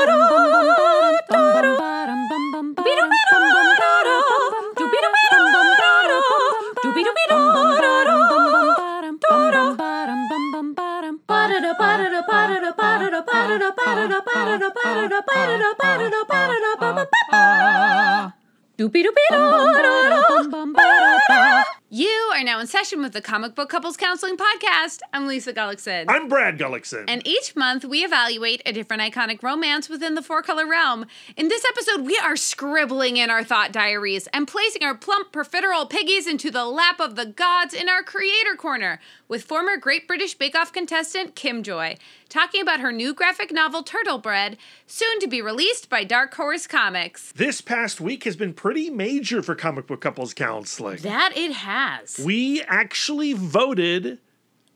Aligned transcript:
You 21.89 22.31
are 22.33 22.43
now 22.43 22.59
in 22.59 22.67
session 22.67 23.01
with 23.01 23.13
the 23.13 23.21
Comic 23.21 23.55
Book 23.55 23.69
Couples 23.69 23.95
Counseling 23.95 24.35
Podcast. 24.35 24.99
I'm 25.13 25.27
Lisa 25.27 25.53
Gullickson. 25.53 26.05
I'm 26.09 26.27
Brad 26.27 26.57
Gullickson. 26.57 27.05
And 27.07 27.25
each 27.25 27.55
month 27.55 27.85
we 27.85 28.03
evaluate 28.03 28.61
a 28.65 28.73
different 28.73 29.01
iconic 29.01 29.41
romance 29.43 29.87
within 29.89 30.15
the 30.15 30.21
four 30.21 30.41
color 30.41 30.67
realm. 30.67 31.05
In 31.37 31.47
this 31.47 31.63
episode, 31.63 32.05
we 32.05 32.17
are 32.17 32.35
scribbling 32.35 33.15
in 33.17 33.29
our 33.29 33.43
thought 33.43 33.71
diaries 33.71 34.27
and 34.33 34.47
placing 34.47 34.83
our 34.83 34.95
plump 34.95 35.31
profiterole 35.31 35.89
piggies 35.89 36.27
into 36.27 36.51
the 36.51 36.65
lap 36.65 36.99
of 36.99 37.15
the 37.15 37.27
gods 37.27 37.73
in 37.73 37.87
our 37.87 38.03
creator 38.03 38.55
corner 38.57 38.99
with 39.27 39.43
former 39.43 39.77
Great 39.77 40.07
British 40.07 40.33
Bake 40.33 40.55
Off 40.55 40.73
contestant 40.73 41.35
Kim 41.35 41.63
Joy 41.63 41.95
talking 42.29 42.61
about 42.61 42.79
her 42.79 42.91
new 42.91 43.13
graphic 43.13 43.51
novel 43.51 43.83
Turtle 43.83 44.17
Bread, 44.17 44.57
soon 44.87 45.19
to 45.19 45.27
be 45.27 45.41
released 45.41 45.89
by 45.89 46.03
Dark 46.03 46.33
Horse 46.33 46.67
Comics. 46.67 47.31
This 47.33 47.61
past 47.61 48.01
week 48.01 48.23
has 48.23 48.35
been 48.35 48.53
pretty 48.53 48.89
major 48.89 49.41
for 49.41 49.55
comic 49.55 49.87
book 49.87 50.01
couples 50.01 50.33
counseling. 50.33 50.97
That 50.97 51.33
it 51.35 51.53
has. 51.53 52.19
We 52.23 52.61
actually 52.63 53.33
voted 53.33 54.19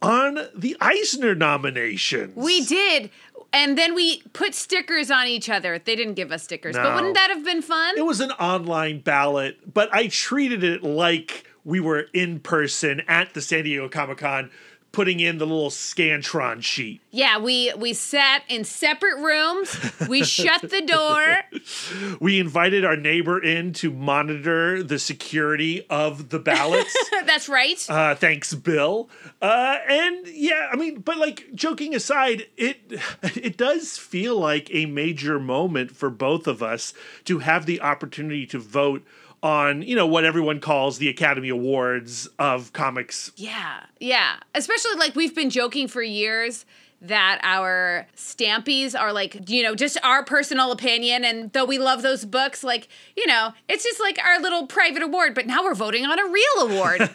on 0.02 0.40
the 0.56 0.78
Eisner 0.80 1.36
nominations. 1.36 2.36
We 2.36 2.66
did. 2.66 3.10
And 3.52 3.78
then 3.78 3.96
we 3.96 4.22
put 4.34 4.54
stickers 4.54 5.10
on 5.10 5.28
each 5.28 5.50
other. 5.50 5.80
They 5.80 5.96
didn't 5.96 6.14
give 6.14 6.32
us 6.32 6.44
stickers, 6.44 6.76
no. 6.76 6.84
but 6.84 6.96
wouldn't 6.96 7.16
that 7.16 7.30
have 7.32 7.44
been 7.44 7.62
fun? 7.62 7.98
It 7.98 8.06
was 8.06 8.22
an 8.22 8.32
online 8.32 9.00
ballot, 9.00 9.74
but 9.74 9.94
I 9.94 10.08
treated 10.08 10.64
it 10.64 10.84
like 10.84 11.46
we 11.64 11.80
were 11.80 12.06
in 12.14 12.40
person 12.40 13.02
at 13.08 13.34
the 13.34 13.42
San 13.42 13.64
Diego 13.64 13.90
Comic 13.90 14.20
Con 14.20 14.52
putting 14.92 15.20
in 15.20 15.38
the 15.38 15.46
little 15.46 15.70
scantron 15.70 16.64
sheet. 16.64 17.02
Yeah, 17.12 17.38
we 17.38 17.72
we 17.78 17.94
sat 17.94 18.44
in 18.48 18.64
separate 18.64 19.18
rooms. 19.18 19.78
We 20.08 20.24
shut 20.24 20.62
the 20.62 20.82
door. 20.82 22.18
We 22.20 22.40
invited 22.40 22.86
our 22.86 22.96
neighbor 22.96 23.42
in 23.42 23.74
to 23.74 23.92
monitor 23.92 24.82
the 24.82 25.00
security 25.00 25.86
of 25.90 26.30
the 26.30 26.40
ballots. 26.40 26.96
That's 27.26 27.50
right. 27.50 27.84
Uh, 27.90 28.16
thanks, 28.16 28.54
Bill. 28.54 29.10
Uh, 29.42 29.78
and 29.88 30.28
yeah, 30.28 30.70
I 30.72 30.76
mean, 30.76 31.02
but 31.02 31.18
like 31.18 31.48
joking 31.54 31.96
aside, 31.96 32.48
it 32.58 32.80
it 33.24 33.58
does 33.58 33.98
feel 33.98 34.38
like 34.38 34.70
a 34.74 34.86
major 34.86 35.40
moment 35.40 35.92
for 35.96 36.10
both 36.10 36.48
of 36.48 36.64
us 36.64 36.94
to 37.26 37.40
have 37.40 37.66
the 37.66 37.82
opportunity 37.82 38.46
to 38.48 38.60
vote 38.60 39.06
on 39.42 39.82
you 39.82 39.96
know 39.96 40.08
what 40.08 40.26
everyone 40.26 40.60
calls 40.60 40.98
the 40.98 41.10
Academy 41.10 41.50
Awards 41.50 42.28
of 42.40 42.74
comics. 42.74 43.32
Yeah, 43.36 43.84
yeah. 44.00 44.38
Especially 44.56 44.96
like 44.96 45.16
we've 45.16 45.36
been 45.36 45.50
joking 45.50 45.88
for 45.88 46.02
years 46.02 46.66
that 47.02 47.40
our 47.44 48.08
stampies 48.16 49.00
are 49.00 49.14
like, 49.14 49.50
you 49.50 49.64
know, 49.64 49.74
just 49.74 49.98
our 50.04 50.24
personal 50.24 50.72
opinion. 50.72 51.24
And 51.24 51.52
though 51.54 51.66
we 51.66 51.78
love 51.78 52.02
those 52.02 52.26
books, 52.26 52.64
like, 52.64 52.90
you 53.16 53.26
know, 53.26 53.54
it's 53.70 53.84
just 53.84 54.00
like 54.00 54.20
our 54.24 54.40
little 54.40 54.68
private 54.68 55.02
award, 55.02 55.34
but 55.34 55.48
now 55.48 55.64
we're 55.64 55.76
voting 55.76 56.06
on 56.06 56.20
a 56.20 56.26
real 56.26 56.72
award. 56.72 57.10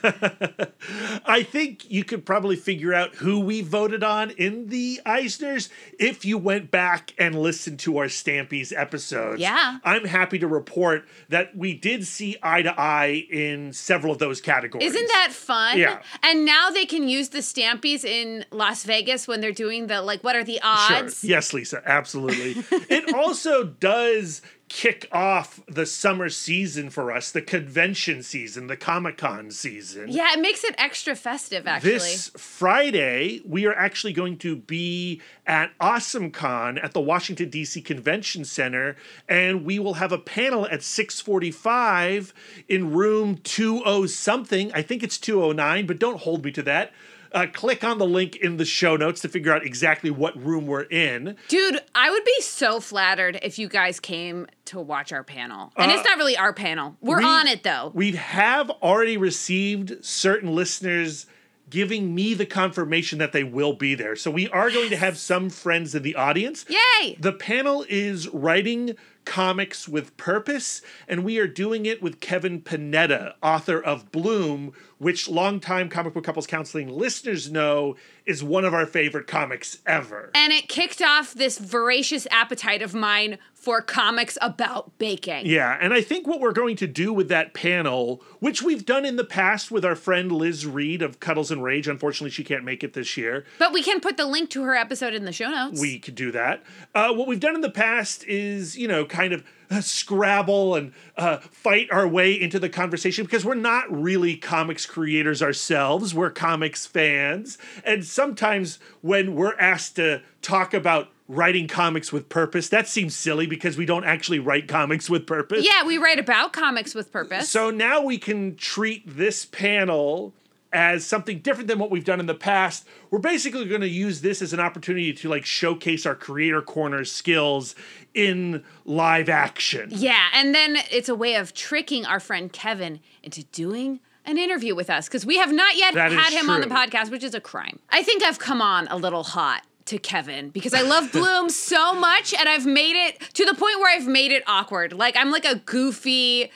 I 1.27 1.43
think 1.43 1.91
you 1.91 2.05
could 2.05 2.25
probably 2.25 2.57
figure 2.57 2.95
out 2.95 3.17
who 3.17 3.41
we 3.41 3.61
voted 3.61 4.03
on 4.03 4.31
in 4.31 4.69
the 4.69 5.01
Eisners 5.05 5.69
if 5.99 6.25
you 6.25 6.39
went 6.39 6.71
back 6.71 7.13
and 7.19 7.35
listened 7.35 7.79
to 7.81 7.99
our 7.99 8.07
Stampies 8.07 8.73
episodes. 8.75 9.41
Yeah. 9.41 9.79
I'm 9.85 10.07
happy 10.07 10.39
to 10.39 10.47
report 10.47 11.07
that 11.29 11.55
we 11.57 11.75
did 11.75 12.07
see 12.07 12.37
eye 12.43 12.63
to 12.63 12.81
eye 12.81 13.27
in 13.31 13.73
several 13.73 14.13
of 14.13 14.19
those 14.19 14.41
categories. 14.41 14.95
Isn't 14.95 15.09
that 15.09 15.29
fun? 15.33 15.79
Yeah. 15.79 16.01
And 16.23 16.47
now 16.47 16.71
they 16.71 16.87
can 16.87 17.09
use 17.09 17.31
the 17.31 17.39
Stampies 17.39 18.05
in 18.05 18.47
Las 18.51 18.85
Vegas 18.85 19.29
when 19.29 19.41
they're 19.41 19.53
doing 19.53 19.74
doing 19.75 19.87
the 19.89 20.03
like 20.03 20.23
what 20.23 20.37
are 20.37 20.45
the 20.45 20.61
odds? 20.63 21.21
Sure. 21.21 21.31
Yes, 21.31 21.53
Lisa, 21.53 21.83
absolutely. 21.85 22.65
it 22.89 23.15
also 23.15 23.65
does 23.65 24.43
kick 24.69 25.07
off 25.13 25.61
the 25.69 25.85
summer 25.85 26.29
season 26.29 26.89
for 26.89 27.13
us, 27.13 27.31
the 27.31 27.43
convention 27.43 28.23
season, 28.23 28.67
the 28.67 28.77
Comic 28.77 29.19
Con 29.19 29.51
season. 29.51 30.09
Yeah, 30.09 30.33
it 30.33 30.41
makes 30.41 30.65
it 30.65 30.75
extra 30.79 31.15
festive 31.15 31.67
actually. 31.67 31.93
This 31.93 32.31
Friday, 32.37 33.43
we 33.45 33.67
are 33.67 33.75
actually 33.75 34.15
going 34.15 34.39
to 34.39 34.57
be 34.57 35.21
at 35.47 35.71
Awesome 35.81 36.31
Con 36.31 36.79
at 36.79 36.93
the 36.93 37.01
Washington 37.01 37.51
DC 37.51 37.85
Convention 37.85 38.45
Center 38.45 38.97
and 39.29 39.65
we 39.65 39.79
will 39.79 39.95
have 39.95 40.13
a 40.13 40.19
panel 40.19 40.67
at 40.67 40.81
6:45 40.81 42.33
in 42.69 42.93
room 42.93 43.39
20 43.39 44.09
something. 44.09 44.73
I 44.73 44.83
think 44.83 45.03
it's 45.03 45.19
209, 45.19 45.87
but 45.87 45.99
don't 45.99 46.21
hold 46.21 46.45
me 46.45 46.51
to 46.53 46.63
that 46.63 46.93
uh, 47.35 47.47
click 47.53 47.85
on 47.85 47.99
the 47.99 48.07
link 48.07 48.37
in 48.37 48.57
the 48.57 48.65
show 48.65 48.97
notes 48.97 49.21
to 49.23 49.29
figure 49.29 49.53
out 49.53 49.67
exactly 49.67 50.11
what 50.11 50.41
room 50.41 50.67
we're 50.67 50.83
in. 50.83 51.37
Dude, 51.49 51.81
I 51.95 52.11
would 52.11 52.25
be 52.25 52.41
so 52.41 52.81
flattered 52.81 53.39
if 53.43 53.59
you 53.59 53.69
guys 53.69 54.01
came 54.01 54.47
to 54.67 54.81
watch 54.81 55.13
our 55.13 55.25
panel. 55.25 55.73
And 55.77 55.91
uh, 55.91 55.95
it's 55.95 56.05
not 56.05 56.17
really 56.17 56.37
our 56.37 56.53
panel. 56.53 56.97
We're 57.01 57.19
we, 57.19 57.25
on 57.25 57.47
it 57.49 57.63
though. 57.63 57.91
We 57.93 58.13
have 58.13 58.71
already 58.71 59.17
received 59.17 60.05
certain 60.05 60.55
listeners 60.55 61.27
giving 61.71 62.15
me 62.15 62.35
the 62.35 62.47
confirmation 62.47 63.19
that 63.19 63.33
they 63.33 63.43
will 63.43 63.73
be 63.73 63.95
there. 63.95 64.15
So 64.15 64.31
we 64.31 64.49
are 64.51 64.71
going 64.71 64.91
to 64.91 64.97
have 64.97 65.19
some 65.19 65.51
friends 65.51 65.95
in 65.95 66.03
the 66.03 66.15
audience. 66.15 66.65
Yay! 66.69 67.17
The 67.19 67.33
panel 67.33 67.85
is 67.89 68.29
writing 68.29 68.95
comics 69.25 69.89
with 69.89 70.17
purpose, 70.17 70.83
and 71.09 71.25
we 71.25 71.39
are 71.39 71.47
doing 71.47 71.87
it 71.87 72.03
with 72.03 72.21
Kevin 72.21 72.61
Panetta, 72.61 73.35
author 73.43 73.81
of 73.81 74.11
Bloom, 74.13 74.73
which 74.99 75.29
longtime 75.29 75.89
comic 75.89 76.15
book 76.15 76.25
couples 76.25 76.47
counseling 76.47 76.89
listeners 76.89 77.51
know 77.51 77.97
is 78.27 78.43
one 78.43 78.65
of 78.65 78.73
our 78.73 78.87
favorite 78.87 79.27
comics 79.27 79.79
ever. 79.87 80.31
And 80.35 80.53
it 80.53 80.69
kicked 80.69 81.03
off 81.03 81.35
this 81.35 81.59
voracious 81.59 82.27
appetite 82.31 82.83
of 82.83 82.95
mine 82.95 83.39
for 83.65 83.81
comics 83.81 84.37
about 84.43 84.99
baking. 84.99 85.47
Yeah, 85.47 85.79
and 85.81 85.95
I 85.95 86.03
think 86.03 86.27
what 86.27 86.39
we're 86.39 86.53
going 86.53 86.77
to 86.77 86.87
do 86.87 87.13
with 87.13 87.29
that 87.31 87.55
panel, 87.55 88.23
which 88.39 88.63
we've 88.63 88.85
done 88.85 89.07
in 89.07 89.17
the 89.17 89.25
past 89.25 89.71
with 89.71 89.85
our 89.85 89.97
friend 89.97 90.31
Liz 90.31 90.67
Reed 90.67 91.01
of 91.01 91.19
Cuddles 91.19 91.51
and 91.51 91.65
Rage, 91.65 91.89
unfortunately 91.89 92.31
she 92.31 92.45
can't 92.45 92.65
make 92.65 92.85
it 92.85 92.93
this 92.93 93.17
year. 93.17 93.47
But 93.59 93.73
we 93.73 93.83
can 93.83 94.01
put 94.01 94.19
the 94.19 94.27
link 94.27 94.51
to 94.51 94.65
her 94.65 94.75
episode 94.75 95.15
in 95.15 95.25
the 95.25 95.33
show 95.33 95.49
notes. 95.49 95.81
We 95.81 95.99
could 95.99 96.15
do 96.15 96.31
that. 96.33 96.63
Uh, 96.95 97.13
what 97.15 97.27
we've 97.27 97.41
done 97.41 97.55
in 97.55 97.63
the 97.63 97.71
past 97.71 98.25
is, 98.25 98.77
you 98.77 98.87
know, 98.87 99.07
kind 99.07 99.33
of 99.33 99.43
uh, 99.71 99.81
scrabble 99.81 100.75
and 100.75 100.93
uh, 101.17 101.39
fight 101.39 101.89
our 101.91 102.07
way 102.07 102.39
into 102.39 102.59
the 102.59 102.69
conversation 102.69 103.25
because 103.25 103.45
we're 103.45 103.55
not 103.55 103.91
really 103.91 104.37
comics 104.37 104.85
creators 104.85 105.43
ourselves. 105.43 106.15
We're 106.15 106.31
comics 106.31 106.87
fans. 106.87 107.57
And 107.83 108.05
sometimes 108.05 108.79
when 109.01 109.35
we're 109.35 109.57
asked 109.59 109.97
to 109.97 110.21
talk 110.43 110.75
about 110.75 111.09
writing 111.29 111.69
comics 111.69 112.13
with 112.13 112.29
purpose. 112.29 112.69
That 112.69 112.87
seems 112.87 113.17
silly 113.17 113.47
because 113.47 113.77
we 113.77 113.87
don't 113.87 114.05
actually 114.05 114.39
write 114.39 114.69
comics 114.69 115.09
with 115.09 115.27
purpose. 115.27 115.65
Yeah, 115.65 115.85
we 115.87 115.99
write 115.99 116.19
about 116.19 116.53
comics 116.53 116.95
with 116.95 117.11
purpose. 117.13 117.49
So 117.49 117.71
now 117.71 118.03
we 118.03 118.19
can 118.19 118.57
treat 118.57 119.03
this 119.07 119.47
panel 119.47 120.35
as 120.73 121.07
something 121.07 121.39
different 121.39 121.69
than 121.69 121.79
what 121.79 121.91
we've 121.91 122.05
done 122.05 122.19
in 122.19 122.27
the 122.27 122.35
past. 122.35 122.87
We're 123.11 123.21
basically 123.21 123.65
going 123.67 123.81
to 123.81 123.89
use 123.89 124.21
this 124.21 124.43
as 124.43 124.53
an 124.53 124.59
opportunity 124.61 125.13
to 125.13 125.29
like 125.29 125.45
showcase 125.45 126.05
our 126.05 126.17
creator 126.17 126.61
corner 126.61 127.05
skills 127.05 127.77
in 128.13 128.65
live 128.85 129.29
action. 129.29 129.91
yeah, 129.93 130.27
and 130.35 130.55
then 130.55 130.77
it's 130.91 131.09
a 131.09 131.15
way 131.15 131.37
of 131.37 131.55
tricking 131.55 132.05
our 132.05 132.21
friend 132.21 132.53
Kevin 132.53 133.01
into 133.23 133.45
doing 133.45 134.01
an 134.25 134.37
interview 134.37 134.75
with 134.75 134.91
us 134.91 135.07
because 135.07 135.25
we 135.25 135.39
have 135.39 135.53
not 135.53 135.77
yet 135.77 135.95
That 135.95 136.11
had 136.11 136.33
him 136.33 136.51
on 136.51 136.61
the 136.61 136.67
podcast, 136.67 137.11
which 137.11 137.23
is 137.23 137.35
a 137.35 137.41
crime. 137.41 137.79
I 137.91 138.03
think 138.03 138.23
I've 138.23 138.39
come 138.39 138.61
on 138.61 138.89
a 138.89 138.97
little 138.97 139.23
hot 139.23 139.63
to 139.87 139.99
Kevin 139.99 140.51
because 140.51 140.75
I 140.75 140.83
love 140.83 141.13
Bloom 141.13 141.49
so 141.51 141.95
much 141.95 142.33
and 142.35 142.49
I've 142.49 142.67
made 142.67 142.97
it 142.97 143.21
to 143.35 143.45
the 143.45 143.55
point 143.55 143.79
where 143.81 143.95
I've 143.95 144.07
made 144.07 144.33
it 144.33 144.43
awkward. 144.47 144.93
Like 144.93 145.17
I'm 145.17 145.31
like 145.31 145.45
a 145.45 145.57
goofy 145.57 146.51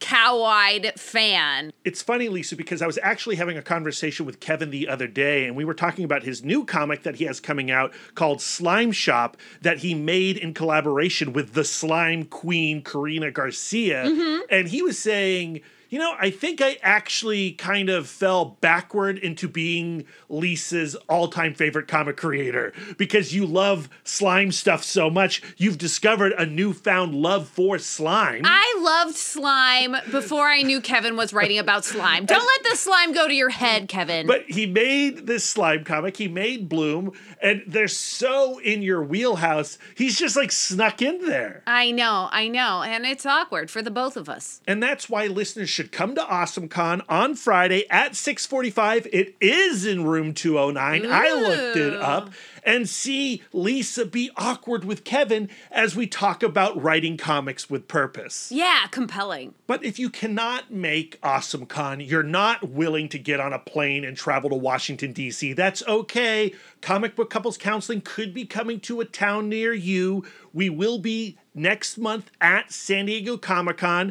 cow-eyed 0.00 0.92
fan. 0.98 1.72
It's 1.84 2.02
funny, 2.02 2.28
Lisa, 2.28 2.56
because 2.56 2.82
I 2.82 2.86
was 2.86 2.98
actually 3.02 3.36
having 3.36 3.56
a 3.56 3.62
conversation 3.62 4.26
with 4.26 4.38
Kevin 4.40 4.70
the 4.70 4.88
other 4.88 5.06
day, 5.06 5.46
and 5.46 5.56
we 5.56 5.64
were 5.64 5.72
talking 5.72 6.04
about 6.04 6.24
his 6.24 6.44
new 6.44 6.64
comic 6.64 7.04
that 7.04 7.14
he 7.14 7.24
has 7.24 7.40
coming 7.40 7.70
out 7.70 7.94
called 8.14 8.42
Slime 8.42 8.92
Shop 8.92 9.36
that 9.62 9.78
he 9.78 9.94
made 9.94 10.36
in 10.36 10.52
collaboration 10.52 11.32
with 11.32 11.54
the 11.54 11.64
slime 11.64 12.24
queen, 12.24 12.82
Karina 12.82 13.30
Garcia. 13.30 14.04
Mm-hmm. 14.04 14.42
And 14.50 14.68
he 14.68 14.82
was 14.82 14.98
saying, 14.98 15.62
you 15.94 16.00
know, 16.00 16.16
I 16.18 16.30
think 16.30 16.60
I 16.60 16.76
actually 16.82 17.52
kind 17.52 17.88
of 17.88 18.08
fell 18.08 18.56
backward 18.60 19.16
into 19.16 19.46
being 19.46 20.06
Lisa's 20.28 20.96
all 21.08 21.28
time 21.28 21.54
favorite 21.54 21.86
comic 21.86 22.16
creator 22.16 22.72
because 22.98 23.32
you 23.32 23.46
love 23.46 23.88
slime 24.02 24.50
stuff 24.50 24.82
so 24.82 25.08
much. 25.08 25.40
You've 25.56 25.78
discovered 25.78 26.32
a 26.32 26.46
newfound 26.46 27.14
love 27.14 27.46
for 27.46 27.78
slime. 27.78 28.42
I 28.44 28.76
loved 28.80 29.14
slime 29.14 29.94
before 30.10 30.48
I 30.48 30.62
knew 30.62 30.80
Kevin 30.80 31.16
was 31.16 31.32
writing 31.32 31.60
about 31.60 31.84
slime. 31.84 32.26
Don't 32.26 32.44
let 32.44 32.72
the 32.72 32.76
slime 32.76 33.12
go 33.12 33.28
to 33.28 33.34
your 33.34 33.50
head, 33.50 33.86
Kevin. 33.86 34.26
But 34.26 34.46
he 34.48 34.66
made 34.66 35.28
this 35.28 35.44
slime 35.44 35.84
comic. 35.84 36.16
He 36.16 36.26
made 36.26 36.68
Bloom, 36.68 37.12
and 37.40 37.62
they're 37.68 37.86
so 37.86 38.58
in 38.58 38.82
your 38.82 39.04
wheelhouse. 39.04 39.78
He's 39.94 40.18
just 40.18 40.34
like 40.34 40.50
snuck 40.50 41.00
in 41.02 41.24
there. 41.24 41.62
I 41.68 41.92
know, 41.92 42.28
I 42.32 42.48
know, 42.48 42.82
and 42.82 43.06
it's 43.06 43.24
awkward 43.24 43.70
for 43.70 43.80
the 43.80 43.92
both 43.92 44.16
of 44.16 44.28
us. 44.28 44.60
And 44.66 44.82
that's 44.82 45.08
why 45.08 45.28
listeners 45.28 45.70
should 45.70 45.83
come 45.92 46.14
to 46.14 46.22
AwesomeCon 46.22 47.02
on 47.08 47.34
Friday 47.34 47.84
at 47.90 48.12
6:45. 48.12 49.06
It 49.12 49.36
is 49.40 49.84
in 49.84 50.04
room 50.04 50.34
209. 50.34 51.10
I 51.10 51.30
looked 51.32 51.76
it 51.76 51.94
up 51.94 52.30
and 52.64 52.88
see 52.88 53.42
Lisa 53.52 54.06
be 54.06 54.30
awkward 54.36 54.84
with 54.84 55.04
Kevin 55.04 55.50
as 55.70 55.94
we 55.94 56.06
talk 56.06 56.42
about 56.42 56.80
writing 56.82 57.16
comics 57.16 57.68
with 57.68 57.88
purpose. 57.88 58.50
Yeah, 58.50 58.86
compelling. 58.90 59.54
But 59.66 59.84
if 59.84 59.98
you 59.98 60.08
cannot 60.10 60.72
make 60.72 61.20
AwesomeCon, 61.20 62.08
you're 62.08 62.22
not 62.22 62.70
willing 62.70 63.08
to 63.10 63.18
get 63.18 63.40
on 63.40 63.52
a 63.52 63.58
plane 63.58 64.04
and 64.04 64.16
travel 64.16 64.50
to 64.50 64.56
Washington, 64.56 65.12
D.C., 65.12 65.52
that's 65.52 65.82
okay. 65.86 66.54
Comic 66.80 67.16
Book 67.16 67.30
Couples 67.30 67.58
Counseling 67.58 68.00
could 68.00 68.32
be 68.34 68.44
coming 68.44 68.80
to 68.80 69.00
a 69.00 69.04
town 69.04 69.48
near 69.48 69.72
you. 69.72 70.24
We 70.52 70.70
will 70.70 70.98
be 70.98 71.38
next 71.54 71.96
month 71.96 72.30
at 72.40 72.72
San 72.72 73.06
Diego 73.06 73.36
Comic 73.36 73.78
Con. 73.78 74.10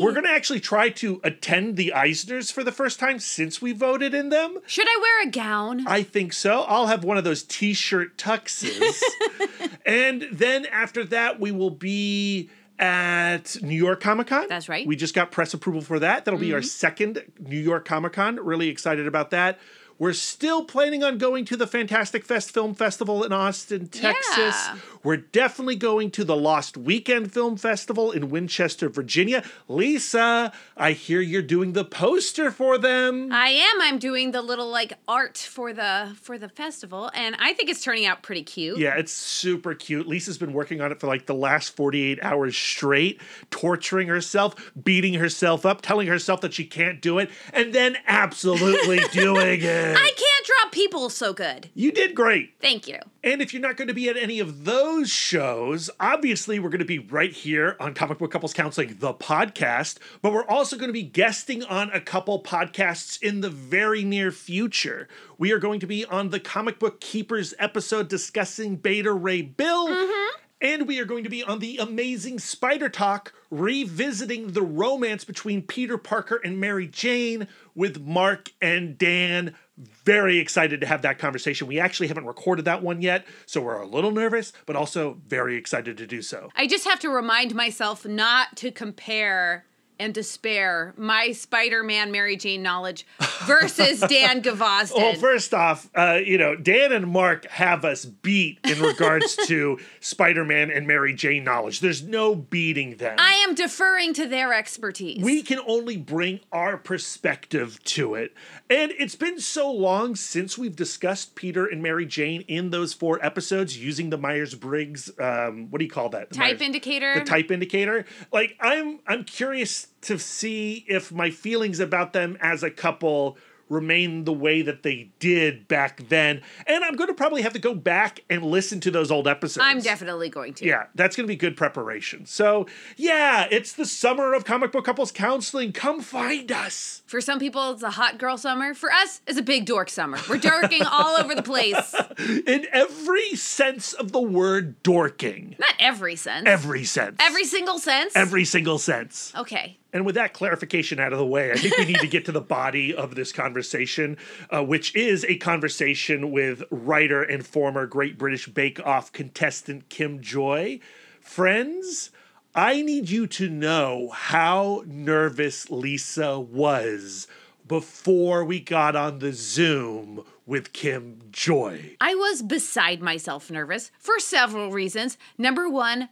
We're 0.00 0.12
going 0.12 0.24
to 0.24 0.30
actually 0.30 0.60
try 0.60 0.90
to 0.90 1.20
attend 1.24 1.76
the 1.76 1.92
Eisners 1.94 2.52
for 2.52 2.62
the 2.64 2.72
first 2.72 2.98
time 2.98 3.18
since 3.18 3.60
we 3.60 3.72
voted 3.72 4.14
in 4.14 4.28
them. 4.28 4.58
Should 4.66 4.86
I 4.88 4.98
wear 5.00 5.28
a 5.28 5.30
gown? 5.30 5.86
I 5.86 6.02
think 6.02 6.32
so. 6.32 6.62
I'll 6.62 6.86
have 6.86 7.04
one 7.04 7.16
of 7.16 7.24
those 7.24 7.42
t-shirt 7.42 8.16
tuxes. 8.16 9.00
and 9.86 10.28
then 10.32 10.66
after 10.66 11.04
that 11.04 11.40
we 11.40 11.52
will 11.52 11.70
be 11.70 12.50
at 12.78 13.56
New 13.62 13.76
York 13.76 14.00
Comic 14.00 14.28
Con. 14.28 14.46
That's 14.48 14.68
right. 14.68 14.86
We 14.86 14.96
just 14.96 15.14
got 15.14 15.30
press 15.30 15.54
approval 15.54 15.80
for 15.80 15.98
that. 16.00 16.24
That'll 16.24 16.40
be 16.40 16.52
our 16.52 16.60
mm-hmm. 16.60 16.66
second 16.66 17.22
New 17.38 17.58
York 17.58 17.84
Comic 17.84 18.14
Con. 18.14 18.36
Really 18.36 18.68
excited 18.68 19.06
about 19.06 19.30
that. 19.30 19.58
We're 20.04 20.12
still 20.12 20.66
planning 20.66 21.02
on 21.02 21.16
going 21.16 21.46
to 21.46 21.56
the 21.56 21.66
Fantastic 21.66 22.26
Fest 22.26 22.50
Film 22.50 22.74
Festival 22.74 23.24
in 23.24 23.32
Austin, 23.32 23.88
Texas. 23.88 24.36
Yeah. 24.36 24.76
We're 25.02 25.18
definitely 25.18 25.76
going 25.76 26.10
to 26.12 26.24
the 26.24 26.36
Lost 26.36 26.78
Weekend 26.78 27.32
Film 27.32 27.56
Festival 27.56 28.10
in 28.10 28.30
Winchester, 28.30 28.88
Virginia. 28.88 29.44
Lisa, 29.68 30.52
I 30.78 30.92
hear 30.92 31.20
you're 31.20 31.42
doing 31.42 31.72
the 31.72 31.84
poster 31.84 32.50
for 32.50 32.78
them. 32.78 33.30
I 33.32 33.48
am. 33.48 33.82
I'm 33.82 33.98
doing 33.98 34.32
the 34.32 34.40
little 34.40 34.68
like 34.68 34.94
art 35.06 35.36
for 35.36 35.74
the 35.74 36.16
for 36.20 36.38
the 36.38 36.48
festival, 36.48 37.10
and 37.14 37.36
I 37.38 37.52
think 37.52 37.68
it's 37.68 37.82
turning 37.82 38.06
out 38.06 38.22
pretty 38.22 38.42
cute. 38.42 38.78
Yeah, 38.78 38.96
it's 38.96 39.12
super 39.12 39.74
cute. 39.74 40.06
Lisa's 40.06 40.38
been 40.38 40.54
working 40.54 40.80
on 40.80 40.90
it 40.90 41.00
for 41.00 41.06
like 41.06 41.26
the 41.26 41.34
last 41.34 41.76
48 41.76 42.18
hours 42.22 42.56
straight, 42.56 43.20
torturing 43.50 44.08
herself, 44.08 44.72
beating 44.82 45.14
herself 45.14 45.66
up, 45.66 45.82
telling 45.82 46.08
herself 46.08 46.40
that 46.42 46.54
she 46.54 46.64
can't 46.64 47.02
do 47.02 47.18
it, 47.18 47.30
and 47.52 47.74
then 47.74 47.98
absolutely 48.06 49.00
doing 49.12 49.60
it. 49.62 49.93
I 49.96 50.10
can't 50.10 50.46
draw 50.46 50.70
people 50.70 51.10
so 51.10 51.32
good. 51.32 51.70
You 51.74 51.92
did 51.92 52.14
great. 52.14 52.54
Thank 52.60 52.88
you. 52.88 52.98
And 53.22 53.40
if 53.40 53.52
you're 53.52 53.62
not 53.62 53.76
going 53.76 53.88
to 53.88 53.94
be 53.94 54.08
at 54.08 54.16
any 54.16 54.40
of 54.40 54.64
those 54.64 55.10
shows, 55.10 55.90
obviously 55.98 56.58
we're 56.58 56.68
going 56.68 56.80
to 56.80 56.84
be 56.84 56.98
right 56.98 57.32
here 57.32 57.76
on 57.80 57.94
Comic 57.94 58.18
Book 58.18 58.30
Couples 58.30 58.52
Counseling, 58.52 58.96
the 58.98 59.14
podcast, 59.14 59.98
but 60.22 60.32
we're 60.32 60.46
also 60.46 60.76
going 60.76 60.88
to 60.88 60.92
be 60.92 61.02
guesting 61.02 61.62
on 61.64 61.90
a 61.90 62.00
couple 62.00 62.42
podcasts 62.42 63.22
in 63.22 63.40
the 63.40 63.50
very 63.50 64.04
near 64.04 64.30
future. 64.30 65.08
We 65.38 65.52
are 65.52 65.58
going 65.58 65.80
to 65.80 65.86
be 65.86 66.04
on 66.04 66.30
the 66.30 66.40
Comic 66.40 66.78
Book 66.78 67.00
Keepers 67.00 67.54
episode 67.58 68.08
discussing 68.08 68.76
Beta 68.76 69.12
Ray 69.12 69.42
Bill. 69.42 69.88
Mm-hmm. 69.88 70.40
And 70.60 70.88
we 70.88 70.98
are 70.98 71.04
going 71.04 71.24
to 71.24 71.30
be 71.30 71.42
on 71.42 71.58
the 71.58 71.76
amazing 71.76 72.38
Spider 72.38 72.88
Talk, 72.88 73.34
revisiting 73.50 74.52
the 74.52 74.62
romance 74.62 75.22
between 75.22 75.60
Peter 75.60 75.98
Parker 75.98 76.40
and 76.42 76.58
Mary 76.58 76.86
Jane 76.86 77.48
with 77.74 78.00
Mark 78.00 78.50
and 78.62 78.96
Dan. 78.96 79.54
Very 79.76 80.38
excited 80.38 80.80
to 80.82 80.86
have 80.86 81.02
that 81.02 81.18
conversation. 81.18 81.66
We 81.66 81.80
actually 81.80 82.06
haven't 82.06 82.26
recorded 82.26 82.64
that 82.66 82.82
one 82.82 83.02
yet, 83.02 83.26
so 83.44 83.60
we're 83.60 83.80
a 83.80 83.86
little 83.86 84.12
nervous, 84.12 84.52
but 84.66 84.76
also 84.76 85.18
very 85.26 85.56
excited 85.56 85.96
to 85.96 86.06
do 86.06 86.22
so. 86.22 86.50
I 86.54 86.68
just 86.68 86.84
have 86.84 87.00
to 87.00 87.08
remind 87.08 87.56
myself 87.56 88.06
not 88.06 88.56
to 88.58 88.70
compare 88.70 89.64
and 89.98 90.12
despair 90.14 90.94
my 90.96 91.32
Spider-Man 91.32 92.10
Mary 92.10 92.36
Jane 92.36 92.62
knowledge 92.62 93.06
versus 93.44 94.00
Dan 94.08 94.42
Gvozden. 94.42 94.96
Well, 94.96 95.14
first 95.14 95.54
off, 95.54 95.88
uh, 95.94 96.18
you 96.24 96.36
know, 96.38 96.56
Dan 96.56 96.92
and 96.92 97.06
Mark 97.08 97.46
have 97.46 97.84
us 97.84 98.04
beat 98.04 98.58
in 98.64 98.80
regards 98.80 99.36
to 99.46 99.78
Spider 100.00 100.44
Man 100.44 100.70
and 100.70 100.86
Mary 100.86 101.14
Jane 101.14 101.44
knowledge. 101.44 101.80
There's 101.80 102.02
no 102.02 102.34
beating 102.34 102.96
them. 102.96 103.16
I 103.18 103.34
am 103.48 103.54
deferring 103.54 104.14
to 104.14 104.26
their 104.26 104.52
expertise. 104.52 105.22
we 105.22 105.42
can 105.42 105.60
only 105.66 105.96
bring 105.96 106.40
our 106.52 106.76
perspective 106.76 107.82
to 107.84 108.14
it. 108.14 108.34
And 108.68 108.92
it's 108.98 109.14
been 109.14 109.38
so 109.38 109.70
long 109.70 110.16
since 110.16 110.58
we've 110.58 110.74
discussed 110.74 111.34
Peter 111.34 111.66
and 111.66 111.82
Mary 111.82 112.06
Jane 112.06 112.40
in 112.48 112.70
those 112.70 112.92
four 112.92 113.24
episodes 113.24 113.78
using 113.78 114.10
the 114.10 114.18
Myers 114.18 114.54
Briggs, 114.54 115.10
um, 115.20 115.70
what 115.70 115.78
do 115.78 115.84
you 115.84 115.90
call 115.90 116.08
that? 116.10 116.30
The 116.30 116.36
type 116.36 116.46
Myers- 116.58 116.62
indicator. 116.62 117.14
the 117.14 117.24
type 117.24 117.50
indicator. 117.50 118.04
Like 118.32 118.56
I'm 118.60 119.00
I'm 119.06 119.24
curious 119.24 119.83
to 120.02 120.18
see 120.18 120.84
if 120.88 121.12
my 121.12 121.30
feelings 121.30 121.80
about 121.80 122.12
them 122.12 122.36
as 122.40 122.62
a 122.62 122.70
couple 122.70 123.38
remain 123.68 124.24
the 124.24 124.32
way 124.32 124.62
that 124.62 124.82
they 124.82 125.10
did 125.18 125.66
back 125.68 126.08
then. 126.08 126.42
And 126.66 126.84
I'm 126.84 126.96
going 126.96 127.08
to 127.08 127.14
probably 127.14 127.42
have 127.42 127.52
to 127.54 127.58
go 127.58 127.74
back 127.74 128.20
and 128.28 128.44
listen 128.44 128.80
to 128.80 128.90
those 128.90 129.10
old 129.10 129.26
episodes. 129.26 129.64
I'm 129.66 129.80
definitely 129.80 130.28
going 130.28 130.54
to. 130.54 130.66
Yeah, 130.66 130.86
that's 130.94 131.16
going 131.16 131.26
to 131.26 131.28
be 131.28 131.36
good 131.36 131.56
preparation. 131.56 132.26
So, 132.26 132.66
yeah, 132.96 133.46
it's 133.50 133.72
the 133.72 133.86
summer 133.86 134.34
of 134.34 134.44
comic 134.44 134.72
book 134.72 134.84
couples 134.84 135.12
counseling. 135.12 135.72
Come 135.72 136.00
find 136.00 136.50
us. 136.52 137.02
For 137.06 137.20
some 137.20 137.38
people, 137.38 137.72
it's 137.72 137.82
a 137.82 137.90
hot 137.90 138.18
girl 138.18 138.36
summer. 138.36 138.74
For 138.74 138.90
us, 138.92 139.20
it's 139.26 139.38
a 139.38 139.42
big 139.42 139.66
dork 139.66 139.88
summer. 139.90 140.18
We're 140.28 140.38
dorking 140.38 140.82
all 140.84 141.16
over 141.16 141.34
the 141.34 141.42
place. 141.42 141.94
In 142.46 142.66
every 142.72 143.36
sense 143.36 143.92
of 143.92 144.12
the 144.12 144.20
word 144.20 144.82
dorking. 144.82 145.56
Not 145.58 145.74
every 145.78 146.16
sense. 146.16 146.46
Every 146.46 146.84
sense. 146.84 147.16
Every 147.20 147.44
single 147.44 147.78
sense. 147.78 148.14
every 148.16 148.44
single 148.44 148.78
sense. 148.78 149.32
Okay. 149.36 149.78
And 149.94 150.04
with 150.04 150.16
that 150.16 150.32
clarification 150.32 150.98
out 150.98 151.12
of 151.12 151.20
the 151.20 151.26
way, 151.26 151.52
I 151.52 151.54
think 151.54 151.78
we 151.78 151.84
need 151.84 152.00
to 152.00 152.08
get 152.08 152.24
to 152.24 152.32
the 152.32 152.40
body 152.40 152.92
of 152.92 153.14
this 153.14 153.30
conversation, 153.30 154.18
uh, 154.50 154.64
which 154.64 154.94
is 154.96 155.24
a 155.26 155.36
conversation 155.36 156.32
with 156.32 156.64
writer 156.70 157.22
and 157.22 157.46
former 157.46 157.86
Great 157.86 158.18
British 158.18 158.48
Bake 158.48 158.84
Off 158.84 159.12
contestant 159.12 159.88
Kim 159.88 160.20
Joy. 160.20 160.80
Friends, 161.20 162.10
I 162.56 162.82
need 162.82 163.08
you 163.08 163.28
to 163.28 163.48
know 163.48 164.10
how 164.12 164.82
nervous 164.84 165.70
Lisa 165.70 166.40
was 166.40 167.28
before 167.66 168.44
we 168.44 168.58
got 168.58 168.96
on 168.96 169.20
the 169.20 169.32
Zoom 169.32 170.24
with 170.44 170.72
Kim 170.72 171.20
Joy. 171.30 171.96
I 172.00 172.16
was 172.16 172.42
beside 172.42 173.00
myself 173.00 173.48
nervous 173.48 173.92
for 174.00 174.18
several 174.18 174.72
reasons. 174.72 175.16
Number 175.38 175.68
one, 175.68 176.08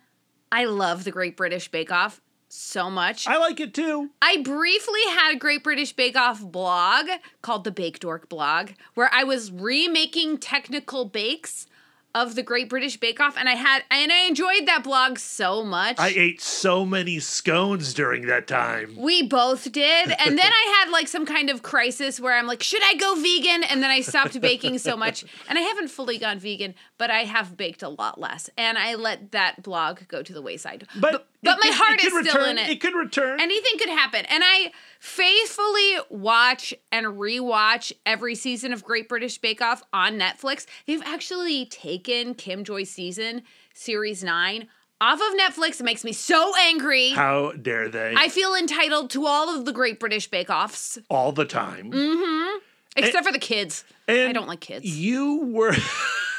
I 0.52 0.66
love 0.66 1.02
the 1.02 1.10
Great 1.10 1.36
British 1.36 1.68
Bake 1.68 1.90
Off 1.90 2.20
so 2.52 2.90
much. 2.90 3.26
I 3.26 3.38
like 3.38 3.60
it 3.60 3.72
too. 3.72 4.10
I 4.20 4.42
briefly 4.42 5.00
had 5.08 5.34
a 5.34 5.38
Great 5.38 5.64
British 5.64 5.92
Bake 5.94 6.16
Off 6.16 6.42
blog 6.42 7.06
called 7.40 7.64
the 7.64 7.70
Bake 7.70 7.98
Dork 7.98 8.28
blog, 8.28 8.72
where 8.94 9.10
I 9.12 9.24
was 9.24 9.50
remaking 9.50 10.36
technical 10.36 11.06
bakes 11.06 11.66
of 12.14 12.34
the 12.34 12.42
Great 12.42 12.68
British 12.68 12.96
Bake 12.98 13.20
Off, 13.20 13.36
and 13.38 13.48
I 13.48 13.54
had 13.54 13.84
and 13.90 14.12
I 14.12 14.26
enjoyed 14.26 14.66
that 14.66 14.84
blog 14.84 15.18
so 15.18 15.64
much. 15.64 15.98
I 15.98 16.08
ate 16.08 16.40
so 16.42 16.84
many 16.84 17.18
scones 17.20 17.94
during 17.94 18.26
that 18.26 18.46
time. 18.46 18.94
we 18.96 19.22
both 19.22 19.70
did. 19.72 20.14
And 20.24 20.38
then 20.38 20.52
I 20.52 20.76
had 20.80 20.90
like 20.92 21.08
some 21.08 21.26
kind 21.26 21.50
of 21.50 21.62
crisis 21.62 22.20
where 22.20 22.34
I'm 22.36 22.46
like, 22.46 22.62
should 22.62 22.82
I 22.84 22.94
go 22.94 23.14
vegan? 23.16 23.64
And 23.64 23.82
then 23.82 23.90
I 23.90 24.00
stopped 24.02 24.40
baking 24.40 24.78
so 24.78 24.96
much. 24.96 25.24
And 25.48 25.58
I 25.58 25.62
haven't 25.62 25.88
fully 25.88 26.18
gone 26.18 26.38
vegan, 26.38 26.74
but 26.98 27.10
I 27.10 27.24
have 27.24 27.56
baked 27.56 27.82
a 27.82 27.88
lot 27.88 28.18
less. 28.20 28.48
And 28.56 28.78
I 28.78 28.94
let 28.94 29.32
that 29.32 29.62
blog 29.62 30.06
go 30.08 30.22
to 30.22 30.32
the 30.32 30.40
wayside. 30.42 30.86
But 30.98 31.26
but 31.42 31.56
it 31.58 31.60
my 31.60 31.66
could- 31.68 31.74
heart 31.74 32.00
is 32.00 32.06
still 32.06 32.18
return. 32.18 32.48
in 32.50 32.58
it. 32.58 32.70
It 32.70 32.80
could 32.80 32.94
return. 32.94 33.40
Anything 33.40 33.78
could 33.78 33.88
happen. 33.88 34.24
And 34.26 34.42
I 34.44 34.72
faithfully 35.02 35.96
watch 36.10 36.72
and 36.92 37.06
rewatch 37.06 37.92
every 38.06 38.36
season 38.36 38.72
of 38.72 38.84
Great 38.84 39.08
British 39.08 39.36
Bake 39.36 39.60
Off 39.60 39.82
on 39.92 40.16
Netflix. 40.16 40.64
They've 40.86 41.02
actually 41.04 41.66
taken 41.66 42.34
Kim 42.34 42.62
Joy's 42.62 42.88
season, 42.88 43.42
series 43.74 44.22
nine, 44.22 44.68
off 45.00 45.18
of 45.20 45.36
Netflix. 45.36 45.80
It 45.80 45.82
makes 45.82 46.04
me 46.04 46.12
so 46.12 46.52
angry. 46.56 47.10
How 47.10 47.50
dare 47.50 47.88
they? 47.88 48.14
I 48.16 48.28
feel 48.28 48.54
entitled 48.54 49.10
to 49.10 49.26
all 49.26 49.52
of 49.52 49.64
the 49.64 49.72
Great 49.72 49.98
British 49.98 50.30
Bake 50.30 50.50
Offs, 50.50 51.00
all 51.10 51.32
the 51.32 51.46
time. 51.46 51.90
Mm-hmm. 51.90 52.58
except 52.96 53.26
for 53.26 53.32
the 53.32 53.40
kids. 53.40 53.82
and 54.06 54.28
I 54.28 54.32
don't 54.32 54.46
like 54.46 54.60
kids. 54.60 54.86
You 54.86 55.46
were. 55.46 55.74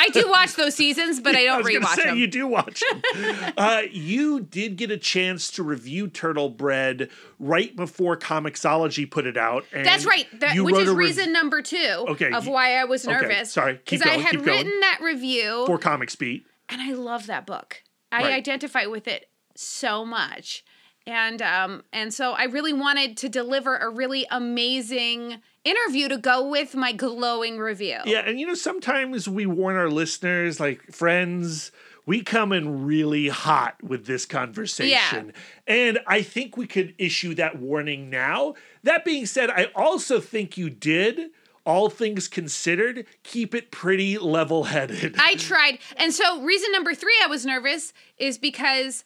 I 0.03 0.10
do 0.10 0.29
watch 0.29 0.55
those 0.55 0.75
seasons, 0.75 1.19
but 1.19 1.36
I 1.36 1.39
I 1.41 1.43
don't 1.45 1.63
was 1.63 1.74
rewatch 1.74 1.95
say 1.95 2.03
them. 2.05 2.17
you 2.17 2.27
do 2.27 2.48
watch 2.48 2.83
them. 2.91 3.53
uh, 3.57 3.81
you 3.91 4.41
did 4.41 4.75
get 4.75 4.91
a 4.91 4.98
chance 4.98 5.50
to 5.51 5.63
review 5.63 6.07
Turtle 6.07 6.50
Bread 6.50 7.10
right 7.39 7.75
before 7.75 8.17
Comixology 8.17 9.10
put 9.10 9.25
it 9.25 9.38
out. 9.38 9.65
And 9.72 9.86
That's 9.86 10.05
right. 10.05 10.27
That, 10.39 10.57
which 10.60 10.75
is 10.75 10.88
rev- 10.89 10.98
reason 10.98 11.31
number 11.33 11.62
two 11.62 12.05
Okay, 12.10 12.31
of 12.31 12.45
you- 12.45 12.51
why 12.51 12.75
I 12.75 12.83
was 12.86 13.07
okay, 13.07 13.13
nervous. 13.19 13.51
sorry. 13.53 13.74
Because 13.74 14.01
I 14.01 14.10
had 14.17 14.31
keep 14.31 14.43
going. 14.45 14.57
written 14.65 14.79
that 14.81 15.00
review 15.01 15.63
for 15.65 15.77
Comics 15.77 16.15
Beat. 16.15 16.45
and 16.69 16.81
I 16.81 16.91
love 16.93 17.27
that 17.27 17.45
book. 17.45 17.81
I 18.12 18.24
Right. 18.24 18.33
identify 18.33 18.86
with 18.86 19.07
it 19.07 19.29
so 19.55 20.05
much. 20.05 20.63
And 21.05 21.41
um 21.41 21.83
and 21.91 22.13
so 22.13 22.31
I 22.31 22.45
really 22.45 22.74
wanted 22.74 23.17
to 23.17 23.29
deliver 23.29 23.75
a 23.75 23.89
really 23.89 24.25
amazing 24.31 25.41
interview 25.63 26.07
to 26.10 26.17
go 26.17 26.48
with 26.48 26.75
my 26.75 26.91
glowing 26.91 27.57
review. 27.57 28.00
Yeah, 28.05 28.24
and 28.25 28.39
you 28.39 28.48
know, 28.48 28.53
sometimes 28.53 29.27
we 29.27 29.45
warn 29.45 29.75
our 29.75 29.89
listeners, 29.89 30.60
like 30.60 30.81
friends, 30.91 31.72
we 32.05 32.22
come 32.22 32.51
in 32.51 32.86
really 32.86 33.29
hot 33.29 33.81
with 33.81 34.05
this 34.05 34.25
conversation. 34.25 35.31
Yeah. 35.67 35.75
And 35.75 36.00
I 36.05 36.22
think 36.22 36.57
we 36.57 36.67
could 36.67 36.93
issue 36.98 37.33
that 37.36 37.60
warning 37.60 38.10
now. 38.10 38.55
That 38.83 39.05
being 39.05 39.25
said, 39.25 39.50
I 39.50 39.67
also 39.75 40.19
think 40.19 40.57
you 40.57 40.69
did, 40.69 41.31
all 41.65 41.89
things 41.89 42.27
considered, 42.27 43.05
keep 43.24 43.55
it 43.55 43.72
pretty 43.72 44.17
level 44.17 44.65
headed. 44.65 45.15
I 45.17 45.36
tried. 45.36 45.79
And 45.95 46.13
so 46.13 46.41
reason 46.41 46.72
number 46.74 46.93
3 46.93 47.13
I 47.24 47.27
was 47.27 47.45
nervous 47.45 47.93
is 48.17 48.38
because 48.38 49.05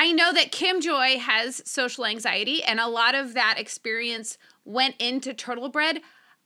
I 0.00 0.12
know 0.12 0.32
that 0.32 0.50
Kim 0.50 0.80
Joy 0.80 1.18
has 1.18 1.60
social 1.66 2.06
anxiety 2.06 2.62
and 2.62 2.80
a 2.80 2.88
lot 2.88 3.14
of 3.14 3.34
that 3.34 3.56
experience 3.58 4.38
went 4.64 4.94
into 4.98 5.34
Turtle 5.34 5.68
Bread. 5.68 6.00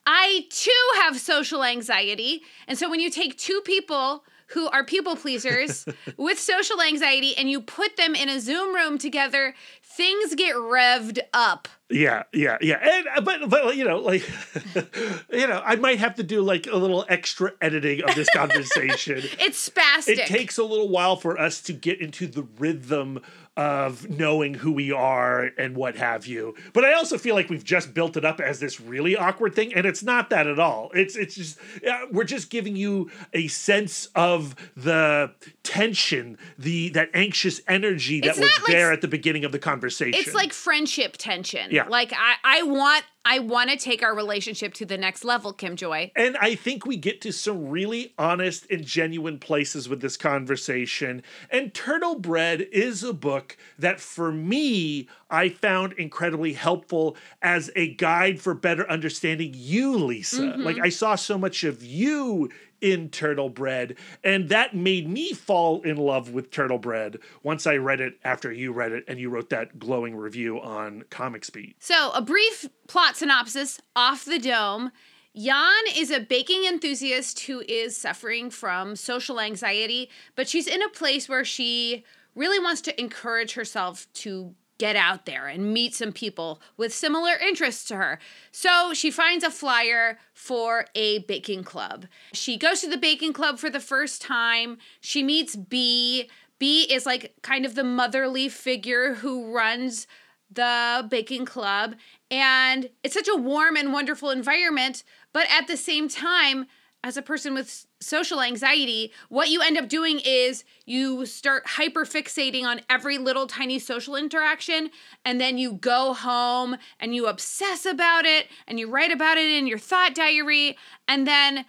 I 0.04 0.46
too 0.50 0.90
have 0.96 1.20
social 1.20 1.62
anxiety. 1.62 2.42
And 2.66 2.76
so 2.76 2.90
when 2.90 2.98
you 2.98 3.10
take 3.10 3.38
two 3.38 3.60
people 3.64 4.24
who 4.48 4.66
are 4.70 4.82
people 4.82 5.14
pleasers 5.14 5.86
with 6.16 6.40
social 6.40 6.82
anxiety 6.82 7.36
and 7.36 7.48
you 7.48 7.60
put 7.60 7.96
them 7.96 8.16
in 8.16 8.28
a 8.28 8.40
Zoom 8.40 8.74
room 8.74 8.98
together, 8.98 9.54
things 9.96 10.34
get 10.34 10.54
revved 10.56 11.18
up. 11.32 11.68
Yeah, 11.90 12.22
yeah, 12.32 12.56
yeah. 12.60 12.78
And 12.82 13.06
uh, 13.14 13.20
but 13.20 13.48
but 13.48 13.76
you 13.76 13.84
know, 13.84 13.98
like 13.98 14.26
you 15.32 15.46
know, 15.46 15.62
I 15.64 15.76
might 15.76 15.98
have 15.98 16.14
to 16.16 16.22
do 16.22 16.40
like 16.40 16.66
a 16.66 16.76
little 16.76 17.04
extra 17.08 17.52
editing 17.60 18.02
of 18.02 18.14
this 18.14 18.28
conversation. 18.34 19.18
It's 19.38 19.68
spastic. 19.68 20.18
it 20.18 20.26
takes 20.26 20.58
a 20.58 20.64
little 20.64 20.88
while 20.88 21.16
for 21.16 21.38
us 21.38 21.60
to 21.62 21.72
get 21.72 22.00
into 22.00 22.26
the 22.26 22.42
rhythm 22.58 23.20
of 23.56 24.10
knowing 24.10 24.54
who 24.54 24.72
we 24.72 24.90
are 24.90 25.50
and 25.56 25.76
what 25.76 25.94
have 25.94 26.26
you. 26.26 26.56
But 26.72 26.84
I 26.84 26.94
also 26.94 27.18
feel 27.18 27.36
like 27.36 27.48
we've 27.48 27.62
just 27.62 27.94
built 27.94 28.16
it 28.16 28.24
up 28.24 28.40
as 28.40 28.58
this 28.58 28.80
really 28.80 29.14
awkward 29.14 29.54
thing, 29.54 29.72
and 29.74 29.86
it's 29.86 30.02
not 30.02 30.30
that 30.30 30.46
at 30.46 30.58
all. 30.58 30.90
It's 30.94 31.16
it's 31.16 31.34
just 31.34 31.58
uh, 31.86 32.06
we're 32.10 32.24
just 32.24 32.50
giving 32.50 32.76
you 32.76 33.10
a 33.32 33.46
sense 33.48 34.06
of 34.16 34.56
the 34.74 35.32
tension, 35.62 36.38
the 36.58 36.88
that 36.90 37.10
anxious 37.14 37.60
energy 37.68 38.20
that 38.20 38.30
It's 38.30 38.38
was 38.40 38.50
like 38.62 38.72
there 38.72 38.90
at 38.90 39.02
the 39.02 39.08
beginning 39.08 39.44
of 39.44 39.52
the 39.52 39.58
conversation. 39.58 39.83
It's 39.86 40.34
like 40.34 40.52
friendship 40.52 41.16
tension. 41.16 41.70
Yeah. 41.70 41.86
Like 41.88 42.12
I, 42.12 42.34
I 42.44 42.62
want 42.62 43.04
I 43.24 43.38
want 43.38 43.70
to 43.70 43.76
take 43.76 44.02
our 44.02 44.14
relationship 44.14 44.74
to 44.74 44.84
the 44.84 44.98
next 44.98 45.24
level, 45.24 45.52
Kim 45.52 45.76
Joy. 45.76 46.12
And 46.14 46.36
I 46.36 46.54
think 46.54 46.84
we 46.84 46.96
get 46.96 47.22
to 47.22 47.32
some 47.32 47.70
really 47.70 48.12
honest 48.18 48.66
and 48.70 48.84
genuine 48.84 49.38
places 49.38 49.88
with 49.88 50.02
this 50.02 50.18
conversation. 50.18 51.22
And 51.50 51.72
Turtle 51.72 52.16
Bread 52.16 52.60
is 52.72 53.02
a 53.02 53.14
book 53.14 53.56
that, 53.78 53.98
for 53.98 54.30
me, 54.30 55.08
I 55.30 55.48
found 55.48 55.94
incredibly 55.94 56.52
helpful 56.52 57.16
as 57.40 57.70
a 57.74 57.94
guide 57.94 58.40
for 58.40 58.52
better 58.52 58.88
understanding 58.90 59.52
you, 59.54 59.96
Lisa. 59.96 60.42
Mm-hmm. 60.42 60.62
Like, 60.62 60.78
I 60.80 60.90
saw 60.90 61.14
so 61.14 61.38
much 61.38 61.64
of 61.64 61.82
you 61.82 62.50
in 62.84 63.08
Turtle 63.08 63.48
Bread, 63.48 63.96
and 64.22 64.50
that 64.50 64.76
made 64.76 65.08
me 65.08 65.32
fall 65.32 65.80
in 65.82 65.96
love 65.96 66.34
with 66.34 66.50
Turtle 66.50 66.76
Bread 66.76 67.18
once 67.42 67.66
I 67.66 67.76
read 67.76 68.02
it 68.02 68.18
after 68.22 68.52
you 68.52 68.72
read 68.72 68.92
it 68.92 69.04
and 69.08 69.18
you 69.18 69.30
wrote 69.30 69.48
that 69.48 69.78
glowing 69.78 70.14
review 70.14 70.60
on 70.60 71.04
Comics 71.08 71.48
Beat. 71.48 71.76
So, 71.82 72.10
a 72.10 72.20
brief 72.20 72.68
plot 72.86 73.16
synopsis 73.16 73.80
off 73.96 74.26
the 74.26 74.38
dome. 74.38 74.92
Jan 75.34 75.82
is 75.96 76.10
a 76.10 76.20
baking 76.20 76.66
enthusiast 76.66 77.40
who 77.40 77.62
is 77.66 77.96
suffering 77.96 78.50
from 78.50 78.96
social 78.96 79.40
anxiety, 79.40 80.10
but 80.36 80.46
she's 80.46 80.66
in 80.66 80.82
a 80.82 80.90
place 80.90 81.26
where 81.26 81.44
she 81.44 82.04
really 82.34 82.58
wants 82.58 82.82
to 82.82 83.00
encourage 83.00 83.54
herself 83.54 84.06
to 84.12 84.54
get 84.84 84.96
out 84.96 85.24
there 85.24 85.46
and 85.46 85.72
meet 85.72 85.94
some 85.94 86.12
people 86.12 86.60
with 86.76 86.92
similar 86.92 87.36
interests 87.36 87.86
to 87.86 87.96
her. 87.96 88.18
So 88.52 88.92
she 88.92 89.10
finds 89.10 89.42
a 89.42 89.50
flyer 89.50 90.18
for 90.34 90.84
a 90.94 91.20
baking 91.20 91.64
club. 91.64 92.04
She 92.34 92.58
goes 92.58 92.82
to 92.82 92.90
the 92.90 92.98
baking 92.98 93.32
club 93.32 93.58
for 93.58 93.70
the 93.70 93.80
first 93.80 94.20
time. 94.20 94.76
She 95.00 95.22
meets 95.22 95.56
B. 95.56 96.28
B 96.58 96.82
is 96.82 97.06
like 97.06 97.32
kind 97.40 97.64
of 97.64 97.76
the 97.76 97.82
motherly 97.82 98.50
figure 98.50 99.14
who 99.14 99.50
runs 99.50 100.06
the 100.52 101.06
baking 101.10 101.46
club 101.46 101.94
and 102.30 102.90
it's 103.02 103.14
such 103.14 103.28
a 103.28 103.36
warm 103.36 103.76
and 103.76 103.92
wonderful 103.92 104.30
environment 104.30 105.02
but 105.32 105.46
at 105.50 105.66
the 105.66 105.76
same 105.76 106.08
time 106.08 106.66
as 107.04 107.18
a 107.18 107.22
person 107.22 107.52
with 107.52 107.86
social 108.00 108.40
anxiety 108.40 109.12
what 109.28 109.50
you 109.50 109.60
end 109.60 109.76
up 109.76 109.88
doing 109.88 110.20
is 110.24 110.64
you 110.86 111.24
start 111.26 111.62
hyper 111.66 112.04
fixating 112.04 112.64
on 112.64 112.80
every 112.88 113.18
little 113.18 113.46
tiny 113.46 113.78
social 113.78 114.16
interaction 114.16 114.90
and 115.24 115.40
then 115.40 115.58
you 115.58 115.74
go 115.74 116.14
home 116.14 116.76
and 116.98 117.14
you 117.14 117.26
obsess 117.26 117.84
about 117.84 118.24
it 118.24 118.48
and 118.66 118.80
you 118.80 118.90
write 118.90 119.12
about 119.12 119.36
it 119.36 119.50
in 119.50 119.66
your 119.66 119.78
thought 119.78 120.14
diary 120.14 120.76
and 121.06 121.26
then 121.26 121.66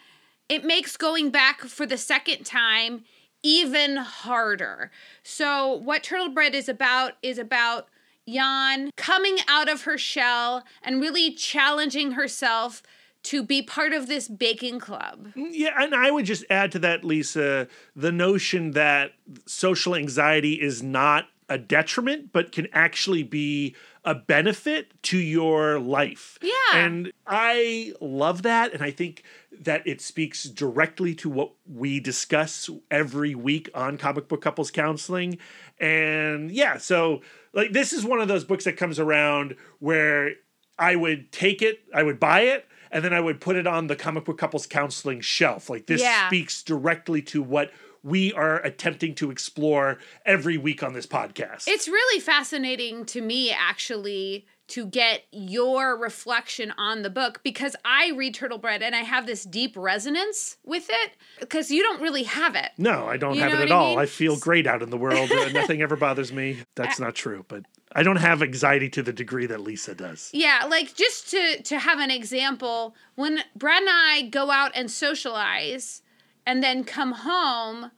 it 0.47 0.63
makes 0.63 0.95
going 0.95 1.29
back 1.29 1.61
for 1.61 1.85
the 1.85 1.97
second 1.97 2.45
time 2.45 3.03
even 3.43 3.97
harder. 3.97 4.89
So 5.21 5.73
what 5.73 6.01
Turtle 6.01 6.29
Bread 6.29 6.55
is 6.55 6.67
about 6.67 7.13
is 7.21 7.37
about 7.37 7.87
Jan 8.27 8.89
coming 8.95 9.37
out 9.47 9.69
of 9.69 9.83
her 9.83 9.99
shell 9.99 10.63
and 10.81 10.99
really 10.99 11.31
challenging 11.31 12.13
herself 12.13 12.81
to 13.25 13.43
be 13.43 13.61
part 13.61 13.93
of 13.93 14.07
this 14.07 14.27
baking 14.27 14.79
club. 14.79 15.29
Yeah, 15.35 15.73
and 15.77 15.93
I 15.95 16.11
would 16.11 16.25
just 16.25 16.45
add 16.49 16.71
to 16.73 16.79
that, 16.79 17.03
Lisa, 17.03 17.67
the 17.95 18.11
notion 18.11 18.71
that 18.71 19.11
social 19.45 19.95
anxiety 19.95 20.53
is 20.61 20.83
not 20.83 21.25
a 21.49 21.57
detriment, 21.57 22.31
but 22.31 22.51
can 22.51 22.67
actually 22.73 23.23
be 23.23 23.75
a 24.03 24.15
benefit 24.15 24.91
to 25.03 25.17
your 25.17 25.79
life. 25.79 26.37
Yeah. 26.41 26.51
And 26.73 27.11
I 27.25 27.93
love 27.99 28.43
that. 28.43 28.73
And 28.73 28.83
I 28.83 28.91
think 28.91 29.23
that 29.51 29.85
it 29.87 30.01
speaks 30.01 30.43
directly 30.43 31.15
to 31.15 31.29
what 31.29 31.51
we 31.67 31.99
discuss 31.99 32.69
every 32.91 33.33
week 33.33 33.69
on 33.73 33.97
Comic 33.97 34.27
Book 34.27 34.41
Couples 34.41 34.69
Counseling. 34.69 35.37
And 35.79 36.51
yeah, 36.51 36.77
so 36.77 37.21
like 37.53 37.71
this 37.73 37.93
is 37.93 38.05
one 38.05 38.21
of 38.21 38.27
those 38.27 38.43
books 38.43 38.65
that 38.65 38.77
comes 38.77 38.99
around 38.99 39.55
where 39.79 40.33
I 40.77 40.95
would 40.95 41.31
take 41.31 41.61
it, 41.61 41.79
I 41.93 42.03
would 42.03 42.19
buy 42.19 42.41
it, 42.41 42.65
and 42.95 43.03
then 43.03 43.13
I 43.13 43.19
would 43.19 43.41
put 43.41 43.57
it 43.57 43.67
on 43.67 43.87
the 43.87 43.95
comic 43.97 44.23
book 44.23 44.37
couples 44.37 44.65
counseling 44.65 45.19
shelf. 45.19 45.69
Like 45.69 45.85
this 45.85 46.01
Yeah. 46.01 46.27
speaks 46.29 46.63
directly 46.63 47.21
to 47.23 47.41
what 47.43 47.71
we 48.03 48.31
are 48.31 48.61
attempting 48.61 49.15
to 49.15 49.31
explore 49.31 49.97
every 50.25 50.57
week 50.57 50.81
on 50.81 50.93
this 50.93 51.05
podcast. 51.05 51.67
It's 51.67 51.89
really 51.89 52.21
fascinating 52.21 53.03
to 53.07 53.19
me 53.19 53.51
actually 53.51 54.45
to 54.67 54.85
get 54.85 55.23
your 55.31 55.97
reflection 55.97 56.73
on 56.77 57.01
the 57.01 57.09
book 57.09 57.41
because 57.43 57.75
I 57.83 58.11
read 58.15 58.33
Turtle 58.33 58.57
Bread 58.59 58.81
and 58.81 58.95
I 58.95 58.99
have 59.01 59.25
this 59.25 59.43
deep 59.43 59.73
resonance 59.75 60.55
with 60.63 60.87
it 60.89 61.11
because 61.41 61.69
you 61.69 61.83
don't 61.83 62.01
really 62.01 62.23
have 62.23 62.55
it. 62.55 62.69
no, 62.77 63.07
I 63.07 63.17
don't 63.17 63.35
You 63.35 63.41
have 63.41 63.53
it 63.53 63.59
at 63.59 63.71
I 63.71 63.75
all. 63.75 63.89
mean? 63.89 63.99
I 63.99 64.05
feel 64.05 64.37
great 64.37 64.65
out 64.67 64.81
in 64.81 64.89
the 64.89 64.97
world. 64.97 65.29
Nothing 65.53 65.81
ever 65.81 65.97
bothers 65.97 66.31
me. 66.31 66.59
That's 66.75 66.99
not 66.99 67.13
true, 67.13 67.43
but 67.49 67.63
I 67.97 68.03
don't 68.03 68.17
have 68.17 68.43
anxiety 68.43 68.89
to 68.89 69.01
the 69.01 69.13
degree 69.13 69.45
that 69.45 69.61
Lisa 69.61 69.95
does. 69.95 70.29
Yeah, 70.33 70.65
like 70.69 70.95
just 70.95 71.31
to 71.31 71.63
to 71.63 71.79
have 71.79 71.99
an 71.99 72.11
example, 72.11 72.93
when 73.15 73.39
Brad 73.55 73.81
and 73.81 73.89
I 73.89 74.23
go 74.23 74.51
out 74.51 74.71
and 74.75 74.91
socialize, 74.91 76.01
and 76.45 76.61
then 76.61 76.83
come 76.83 77.13
home, 77.13 77.91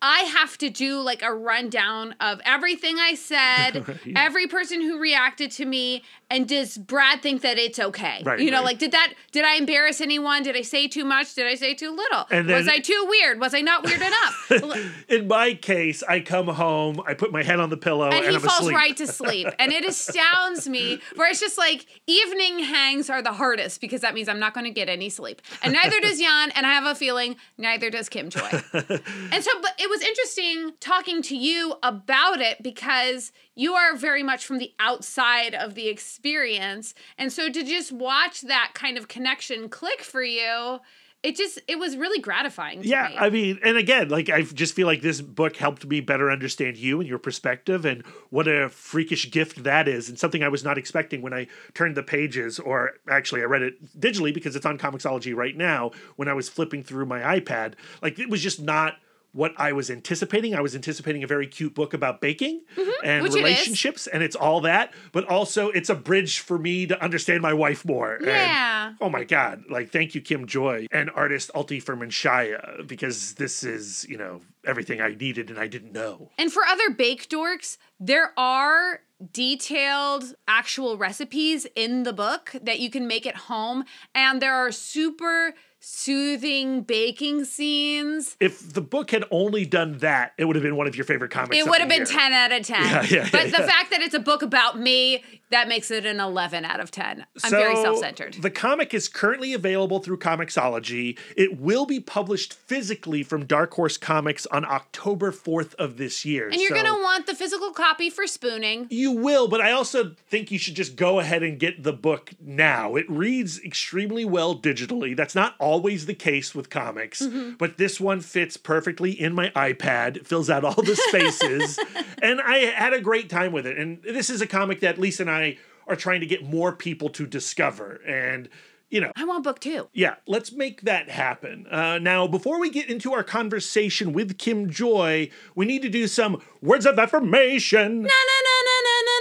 I 0.00 0.20
have 0.20 0.56
to 0.58 0.70
do 0.70 1.00
like 1.00 1.22
a 1.22 1.34
rundown 1.34 2.14
of 2.20 2.40
everything 2.44 2.98
I 2.98 3.14
said, 3.14 3.84
every 4.16 4.46
person 4.46 4.80
who 4.80 4.98
reacted 4.98 5.50
to 5.52 5.66
me, 5.66 6.04
and 6.30 6.46
does 6.46 6.76
Brad 6.76 7.22
think 7.22 7.42
that 7.42 7.58
it's 7.58 7.78
okay? 7.78 8.22
Right, 8.24 8.38
you 8.38 8.50
know, 8.50 8.58
right. 8.58 8.66
like 8.66 8.78
did 8.78 8.92
that 8.92 9.14
did 9.32 9.44
I 9.44 9.54
embarrass 9.54 10.00
anyone? 10.00 10.42
Did 10.42 10.56
I 10.56 10.62
say 10.62 10.86
too 10.86 11.04
much? 11.04 11.34
Did 11.34 11.46
I 11.46 11.54
say 11.54 11.74
too 11.74 11.90
little? 11.94 12.26
And 12.30 12.48
then, 12.48 12.56
was 12.56 12.68
I 12.68 12.78
too 12.78 13.06
weird? 13.08 13.40
Was 13.40 13.54
I 13.54 13.60
not 13.60 13.84
weird 13.84 14.02
enough? 14.02 15.04
In 15.08 15.28
my 15.28 15.54
case, 15.54 16.02
I 16.02 16.20
come 16.20 16.48
home, 16.48 17.00
I 17.06 17.14
put 17.14 17.32
my 17.32 17.42
head 17.42 17.60
on 17.60 17.70
the 17.70 17.76
pillow, 17.76 18.06
and, 18.06 18.14
and 18.14 18.26
he 18.26 18.34
I'm 18.34 18.40
falls 18.40 18.60
asleep. 18.60 18.76
right 18.76 18.96
to 18.96 19.06
sleep. 19.06 19.48
And 19.58 19.72
it 19.72 19.84
astounds 19.84 20.68
me 20.68 21.00
where 21.16 21.30
it's 21.30 21.40
just 21.40 21.56
like 21.56 21.86
evening 22.06 22.58
hangs 22.60 23.08
are 23.08 23.22
the 23.22 23.32
hardest 23.32 23.80
because 23.80 24.02
that 24.02 24.14
means 24.14 24.28
I'm 24.28 24.40
not 24.40 24.54
going 24.54 24.64
to 24.64 24.70
get 24.70 24.88
any 24.88 25.08
sleep. 25.08 25.40
And 25.62 25.72
neither 25.72 26.00
does 26.00 26.18
Jan, 26.18 26.50
and 26.50 26.66
I 26.66 26.72
have 26.72 26.84
a 26.84 26.94
feeling 26.94 27.36
neither 27.56 27.90
does 27.90 28.08
Kim 28.08 28.28
Joy. 28.28 28.40
and 28.72 29.44
so, 29.44 29.50
but 29.62 29.74
it 29.78 29.88
was 29.88 30.02
interesting 30.02 30.72
talking 30.80 31.22
to 31.22 31.36
you 31.36 31.74
about 31.82 32.40
it 32.40 32.62
because 32.62 33.32
you 33.54 33.74
are 33.74 33.96
very 33.96 34.22
much 34.22 34.46
from 34.46 34.58
the 34.58 34.72
outside 34.78 35.54
of 35.54 35.74
the 35.74 35.88
experience. 35.88 36.17
And 36.24 37.32
so 37.32 37.50
to 37.50 37.62
just 37.62 37.92
watch 37.92 38.42
that 38.42 38.72
kind 38.74 38.98
of 38.98 39.08
connection 39.08 39.68
click 39.68 40.02
for 40.02 40.22
you, 40.22 40.80
it 41.22 41.34
just, 41.34 41.60
it 41.66 41.80
was 41.80 41.96
really 41.96 42.20
gratifying. 42.20 42.82
To 42.82 42.88
Yeah, 42.88 43.08
me. 43.08 43.16
I 43.18 43.30
mean, 43.30 43.58
and 43.64 43.76
again, 43.76 44.08
like 44.08 44.30
I 44.30 44.42
just 44.42 44.74
feel 44.74 44.86
like 44.86 45.02
this 45.02 45.20
book 45.20 45.56
helped 45.56 45.84
me 45.84 46.00
better 46.00 46.30
understand 46.30 46.76
you 46.76 47.00
and 47.00 47.08
your 47.08 47.18
perspective, 47.18 47.84
and 47.84 48.06
what 48.30 48.46
a 48.46 48.68
freakish 48.68 49.28
gift 49.32 49.64
that 49.64 49.88
is, 49.88 50.08
and 50.08 50.16
something 50.16 50.44
I 50.44 50.48
was 50.48 50.62
not 50.62 50.78
expecting 50.78 51.20
when 51.20 51.34
I 51.34 51.48
turned 51.74 51.96
the 51.96 52.04
pages, 52.04 52.60
or 52.60 52.92
actually, 53.10 53.40
I 53.42 53.46
read 53.46 53.62
it 53.62 54.00
digitally 54.00 54.32
because 54.32 54.54
it's 54.54 54.64
on 54.66 54.78
Comixology 54.78 55.34
right 55.34 55.56
now. 55.56 55.90
When 56.14 56.28
I 56.28 56.34
was 56.34 56.48
flipping 56.48 56.84
through 56.84 57.06
my 57.06 57.40
iPad, 57.40 57.74
like 58.00 58.20
it 58.20 58.30
was 58.30 58.40
just 58.40 58.60
not 58.60 58.94
what 59.32 59.52
I 59.58 59.72
was 59.72 59.90
anticipating. 59.90 60.54
I 60.54 60.60
was 60.60 60.74
anticipating 60.74 61.22
a 61.22 61.26
very 61.26 61.46
cute 61.46 61.74
book 61.74 61.92
about 61.94 62.20
baking 62.20 62.62
and 62.76 62.86
Mm-hmm. 62.88 63.26
It 63.26 63.28
is. 63.28 63.34
relationships, 63.34 64.06
and 64.06 64.22
it's 64.22 64.34
all 64.36 64.60
that, 64.62 64.92
but 65.12 65.24
also 65.28 65.68
it's 65.70 65.88
a 65.90 65.94
bridge 65.94 66.40
for 66.40 66.58
me 66.58 66.86
to 66.86 67.00
understand 67.02 67.42
my 67.42 67.52
wife 67.52 67.84
more. 67.84 68.16
And 68.16 68.26
Yeah. 68.26 68.94
oh 69.00 69.10
my 69.10 69.24
god 69.24 69.64
like 69.68 69.90
thank 69.92 70.14
you 70.14 70.20
kim 70.20 70.46
joy 70.46 70.86
and 70.90 71.10
artist 71.10 71.50
alti 71.54 71.80
Shaya 71.80 72.86
because 72.86 73.34
this 73.34 73.62
is 73.64 74.06
you 74.08 74.16
know 74.16 74.40
everything 74.64 75.00
i 75.00 75.14
needed 75.14 75.50
and 75.50 75.58
i 75.58 75.66
didn't 75.66 75.92
know 75.92 76.30
And 76.38 76.52
for 76.52 76.62
other 76.64 76.90
bake 76.90 77.28
dorks, 77.28 77.76
there 78.00 78.32
are 78.38 79.00
detailed 79.32 80.34
actual 80.46 80.96
recipes 80.96 81.66
in 81.74 82.02
the 82.04 82.12
book 82.12 82.54
that 82.62 82.80
you 82.80 82.90
can 82.90 83.06
make 83.06 83.26
at 83.26 83.36
home, 83.36 83.84
and 84.14 84.40
there 84.42 84.54
are 84.54 84.70
super 84.72 85.54
soothing 85.90 86.82
baking 86.82 87.44
scenes. 87.46 88.36
if 88.40 88.74
the 88.74 88.80
book 88.82 89.10
had 89.10 89.24
only 89.30 89.64
done 89.64 89.96
that 89.98 90.32
it 90.36 90.44
would 90.44 90.54
have 90.54 90.62
been 90.62 90.76
one 90.76 90.86
of 90.86 90.94
your 90.94 91.04
favorite 91.04 91.30
comics 91.30 91.56
It 91.56 91.66
would 91.66 91.80
have 91.80 91.88
been 91.88 92.00
year. 92.00 92.06
10 92.06 92.32
out 92.32 92.52
of 92.52 92.66
10. 92.66 92.82
Yeah, 92.84 93.06
yeah, 93.08 93.28
but 93.32 93.46
yeah, 93.46 93.50
the 93.58 93.66
fact 93.66 93.90
that 93.90 94.00
it's 94.02 94.14
a 94.14 94.20
book 94.20 94.42
about 94.42 94.78
me, 94.78 95.22
that 95.50 95.68
makes 95.68 95.90
it 95.90 96.04
an 96.04 96.20
11 96.20 96.64
out 96.64 96.80
of 96.80 96.90
10. 96.90 97.24
I'm 97.44 97.50
very 97.50 97.74
self 97.76 97.98
centered. 97.98 98.34
The 98.34 98.50
comic 98.50 98.92
is 98.92 99.08
currently 99.08 99.52
available 99.52 99.98
through 100.00 100.18
Comixology. 100.18 101.18
It 101.36 101.58
will 101.58 101.86
be 101.86 102.00
published 102.00 102.52
physically 102.52 103.22
from 103.22 103.46
Dark 103.46 103.72
Horse 103.74 103.96
Comics 103.96 104.46
on 104.46 104.64
October 104.64 105.32
4th 105.32 105.74
of 105.76 105.96
this 105.96 106.24
year. 106.24 106.48
And 106.48 106.60
you're 106.60 106.70
So- 106.70 106.82
going 106.82 106.86
to 106.86 107.02
want 107.02 107.26
the 107.26 107.34
physical 107.34 107.70
copy 107.72 108.10
for 108.10 108.26
spooning. 108.26 108.86
You 108.90 109.12
will, 109.12 109.48
but 109.48 109.60
I 109.60 109.72
also 109.72 110.14
think 110.28 110.50
you 110.50 110.58
should 110.58 110.74
just 110.74 110.96
go 110.96 111.20
ahead 111.20 111.42
and 111.42 111.58
get 111.58 111.82
the 111.82 111.92
book 111.92 112.32
now. 112.40 112.96
It 112.96 113.08
reads 113.08 113.60
extremely 113.62 114.24
well 114.24 114.56
digitally. 114.58 115.16
That's 115.16 115.34
not 115.34 115.54
always 115.58 116.06
the 116.06 116.14
case 116.14 116.54
with 116.54 116.70
comics, 116.70 117.22
mm-hmm. 117.22 117.52
but 117.58 117.78
this 117.78 118.00
one 118.00 118.20
fits 118.20 118.56
perfectly 118.56 119.12
in 119.12 119.34
my 119.34 119.50
iPad, 119.50 120.16
It 120.16 120.26
fills 120.26 120.50
out 120.50 120.64
all 120.64 120.82
the 120.82 120.96
spaces, 120.96 121.78
and 122.22 122.40
I 122.40 122.58
had 122.58 122.92
a 122.92 123.00
great 123.00 123.30
time 123.30 123.52
with 123.52 123.66
it. 123.66 123.78
And 123.78 124.02
this 124.02 124.30
is 124.30 124.40
a 124.40 124.46
comic 124.46 124.80
that 124.80 124.98
Lisa 124.98 125.22
and 125.22 125.30
I 125.30 125.37
are 125.86 125.96
trying 125.96 126.20
to 126.20 126.26
get 126.26 126.44
more 126.44 126.72
people 126.72 127.08
to 127.10 127.26
discover. 127.26 128.00
And, 128.06 128.48
you 128.90 129.00
know, 129.00 129.12
I 129.16 129.24
want 129.24 129.44
book 129.44 129.58
two. 129.60 129.88
yeah, 129.92 130.16
let's 130.26 130.52
make 130.52 130.82
that 130.82 131.08
happen. 131.10 131.66
Uh, 131.70 131.98
now, 131.98 132.26
before 132.26 132.60
we 132.60 132.70
get 132.70 132.88
into 132.88 133.12
our 133.12 133.24
conversation 133.24 134.12
with 134.12 134.38
Kim 134.38 134.70
Joy, 134.70 135.30
we 135.54 135.64
need 135.66 135.82
to 135.82 135.88
do 135.88 136.06
some 136.06 136.42
words 136.62 136.86
of 136.86 136.98
affirmation. 136.98 138.02
Na, 138.02 138.08
na, 138.08 138.38
na, 138.48 138.56
na, 138.68 138.76
na, 138.84 138.96
na, 139.04 139.17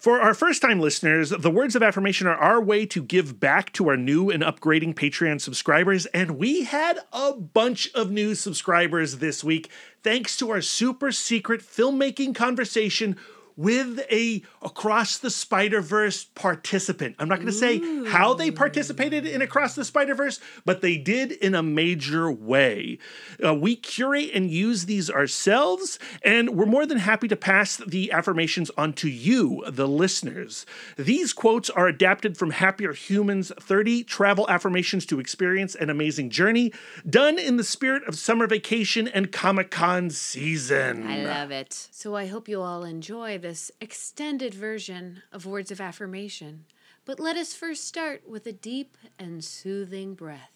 For 0.00 0.18
our 0.18 0.32
first 0.32 0.62
time 0.62 0.80
listeners, 0.80 1.28
the 1.28 1.50
words 1.50 1.76
of 1.76 1.82
affirmation 1.82 2.26
are 2.26 2.34
our 2.34 2.58
way 2.58 2.86
to 2.86 3.02
give 3.02 3.38
back 3.38 3.70
to 3.74 3.90
our 3.90 3.98
new 3.98 4.30
and 4.30 4.42
upgrading 4.42 4.94
Patreon 4.94 5.42
subscribers. 5.42 6.06
And 6.06 6.38
we 6.38 6.64
had 6.64 7.00
a 7.12 7.34
bunch 7.34 7.92
of 7.94 8.10
new 8.10 8.34
subscribers 8.34 9.18
this 9.18 9.44
week, 9.44 9.68
thanks 10.02 10.38
to 10.38 10.48
our 10.52 10.62
super 10.62 11.12
secret 11.12 11.60
filmmaking 11.60 12.34
conversation 12.34 13.14
with 13.56 14.00
a 14.10 14.42
across 14.62 15.18
the 15.18 15.30
spider-verse 15.30 16.24
participant. 16.34 17.16
I'm 17.18 17.28
not 17.28 17.36
going 17.36 17.46
to 17.46 17.52
say 17.52 17.80
how 18.08 18.34
they 18.34 18.50
participated 18.50 19.26
in 19.26 19.42
across 19.42 19.74
the 19.74 19.84
spider-verse 19.84 20.40
but 20.64 20.80
they 20.80 20.96
did 20.96 21.32
in 21.32 21.54
a 21.54 21.62
major 21.62 22.30
way. 22.30 22.98
Uh, 23.44 23.54
we 23.54 23.76
curate 23.76 24.30
and 24.34 24.50
use 24.50 24.86
these 24.86 25.10
ourselves 25.10 25.98
and 26.22 26.50
we're 26.50 26.66
more 26.66 26.86
than 26.86 26.98
happy 26.98 27.28
to 27.28 27.36
pass 27.36 27.76
the 27.76 28.12
affirmations 28.12 28.70
on 28.76 28.92
to 28.94 29.08
you 29.08 29.64
the 29.68 29.88
listeners. 29.88 30.66
These 30.96 31.32
quotes 31.32 31.70
are 31.70 31.86
adapted 31.86 32.36
from 32.36 32.50
happier 32.50 32.92
humans 32.92 33.52
30 33.60 34.04
travel 34.04 34.48
affirmations 34.48 35.06
to 35.06 35.20
experience 35.20 35.74
an 35.74 35.90
amazing 35.90 36.30
journey 36.30 36.72
done 37.08 37.38
in 37.38 37.56
the 37.56 37.64
spirit 37.64 38.06
of 38.06 38.16
summer 38.16 38.46
vacation 38.46 39.08
and 39.08 39.32
comic-con 39.32 40.10
season. 40.10 41.06
I 41.06 41.24
love 41.24 41.50
it. 41.50 41.88
So 41.90 42.14
I 42.16 42.26
hope 42.26 42.48
you 42.48 42.60
all 42.60 42.84
enjoy 42.84 43.38
this 43.40 43.70
extended 43.80 44.54
version 44.54 45.22
of 45.32 45.46
words 45.46 45.70
of 45.70 45.80
affirmation. 45.80 46.66
But 47.04 47.18
let 47.18 47.36
us 47.36 47.54
first 47.54 47.86
start 47.88 48.28
with 48.28 48.46
a 48.46 48.52
deep 48.52 48.96
and 49.18 49.42
soothing 49.42 50.14
breath. 50.14 50.52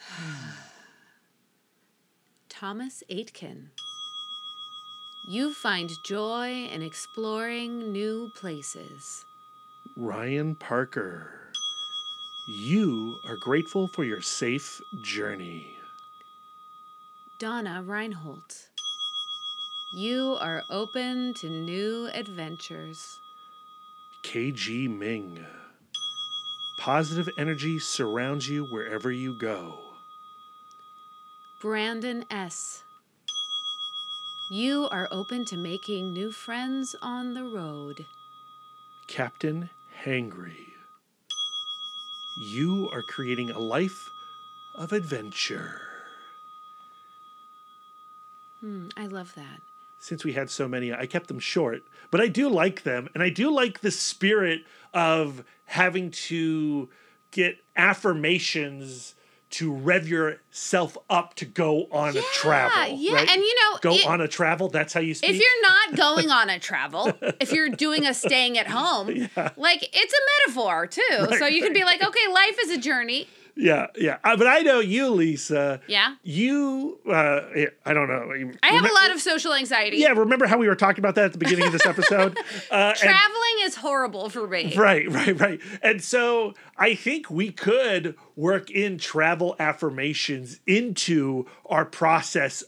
Thomas 2.48 3.02
Aitken. 3.08 3.70
You 5.28 5.52
find 5.52 5.90
joy 6.06 6.68
in 6.72 6.82
exploring 6.82 7.92
new 7.92 8.30
places. 8.36 9.24
Ryan 9.96 10.54
Parker, 10.54 11.50
you 12.48 13.18
are 13.28 13.36
grateful 13.36 13.88
for 13.88 14.04
your 14.04 14.20
safe 14.20 14.80
journey. 15.02 15.76
Donna 17.38 17.84
Reinholdt. 17.86 18.68
You 19.92 20.36
are 20.40 20.64
open 20.68 21.32
to 21.34 21.48
new 21.48 22.08
adventures. 22.12 23.20
KG 24.22 24.90
Ming, 24.90 25.46
positive 26.76 27.30
energy 27.38 27.78
surrounds 27.78 28.48
you 28.48 28.64
wherever 28.64 29.12
you 29.12 29.32
go. 29.32 29.78
Brandon 31.60 32.24
S. 32.30 32.82
You 34.50 34.88
are 34.90 35.08
open 35.12 35.44
to 35.46 35.56
making 35.56 36.12
new 36.12 36.32
friends 36.32 36.96
on 37.00 37.34
the 37.34 37.44
road. 37.44 38.06
Captain 39.06 39.70
Hangry, 40.04 40.72
you 42.36 42.90
are 42.92 43.02
creating 43.02 43.50
a 43.50 43.58
life 43.58 44.10
of 44.74 44.92
adventure. 44.92 45.80
Hmm, 48.60 48.88
I 48.96 49.06
love 49.06 49.34
that. 49.36 49.60
Since 50.06 50.24
we 50.24 50.34
had 50.34 50.48
so 50.48 50.68
many, 50.68 50.92
I 50.94 51.06
kept 51.06 51.26
them 51.26 51.40
short, 51.40 51.82
but 52.12 52.20
I 52.20 52.28
do 52.28 52.48
like 52.48 52.84
them. 52.84 53.08
And 53.12 53.24
I 53.24 53.28
do 53.28 53.50
like 53.50 53.80
the 53.80 53.90
spirit 53.90 54.60
of 54.94 55.42
having 55.64 56.12
to 56.12 56.88
get 57.32 57.56
affirmations 57.76 59.16
to 59.48 59.72
rev 59.72 60.08
yourself 60.08 60.96
up 61.10 61.34
to 61.34 61.44
go 61.44 61.86
on 61.90 62.16
a 62.16 62.20
travel. 62.34 62.96
yeah, 62.96 63.14
right? 63.14 63.28
and 63.30 63.42
you 63.42 63.54
know, 63.54 63.78
go 63.80 63.94
it- 63.94 64.06
on 64.06 64.20
a 64.20 64.28
travel. 64.28 64.68
That's 64.68 64.92
how 64.92 65.00
you 65.00 65.12
speak. 65.14 65.30
If 65.30 65.40
you're 65.40 65.62
not 65.62 65.96
going 65.96 66.30
on 66.30 66.50
a 66.50 66.60
travel, 66.60 67.12
if 67.40 67.52
you're 67.52 67.70
doing 67.70 68.06
a 68.06 68.14
staying 68.14 68.58
at 68.58 68.68
home, 68.68 69.08
like 69.56 69.88
it's 69.92 70.14
a 70.14 70.46
metaphor 70.46 70.86
too. 70.86 71.36
so 71.38 71.46
you 71.46 71.62
can 71.62 71.72
be 71.72 71.82
like, 71.82 72.00
okay, 72.00 72.28
life 72.32 72.56
is 72.62 72.70
a 72.70 72.78
journey. 72.78 73.26
Yeah, 73.56 73.86
yeah. 73.96 74.18
Uh, 74.22 74.36
but 74.36 74.46
I 74.46 74.60
know 74.60 74.80
you, 74.80 75.08
Lisa. 75.08 75.80
Yeah. 75.86 76.16
You, 76.22 76.98
uh, 77.08 77.40
I 77.84 77.92
don't 77.94 78.08
know. 78.08 78.30
I 78.62 78.68
have 78.68 78.84
a 78.84 78.92
lot 78.92 79.10
of 79.10 79.20
social 79.20 79.54
anxiety. 79.54 79.96
Yeah, 79.98 80.10
remember 80.10 80.46
how 80.46 80.58
we 80.58 80.68
were 80.68 80.74
talking 80.76 81.00
about 81.00 81.14
that 81.16 81.24
at 81.26 81.32
the 81.32 81.38
beginning 81.38 81.66
of 81.66 81.72
this 81.72 81.86
episode? 81.86 82.38
Uh, 82.70 82.88
and- 82.90 82.96
Traveling 82.98 83.56
is 83.62 83.76
horrible 83.76 84.28
for 84.28 84.46
me. 84.46 84.74
Right, 84.76 85.10
right, 85.10 85.38
right. 85.40 85.60
And 85.82 86.02
so 86.02 86.54
I 86.76 86.94
think 86.94 87.30
we 87.30 87.50
could 87.52 88.16
work 88.34 88.70
in 88.70 88.98
travel 88.98 89.54
affirmations 89.58 90.60
into 90.66 91.46
our 91.66 91.84
process 91.84 92.64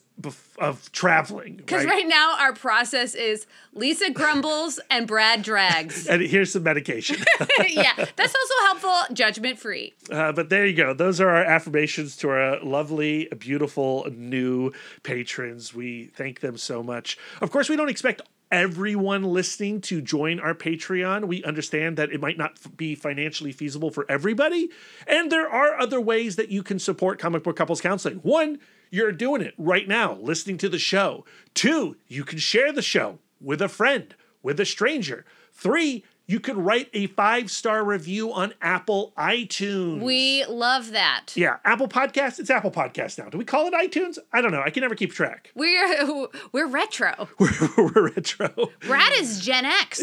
of 0.59 0.91
traveling. 0.93 1.57
Because 1.69 1.85
right? 1.85 2.07
now 2.07 2.37
our 2.39 2.55
process 2.55 3.15
is 3.15 3.47
Lisa 3.75 4.11
grumbles 4.11 4.81
and 4.91 5.07
Brad 5.07 5.43
drags. 5.43 6.07
And 6.07 6.23
here's 6.23 6.53
some 6.53 6.63
medication. 6.63 7.17
yeah, 7.69 7.93
that's 7.95 8.35
also 8.35 8.55
helpful, 8.67 9.15
judgment 9.15 9.59
free. 9.59 9.95
Uh, 10.11 10.33
but 10.33 10.49
there 10.49 10.65
you 10.65 10.75
go. 10.75 10.95
Those 10.95 11.21
are 11.21 11.29
our 11.29 11.45
affirmations 11.45 12.17
to 12.19 12.31
our 12.31 12.59
lovely, 12.65 13.29
beautiful 13.39 14.07
new 14.11 14.73
patrons. 15.03 15.75
We 15.75 16.07
thank 16.15 16.41
them 16.41 16.57
so 16.57 16.83
much. 16.83 17.19
Of 17.43 17.51
course, 17.51 17.69
we 17.69 17.77
don't 17.77 17.91
expect 17.91 18.23
everyone 18.51 19.23
listening 19.23 19.81
to 19.83 20.01
join 20.01 20.41
our 20.41 20.55
Patreon. 20.55 21.27
We 21.27 21.45
understand 21.45 21.97
that 21.99 22.11
it 22.11 22.21
might 22.21 22.39
not 22.39 22.53
f- 22.53 22.75
be 22.77 22.95
financially 22.95 23.53
feasible 23.53 23.91
for 23.91 24.07
everybody. 24.09 24.71
And 25.07 25.31
there 25.31 25.49
are 25.49 25.79
other 25.79 26.01
ways 26.01 26.37
that 26.37 26.49
you 26.51 26.63
can 26.63 26.79
support 26.79 27.19
comic 27.19 27.43
book 27.43 27.57
couples 27.57 27.81
counseling. 27.81 28.17
One, 28.17 28.59
you're 28.91 29.13
doing 29.13 29.43
it 29.43 29.55
right 29.59 29.87
now, 29.87 30.15
listening 30.15 30.59
to 30.59 30.69
the 30.69 30.79
show. 30.79 31.25
Two, 31.55 31.97
you 32.07 32.25
can 32.25 32.39
share 32.39 32.73
the 32.73 32.83
show 32.83 33.19
with 33.41 33.61
a 33.63 33.69
friend, 33.69 34.15
with 34.43 34.59
a 34.61 34.67
stranger. 34.67 35.25
Three, 35.53 36.05
you 36.27 36.41
could 36.41 36.57
write 36.59 36.91
a 36.93 37.07
five 37.07 37.51
star 37.51 37.83
review 37.83 38.33
on 38.33 38.53
Apple 38.61 39.13
iTunes. 39.17 40.01
We 40.03 40.45
love 40.47 40.91
that. 40.93 41.31
yeah, 41.35 41.57
Apple 41.65 41.89
Podcast. 41.89 42.39
It's 42.39 42.51
Apple 42.51 42.71
Podcast 42.71 43.19
now. 43.19 43.31
Do 43.31 43.39
we 43.39 43.45
call 43.45 43.67
it 43.67 43.73
iTunes? 43.75 44.19
I 44.33 44.41
don't 44.43 44.53
know. 44.53 44.63
I 44.63 44.71
can 44.71 44.83
never 44.83 44.95
keep 44.95 45.13
track. 45.13 45.51
We're 45.55 46.27
we're 46.53 46.67
retro. 46.69 47.29
We're, 47.39 47.51
we're 47.79 48.11
retro. 48.15 48.51
Brad 48.81 49.13
is 49.17 49.41
Gen 49.41 49.65
X. 49.65 50.01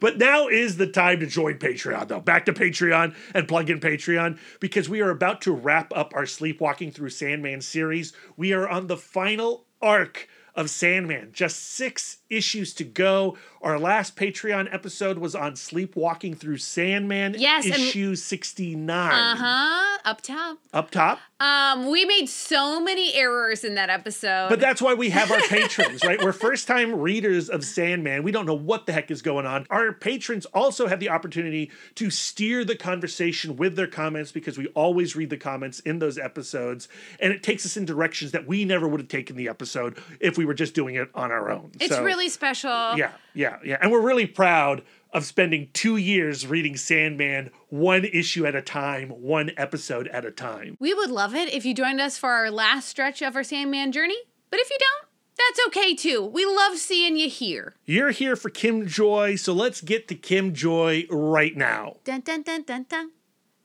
but 0.00 0.18
now 0.18 0.48
is 0.48 0.76
the 0.76 0.86
time 0.86 1.20
to 1.20 1.26
join 1.26 1.58
Patreon, 1.58 2.08
though. 2.08 2.20
Back 2.20 2.46
to 2.46 2.52
Patreon 2.52 3.14
and 3.34 3.48
plug 3.48 3.70
in 3.70 3.80
Patreon 3.80 4.38
because 4.60 4.88
we 4.88 5.00
are 5.00 5.10
about 5.10 5.40
to 5.42 5.52
wrap 5.52 5.92
up 5.94 6.12
our 6.14 6.26
Sleepwalking 6.26 6.92
Through 6.92 7.10
Sandman 7.10 7.60
series. 7.60 8.12
We 8.36 8.52
are 8.52 8.68
on 8.68 8.86
the 8.86 8.96
final 8.96 9.66
arc 9.80 10.28
of 10.54 10.70
Sandman, 10.70 11.30
just 11.32 11.62
six 11.62 12.18
issues 12.32 12.74
to 12.74 12.84
go. 12.84 13.36
Our 13.60 13.78
last 13.78 14.16
Patreon 14.16 14.72
episode 14.74 15.18
was 15.18 15.34
on 15.36 15.54
Sleepwalking 15.54 16.34
Through 16.34 16.56
Sandman, 16.58 17.36
Yes, 17.38 17.64
and- 17.64 17.74
issue 17.74 18.16
69. 18.16 19.12
Uh 19.12 19.36
huh. 19.36 19.98
Up 20.04 20.20
top. 20.20 20.58
Up 20.72 20.90
top. 20.90 21.20
Um, 21.38 21.88
we 21.90 22.04
made 22.04 22.26
so 22.28 22.80
many 22.80 23.14
errors 23.14 23.62
in 23.64 23.74
that 23.76 23.88
episode. 23.90 24.48
But 24.48 24.58
that's 24.60 24.82
why 24.82 24.94
we 24.94 25.10
have 25.10 25.30
our 25.30 25.40
patrons, 25.48 26.04
right? 26.04 26.20
We're 26.22 26.32
first 26.32 26.66
time 26.66 26.94
readers 27.00 27.48
of 27.48 27.64
Sandman. 27.64 28.22
We 28.24 28.32
don't 28.32 28.46
know 28.46 28.54
what 28.54 28.86
the 28.86 28.92
heck 28.92 29.10
is 29.12 29.22
going 29.22 29.46
on. 29.46 29.66
Our 29.70 29.92
patrons 29.92 30.44
also 30.46 30.86
have 30.88 30.98
the 31.00 31.08
opportunity 31.10 31.70
to 31.96 32.10
steer 32.10 32.64
the 32.64 32.74
conversation 32.76 33.56
with 33.56 33.76
their 33.76 33.86
comments 33.86 34.32
because 34.32 34.58
we 34.58 34.66
always 34.68 35.14
read 35.14 35.30
the 35.30 35.36
comments 35.36 35.78
in 35.80 35.98
those 36.00 36.18
episodes. 36.18 36.88
And 37.20 37.32
it 37.32 37.42
takes 37.44 37.64
us 37.66 37.76
in 37.76 37.84
directions 37.84 38.32
that 38.32 38.46
we 38.46 38.64
never 38.64 38.88
would 38.88 39.00
have 39.00 39.08
taken 39.08 39.36
the 39.36 39.48
episode 39.48 39.98
if 40.20 40.36
we 40.38 40.44
were 40.44 40.54
just 40.54 40.74
doing 40.74 40.96
it 40.96 41.10
on 41.14 41.30
our 41.30 41.50
own. 41.50 41.70
it's 41.80 41.94
So, 41.94 42.02
really 42.04 42.21
special. 42.28 42.96
Yeah, 42.96 43.12
yeah, 43.34 43.58
yeah. 43.64 43.78
And 43.80 43.90
we're 43.90 44.00
really 44.00 44.26
proud 44.26 44.82
of 45.12 45.24
spending 45.24 45.68
two 45.72 45.96
years 45.96 46.46
reading 46.46 46.76
Sandman 46.76 47.50
one 47.68 48.04
issue 48.04 48.46
at 48.46 48.54
a 48.54 48.62
time, 48.62 49.10
one 49.10 49.50
episode 49.56 50.08
at 50.08 50.24
a 50.24 50.30
time. 50.30 50.76
We 50.80 50.94
would 50.94 51.10
love 51.10 51.34
it 51.34 51.52
if 51.52 51.64
you 51.64 51.74
joined 51.74 52.00
us 52.00 52.16
for 52.16 52.30
our 52.30 52.50
last 52.50 52.88
stretch 52.88 53.22
of 53.22 53.36
our 53.36 53.44
Sandman 53.44 53.92
journey. 53.92 54.18
But 54.50 54.60
if 54.60 54.70
you 54.70 54.78
don't, 54.78 55.08
that's 55.36 55.66
okay 55.68 55.94
too. 55.94 56.24
We 56.24 56.44
love 56.44 56.78
seeing 56.78 57.16
you 57.16 57.28
here. 57.28 57.74
You're 57.84 58.10
here 58.10 58.36
for 58.36 58.50
Kim 58.50 58.86
Joy, 58.86 59.36
so 59.36 59.52
let's 59.52 59.80
get 59.80 60.08
to 60.08 60.14
Kim 60.14 60.52
Joy 60.54 61.06
right 61.10 61.56
now. 61.56 61.96
Dun 62.04 62.20
dun 62.20 62.42
dun 62.42 62.62
dun 62.62 62.86
dun. 62.88 63.10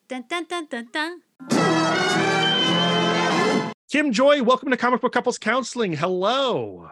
Dun 0.07 0.25
dun 0.27 0.45
dun 0.45 0.67
dun 0.69 0.87
dun. 0.91 1.21
Kim 3.89 4.11
Joy, 4.11 4.43
welcome 4.43 4.69
to 4.69 4.77
Comic 4.77 5.01
Book 5.01 5.13
Couples 5.13 5.37
Counseling. 5.37 5.93
Hello. 5.93 6.89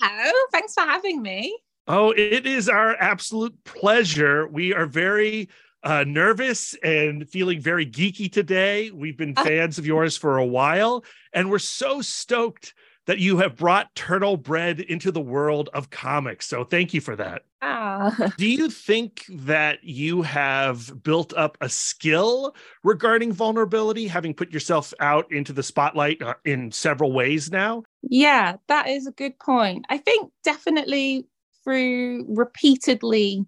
Hello, 0.00 0.30
thanks 0.52 0.74
for 0.74 0.82
having 0.82 1.22
me. 1.22 1.58
Oh, 1.88 2.12
it 2.12 2.46
is 2.46 2.68
our 2.68 2.94
absolute 3.00 3.64
pleasure. 3.64 4.46
We 4.46 4.72
are 4.72 4.86
very 4.86 5.48
uh, 5.82 6.04
nervous 6.06 6.74
and 6.84 7.28
feeling 7.28 7.60
very 7.60 7.84
geeky 7.84 8.30
today. 8.30 8.92
We've 8.92 9.16
been 9.16 9.34
fans 9.34 9.76
of 9.76 9.86
yours 9.86 10.16
for 10.16 10.38
a 10.38 10.46
while, 10.46 11.04
and 11.32 11.50
we're 11.50 11.58
so 11.58 12.00
stoked 12.00 12.74
that 13.08 13.18
you 13.18 13.38
have 13.38 13.56
brought 13.56 13.92
Turtle 13.94 14.36
Bread 14.36 14.80
into 14.80 15.10
the 15.10 15.20
world 15.20 15.70
of 15.72 15.88
comics. 15.88 16.46
So 16.46 16.62
thank 16.62 16.92
you 16.92 17.00
for 17.00 17.16
that. 17.16 17.42
Ah, 17.62 18.14
Do 18.36 18.46
you 18.46 18.68
think 18.68 19.24
that 19.30 19.82
you 19.82 20.20
have 20.20 21.02
built 21.02 21.32
up 21.32 21.56
a 21.62 21.70
skill 21.70 22.54
regarding 22.84 23.32
vulnerability, 23.32 24.06
having 24.06 24.34
put 24.34 24.52
yourself 24.52 24.92
out 25.00 25.32
into 25.32 25.54
the 25.54 25.62
spotlight 25.62 26.22
uh, 26.22 26.34
in 26.44 26.70
several 26.70 27.12
ways 27.12 27.50
now? 27.50 27.82
yeah, 28.02 28.56
that 28.68 28.88
is 28.88 29.06
a 29.06 29.12
good 29.12 29.38
point. 29.38 29.86
I 29.88 29.96
think 29.98 30.30
definitely 30.44 31.26
through 31.64 32.26
repeatedly 32.28 33.46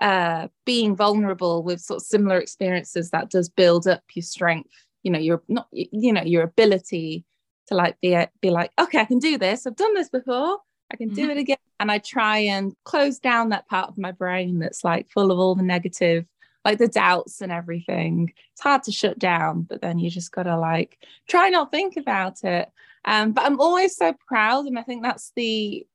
uh, 0.00 0.48
being 0.66 0.96
vulnerable 0.96 1.62
with 1.62 1.80
sort 1.80 1.98
of 1.98 2.06
similar 2.06 2.38
experiences, 2.38 3.10
that 3.10 3.30
does 3.30 3.48
build 3.48 3.86
up 3.86 4.02
your 4.12 4.24
strength. 4.24 4.70
You 5.04 5.12
know, 5.12 5.20
your 5.20 5.42
not 5.48 5.68
you 5.70 6.12
know 6.12 6.22
your 6.22 6.42
ability 6.42 7.24
to 7.72 7.76
like 7.78 8.00
be 8.00 8.16
be 8.40 8.50
like, 8.50 8.70
okay, 8.78 8.98
I 8.98 9.04
can 9.04 9.18
do 9.18 9.38
this. 9.38 9.66
I've 9.66 9.76
done 9.76 9.94
this 9.94 10.08
before. 10.08 10.58
I 10.92 10.96
can 10.96 11.08
do 11.08 11.30
it 11.30 11.38
again. 11.38 11.56
And 11.80 11.90
I 11.90 11.98
try 11.98 12.38
and 12.38 12.74
close 12.84 13.18
down 13.18 13.48
that 13.48 13.66
part 13.66 13.88
of 13.88 13.98
my 13.98 14.12
brain 14.12 14.58
that's 14.58 14.84
like 14.84 15.10
full 15.10 15.32
of 15.32 15.38
all 15.38 15.54
the 15.54 15.62
negative, 15.62 16.26
like 16.64 16.78
the 16.78 16.86
doubts 16.86 17.40
and 17.40 17.50
everything. 17.50 18.32
It's 18.52 18.62
hard 18.62 18.82
to 18.84 18.92
shut 18.92 19.18
down, 19.18 19.62
but 19.62 19.80
then 19.80 19.98
you 19.98 20.10
just 20.10 20.32
gotta 20.32 20.56
like 20.56 20.98
try 21.28 21.48
not 21.48 21.70
think 21.70 21.96
about 21.96 22.44
it. 22.44 22.70
Um, 23.04 23.32
but 23.32 23.44
I'm 23.44 23.60
always 23.60 23.96
so 23.96 24.14
proud, 24.28 24.66
and 24.66 24.78
I 24.78 24.82
think 24.82 25.02
that's 25.02 25.32
the 25.34 25.86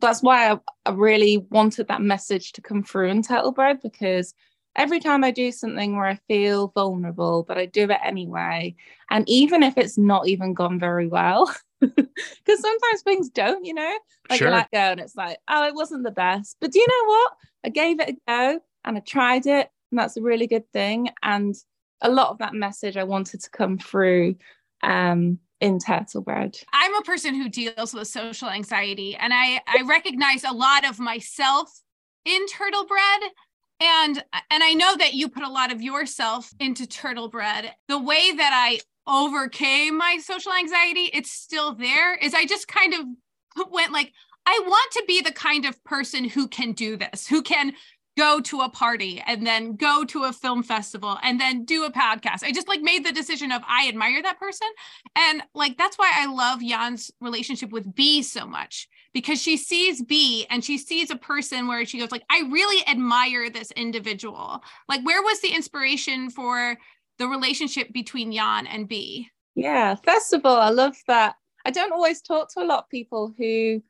that's 0.00 0.22
why 0.22 0.52
I, 0.52 0.58
I 0.86 0.90
really 0.92 1.38
wanted 1.50 1.88
that 1.88 2.02
message 2.02 2.52
to 2.52 2.60
come 2.60 2.82
through 2.82 3.08
in 3.08 3.22
Turtle 3.22 3.52
Bread 3.52 3.80
because 3.82 4.34
every 4.76 5.00
time 5.00 5.24
I 5.24 5.30
do 5.30 5.52
something 5.52 5.96
where 5.96 6.06
I 6.06 6.18
feel 6.28 6.68
vulnerable, 6.68 7.44
but 7.46 7.58
I 7.58 7.66
do 7.66 7.84
it 7.84 7.98
anyway, 8.04 8.74
and 9.10 9.28
even 9.28 9.62
if 9.62 9.76
it's 9.76 9.98
not 9.98 10.28
even 10.28 10.54
gone 10.54 10.78
very 10.78 11.06
well, 11.06 11.52
because 11.80 12.60
sometimes 12.60 13.02
things 13.02 13.30
don't, 13.30 13.64
you 13.64 13.74
know, 13.74 13.98
like 14.28 14.38
Sure. 14.38 14.48
you 14.48 14.54
let 14.54 14.70
go 14.70 14.78
and 14.78 15.00
it's 15.00 15.16
like, 15.16 15.38
oh, 15.48 15.66
it 15.66 15.74
wasn't 15.74 16.04
the 16.04 16.10
best, 16.10 16.56
but 16.60 16.72
do 16.72 16.78
you 16.78 16.86
know 16.86 17.08
what? 17.08 17.32
I 17.64 17.68
gave 17.68 18.00
it 18.00 18.10
a 18.10 18.16
go 18.26 18.60
and 18.84 18.96
I 18.96 19.00
tried 19.00 19.46
it, 19.46 19.68
and 19.90 19.98
that's 19.98 20.16
a 20.16 20.22
really 20.22 20.46
good 20.46 20.70
thing. 20.72 21.10
And 21.22 21.54
a 22.00 22.10
lot 22.10 22.30
of 22.30 22.38
that 22.38 22.54
message 22.54 22.96
I 22.96 23.04
wanted 23.04 23.40
to 23.42 23.50
come 23.50 23.78
through 23.78 24.36
um, 24.82 25.38
in 25.60 25.78
Turtle 25.78 26.22
Bread. 26.22 26.56
I'm 26.72 26.94
a 26.94 27.02
person 27.02 27.34
who 27.34 27.48
deals 27.48 27.92
with 27.92 28.08
social 28.08 28.48
anxiety 28.48 29.14
and 29.16 29.32
I 29.34 29.60
I 29.66 29.82
recognize 29.86 30.44
a 30.44 30.52
lot 30.52 30.88
of 30.88 30.98
myself 30.98 31.70
in 32.24 32.46
turtle 32.46 32.86
bread 32.86 33.22
and 33.80 34.22
and 34.50 34.62
I 34.62 34.74
know 34.74 34.96
that 34.96 35.14
you 35.14 35.28
put 35.28 35.42
a 35.42 35.48
lot 35.48 35.72
of 35.72 35.82
yourself 35.82 36.52
into 36.60 36.86
turtle 36.86 37.28
bread. 37.28 37.72
The 37.88 37.98
way 37.98 38.32
that 38.32 38.52
I 38.54 38.80
overcame 39.06 39.96
my 39.96 40.18
social 40.22 40.52
anxiety, 40.52 41.10
it's 41.12 41.32
still 41.32 41.74
there 41.74 42.14
is 42.14 42.34
I 42.34 42.44
just 42.44 42.68
kind 42.68 42.94
of 42.94 43.66
went 43.70 43.92
like 43.92 44.12
I 44.46 44.60
want 44.66 44.92
to 44.92 45.04
be 45.06 45.20
the 45.20 45.32
kind 45.32 45.64
of 45.64 45.82
person 45.84 46.24
who 46.24 46.48
can 46.48 46.72
do 46.72 46.96
this, 46.96 47.26
who 47.26 47.42
can 47.42 47.72
go 48.16 48.40
to 48.40 48.60
a 48.60 48.68
party 48.68 49.22
and 49.26 49.46
then 49.46 49.76
go 49.76 50.04
to 50.04 50.24
a 50.24 50.32
film 50.32 50.62
festival 50.62 51.16
and 51.22 51.40
then 51.40 51.64
do 51.64 51.84
a 51.84 51.92
podcast. 51.92 52.42
I 52.42 52.52
just 52.52 52.68
like 52.68 52.82
made 52.82 53.04
the 53.04 53.12
decision 53.12 53.52
of 53.52 53.62
I 53.66 53.88
admire 53.88 54.22
that 54.22 54.38
person 54.38 54.68
and 55.16 55.42
like 55.54 55.78
that's 55.78 55.96
why 55.96 56.12
I 56.14 56.26
love 56.26 56.60
Jan's 56.60 57.10
relationship 57.20 57.70
with 57.70 57.94
B 57.94 58.22
so 58.22 58.46
much 58.46 58.88
because 59.12 59.40
she 59.40 59.56
sees 59.56 60.02
B 60.02 60.46
and 60.50 60.64
she 60.64 60.78
sees 60.78 61.10
a 61.10 61.16
person 61.16 61.66
where 61.66 61.84
she 61.84 61.98
goes 61.98 62.12
like 62.12 62.24
I 62.30 62.42
really 62.50 62.86
admire 62.86 63.50
this 63.50 63.70
individual. 63.72 64.62
Like 64.88 65.04
where 65.04 65.22
was 65.22 65.40
the 65.40 65.54
inspiration 65.54 66.30
for 66.30 66.76
the 67.18 67.26
relationship 67.26 67.92
between 67.92 68.32
Jan 68.32 68.66
and 68.66 68.88
B? 68.88 69.28
Yeah, 69.54 69.94
first 69.96 70.32
of 70.32 70.44
all, 70.44 70.56
I 70.56 70.70
love 70.70 70.96
that. 71.06 71.34
I 71.64 71.70
don't 71.70 71.92
always 71.92 72.22
talk 72.22 72.52
to 72.54 72.62
a 72.62 72.64
lot 72.64 72.84
of 72.84 72.88
people 72.88 73.34
who 73.36 73.82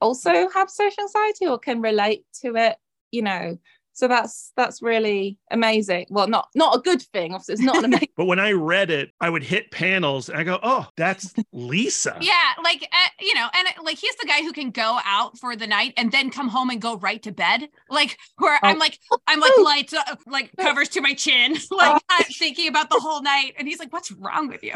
also 0.00 0.48
have 0.50 0.70
social 0.70 1.02
anxiety 1.02 1.46
or 1.46 1.58
can 1.58 1.80
relate 1.80 2.24
to 2.42 2.54
it, 2.56 2.76
you 3.10 3.22
know. 3.22 3.58
So 3.96 4.08
that's 4.08 4.52
that's 4.56 4.82
really 4.82 5.38
amazing. 5.50 6.04
Well, 6.10 6.28
not 6.28 6.48
not 6.54 6.76
a 6.76 6.80
good 6.80 7.00
thing. 7.00 7.32
Obviously, 7.32 7.54
it's 7.54 7.62
not 7.62 7.78
an 7.78 7.86
amazing. 7.86 8.08
But 8.16 8.26
when 8.26 8.38
I 8.38 8.52
read 8.52 8.90
it, 8.90 9.10
I 9.20 9.28
would 9.28 9.42
hit 9.42 9.70
panels 9.70 10.30
and 10.30 10.38
I 10.38 10.44
go, 10.44 10.58
oh, 10.62 10.86
that's 10.96 11.34
Lisa. 11.52 12.18
Yeah, 12.26 12.32
like 12.62 12.82
uh, 12.82 13.08
you 13.20 13.34
know, 13.34 13.46
and 13.54 13.68
uh, 13.68 13.82
like 13.82 13.98
he's 13.98 14.14
the 14.16 14.26
guy 14.26 14.42
who 14.42 14.52
can 14.52 14.70
go 14.70 14.98
out 15.04 15.38
for 15.38 15.56
the 15.56 15.66
night 15.66 15.94
and 15.96 16.12
then 16.12 16.30
come 16.30 16.48
home 16.48 16.68
and 16.70 16.80
go 16.80 16.96
right 16.98 17.22
to 17.22 17.32
bed. 17.32 17.68
Like 17.88 18.18
where 18.36 18.58
I'm 18.62 18.78
like 18.78 18.98
I'm 19.26 19.40
like 19.40 19.52
lights 19.62 19.94
uh, 19.94 20.16
like 20.26 20.50
covers 20.60 20.90
to 20.90 21.00
my 21.00 21.14
chin, 21.14 21.56
like 21.70 22.02
I'm 22.10 22.24
thinking 22.24 22.68
about 22.68 22.90
the 22.90 23.00
whole 23.00 23.22
night, 23.22 23.54
and 23.58 23.66
he's 23.66 23.78
like, 23.78 23.92
"What's 23.92 24.12
wrong 24.12 24.48
with 24.48 24.62
you?" 24.62 24.74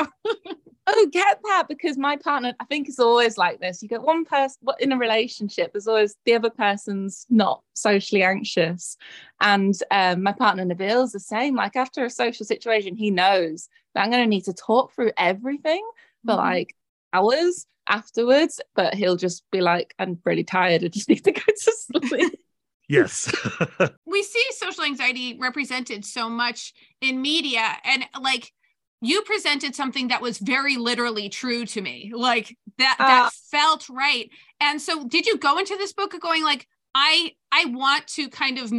Oh, 0.97 1.09
get 1.11 1.39
that 1.45 1.67
because 1.69 1.97
my 1.97 2.17
partner, 2.17 2.55
I 2.61 2.65
think, 2.65 2.89
is 2.89 2.99
always 2.99 3.39
like 3.39 3.61
this. 3.61 3.83
You 3.83 3.89
get 3.89 4.03
one 4.03 4.25
person 4.25 4.59
in 4.79 4.93
a 4.93 4.97
relationship. 4.99 5.73
There's 5.73 5.87
always 5.89 6.17
the 6.25 6.35
other 6.35 6.51
person's 6.51 7.27
not 7.31 7.63
socially 7.75 8.23
anxious, 8.23 8.97
and 9.41 9.75
um, 9.91 10.23
my 10.23 10.33
partner 10.33 10.65
Nabil's 10.65 11.13
the 11.13 11.21
same. 11.21 11.55
Like 11.55 11.77
after 11.77 12.05
a 12.05 12.11
social 12.11 12.45
situation, 12.47 12.97
he 12.97 13.11
knows 13.11 13.69
that 13.95 14.03
I'm 14.05 14.11
going 14.11 14.23
to 14.23 14.29
need 14.29 14.45
to 14.45 14.53
talk 14.53 14.93
through 14.93 15.13
everything 15.17 15.85
for 16.27 16.35
Mhm. 16.35 16.39
like 16.39 16.77
hours 17.13 17.67
afterwards, 17.89 18.61
but 18.75 18.95
he'll 18.95 19.17
just 19.17 19.43
be 19.51 19.61
like, 19.61 19.95
I'm 19.99 20.19
really 20.25 20.45
tired. 20.45 20.85
I 20.85 20.89
just 20.89 21.09
need 21.09 21.25
to 21.25 21.33
go 21.33 21.43
to 21.47 21.73
sleep. 21.77 22.35
Yes. 22.89 23.33
we 24.05 24.25
see 24.25 24.45
social 24.51 24.83
anxiety 24.83 25.37
represented 25.39 26.05
so 26.05 26.29
much 26.29 26.75
in 27.01 27.23
media 27.23 27.63
and 27.85 28.05
like 28.21 28.53
you 29.01 29.23
presented 29.23 29.75
something 29.75 30.09
that 30.09 30.21
was 30.23 30.39
very 30.39 30.77
literally 30.77 31.29
true 31.29 31.65
to 31.67 31.81
me 31.81 32.13
like 32.15 32.57
that 32.79 33.01
that 33.07 33.27
Uh, 33.27 33.31
felt 33.51 33.89
right 33.89 34.31
and 34.61 34.81
so 34.81 35.07
did 35.07 35.27
you 35.27 35.39
go 35.39 35.59
into 35.59 35.77
this 35.77 35.93
book 35.93 36.15
going 36.21 36.43
like 36.45 36.67
i 36.95 37.33
i 37.53 37.65
want 37.67 38.07
to 38.07 38.29
kind 38.29 38.59
of 38.59 38.73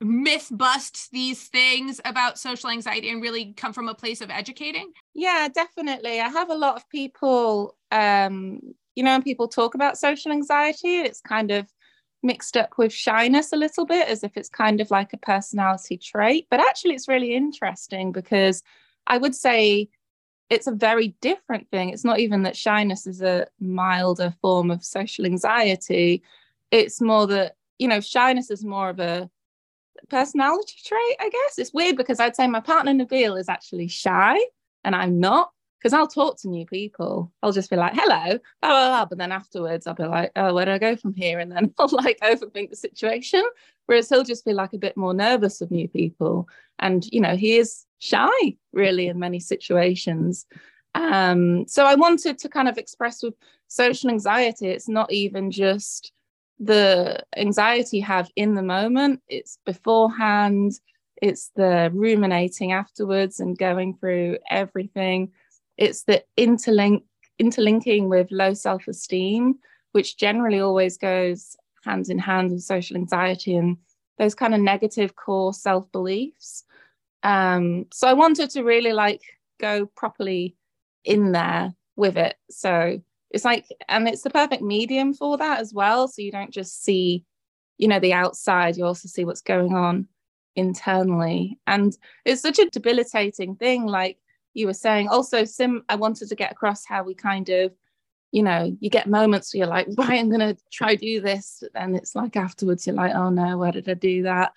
myth 0.00 0.48
bust 0.50 1.08
these 1.12 1.48
things 1.48 2.00
about 2.04 2.38
social 2.38 2.70
anxiety 2.70 3.08
and 3.08 3.22
really 3.22 3.52
come 3.54 3.72
from 3.72 3.88
a 3.88 3.94
place 3.94 4.20
of 4.20 4.30
educating 4.30 4.92
Yeah, 5.14 5.48
definitely. 5.48 6.20
I 6.20 6.28
have 6.28 6.50
a 6.50 6.54
lot 6.54 6.76
of 6.76 6.88
people, 6.88 7.76
um, 7.90 8.60
you 8.94 9.02
know, 9.02 9.12
when 9.12 9.22
people 9.22 9.48
talk 9.48 9.74
about 9.74 9.98
social 9.98 10.32
anxiety, 10.32 11.00
it's 11.00 11.20
kind 11.20 11.50
of 11.50 11.68
mixed 12.22 12.56
up 12.56 12.78
with 12.78 12.92
shyness 12.92 13.52
a 13.52 13.56
little 13.56 13.84
bit, 13.84 14.08
as 14.08 14.24
if 14.24 14.32
it's 14.36 14.48
kind 14.48 14.80
of 14.80 14.90
like 14.90 15.12
a 15.12 15.18
personality 15.18 15.98
trait. 15.98 16.46
But 16.50 16.60
actually, 16.60 16.94
it's 16.94 17.08
really 17.08 17.34
interesting 17.34 18.12
because 18.12 18.62
I 19.06 19.18
would 19.18 19.34
say 19.34 19.88
it's 20.50 20.66
a 20.66 20.72
very 20.72 21.16
different 21.20 21.70
thing. 21.70 21.90
It's 21.90 22.04
not 22.04 22.18
even 22.18 22.42
that 22.42 22.56
shyness 22.56 23.06
is 23.06 23.22
a 23.22 23.46
milder 23.58 24.34
form 24.42 24.70
of 24.70 24.84
social 24.84 25.24
anxiety. 25.24 26.22
It's 26.70 27.00
more 27.00 27.26
that, 27.26 27.56
you 27.78 27.88
know, 27.88 28.00
shyness 28.00 28.50
is 28.50 28.64
more 28.64 28.90
of 28.90 29.00
a 29.00 29.30
personality 30.08 30.74
trait, 30.84 31.16
I 31.20 31.30
guess. 31.30 31.58
It's 31.58 31.72
weird 31.72 31.96
because 31.96 32.20
I'd 32.20 32.36
say 32.36 32.46
my 32.46 32.60
partner 32.60 32.92
Nabil 32.92 33.38
is 33.38 33.48
actually 33.48 33.88
shy 33.88 34.38
and 34.84 34.94
I'm 34.94 35.20
not 35.20 35.52
because 35.82 35.92
I'll 35.92 36.06
talk 36.06 36.38
to 36.40 36.48
new 36.48 36.64
people. 36.64 37.32
I'll 37.42 37.52
just 37.52 37.68
be 37.68 37.76
like, 37.76 37.94
hello, 37.94 38.38
blah, 38.60 38.70
blah, 38.70 38.88
blah. 38.88 39.04
But 39.06 39.18
then 39.18 39.32
afterwards, 39.32 39.86
I'll 39.86 39.94
be 39.94 40.04
like, 40.04 40.30
oh, 40.36 40.54
where 40.54 40.64
do 40.64 40.70
I 40.70 40.78
go 40.78 40.94
from 40.94 41.12
here? 41.14 41.40
And 41.40 41.50
then 41.50 41.74
I'll 41.78 41.88
like 41.88 42.20
overthink 42.20 42.70
the 42.70 42.76
situation. 42.76 43.42
Whereas 43.86 44.08
he'll 44.08 44.22
just 44.22 44.44
be 44.44 44.52
like 44.52 44.74
a 44.74 44.78
bit 44.78 44.96
more 44.96 45.12
nervous 45.12 45.60
of 45.60 45.72
new 45.72 45.88
people. 45.88 46.48
And, 46.78 47.04
you 47.10 47.20
know, 47.20 47.34
he 47.34 47.56
is 47.56 47.84
shy 47.98 48.56
really 48.72 49.08
in 49.08 49.18
many 49.18 49.40
situations. 49.40 50.46
Um, 50.94 51.66
so 51.66 51.84
I 51.84 51.96
wanted 51.96 52.38
to 52.38 52.48
kind 52.48 52.68
of 52.68 52.78
express 52.78 53.22
with 53.22 53.34
social 53.66 54.10
anxiety, 54.10 54.68
it's 54.68 54.88
not 54.88 55.10
even 55.10 55.50
just 55.50 56.12
the 56.60 57.24
anxiety 57.36 57.96
you 57.96 58.02
have 58.04 58.30
in 58.36 58.54
the 58.54 58.62
moment, 58.62 59.20
it's 59.26 59.58
beforehand, 59.64 60.72
it's 61.20 61.50
the 61.56 61.90
ruminating 61.94 62.72
afterwards 62.72 63.40
and 63.40 63.56
going 63.56 63.96
through 63.96 64.36
everything 64.50 65.32
it's 65.82 66.04
the 66.04 66.22
interlink 66.38 67.02
interlinking 67.38 68.08
with 68.08 68.30
low 68.30 68.54
self-esteem 68.54 69.58
which 69.90 70.16
generally 70.16 70.60
always 70.60 70.96
goes 70.96 71.56
hand 71.84 72.08
in 72.08 72.18
hand 72.18 72.52
with 72.52 72.62
social 72.62 72.96
anxiety 72.96 73.56
and 73.56 73.76
those 74.16 74.34
kind 74.34 74.54
of 74.54 74.60
negative 74.60 75.16
core 75.16 75.52
self-beliefs. 75.52 76.64
Um 77.24 77.86
so 77.92 78.06
i 78.06 78.12
wanted 78.12 78.50
to 78.50 78.62
really 78.62 78.92
like 78.92 79.22
go 79.60 79.86
properly 79.86 80.56
in 81.04 81.32
there 81.32 81.74
with 81.96 82.16
it. 82.16 82.36
So 82.48 83.00
it's 83.30 83.44
like 83.44 83.66
and 83.88 84.06
it's 84.06 84.22
the 84.22 84.30
perfect 84.30 84.62
medium 84.62 85.12
for 85.14 85.36
that 85.38 85.58
as 85.58 85.74
well. 85.74 86.06
So 86.06 86.22
you 86.22 86.30
don't 86.30 86.52
just 86.52 86.84
see 86.84 87.24
you 87.78 87.88
know 87.88 87.98
the 87.98 88.12
outside 88.12 88.76
you 88.76 88.84
also 88.84 89.08
see 89.08 89.24
what's 89.24 89.42
going 89.42 89.74
on 89.74 90.06
internally. 90.54 91.58
And 91.66 91.96
it's 92.24 92.42
such 92.42 92.60
a 92.60 92.70
debilitating 92.70 93.56
thing 93.56 93.86
like 93.86 94.18
you 94.54 94.66
were 94.66 94.74
saying. 94.74 95.08
Also 95.08 95.44
sim 95.44 95.84
i 95.88 95.94
wanted 95.94 96.28
to 96.28 96.34
get 96.34 96.52
across 96.52 96.84
how 96.84 97.02
we 97.02 97.14
kind 97.14 97.48
of 97.48 97.72
you 98.30 98.42
know 98.42 98.76
you 98.80 98.90
get 98.90 99.06
moments 99.06 99.52
where 99.52 99.60
you're 99.60 99.66
like 99.66 99.86
right 99.98 100.20
i'm 100.20 100.30
gonna 100.30 100.56
try 100.72 100.94
do 100.94 101.20
this? 101.20 101.62
And 101.74 101.96
it's 101.96 102.14
like 102.14 102.36
afterwards 102.36 102.86
you're 102.86 102.96
like 102.96 103.14
oh 103.14 103.30
no 103.30 103.58
why 103.58 103.70
did 103.70 103.88
i 103.88 103.94
do 103.94 104.22
that? 104.24 104.52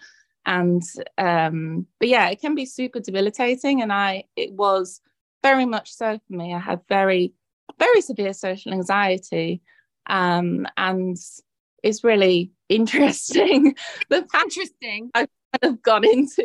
And 0.46 0.84
um 1.18 1.88
but 2.00 2.10
yeah 2.10 2.30
it 2.30 2.40
can 2.42 2.56
be 2.56 2.66
super 2.66 3.00
debilitating. 3.00 3.82
And 3.82 3.92
i 3.92 4.26
it 4.36 4.54
was 4.54 5.02
very 5.44 5.66
much 5.66 5.94
so 5.94 6.20
for 6.28 6.34
me. 6.34 6.54
I 6.54 6.60
had 6.60 6.82
very 6.88 7.34
very 7.80 8.02
severe 8.02 8.34
social 8.34 8.74
anxiety 8.74 9.62
um 10.08 10.68
and 10.78 11.18
it's 11.84 12.04
really 12.04 12.52
interesting 12.70 13.76
the 14.10 14.26
interesting. 14.44 15.12
Kind 15.14 15.30
of 15.74 15.82
gone 15.82 16.04
into 16.04 16.44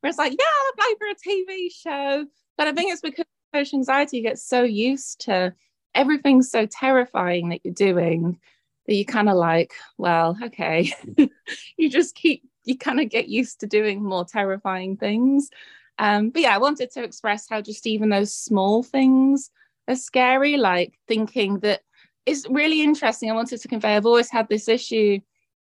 where 0.00 0.08
it's 0.10 0.18
like 0.18 0.32
yeah 0.32 0.44
i'll 0.60 0.72
apply 0.72 0.94
for 0.98 1.06
a 1.06 1.14
tv 1.14 1.68
show 1.72 2.26
but 2.58 2.68
i 2.68 2.72
think 2.72 2.92
it's 2.92 3.00
because 3.00 3.24
social 3.54 3.78
anxiety 3.78 4.18
you 4.18 4.22
get 4.22 4.38
so 4.38 4.62
used 4.62 5.20
to 5.20 5.54
everything's 5.94 6.50
so 6.50 6.66
terrifying 6.66 7.48
that 7.48 7.60
you're 7.64 7.72
doing 7.72 8.38
that 8.86 8.94
you 8.94 9.04
kind 9.04 9.28
of 9.28 9.36
like 9.36 9.72
well 9.98 10.36
okay. 10.42 10.92
You 11.76 11.88
just 11.90 12.14
keep 12.14 12.42
you 12.64 12.76
kind 12.76 13.00
of 13.00 13.08
get 13.08 13.28
used 13.28 13.60
to 13.60 13.66
doing 13.66 14.02
more 14.02 14.24
terrifying 14.24 14.96
things. 14.96 15.50
Um 15.98 16.30
but 16.30 16.42
yeah 16.42 16.54
i 16.54 16.58
wanted 16.58 16.90
to 16.92 17.02
express 17.02 17.48
how 17.48 17.60
just 17.60 17.86
even 17.86 18.08
those 18.08 18.34
small 18.34 18.82
things 18.82 19.50
are 19.88 19.96
scary 19.96 20.56
like 20.56 20.98
thinking 21.08 21.60
that 21.60 21.80
it's 22.26 22.46
really 22.50 22.82
interesting. 22.82 23.30
I 23.30 23.34
wanted 23.34 23.60
to 23.60 23.68
convey 23.68 23.96
i've 23.96 24.06
always 24.06 24.30
had 24.30 24.48
this 24.48 24.68
issue. 24.68 25.20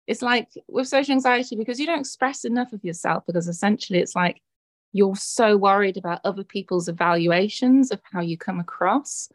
It's 0.08 0.22
like 0.22 0.50
with 0.68 0.88
social 0.88 1.14
anxiety 1.14 1.56
because 1.56 1.80
you 1.80 1.86
don't 1.86 2.00
express 2.00 2.46
enough 2.46 2.74
of 2.74 2.84
yourself 2.84 3.26
because 3.26 3.48
essentially 3.48 4.00
it's 4.00 4.16
like 4.16 4.42
you're 4.94 5.16
so 5.16 5.58
worried 5.58 5.98
about 5.98 6.22
other 6.24 6.44
people's 6.44 6.88
evaluations 6.88 7.92
of 7.92 8.00
how 8.12 8.22
you 8.22 8.38
come 8.38 8.60
across 8.60 9.28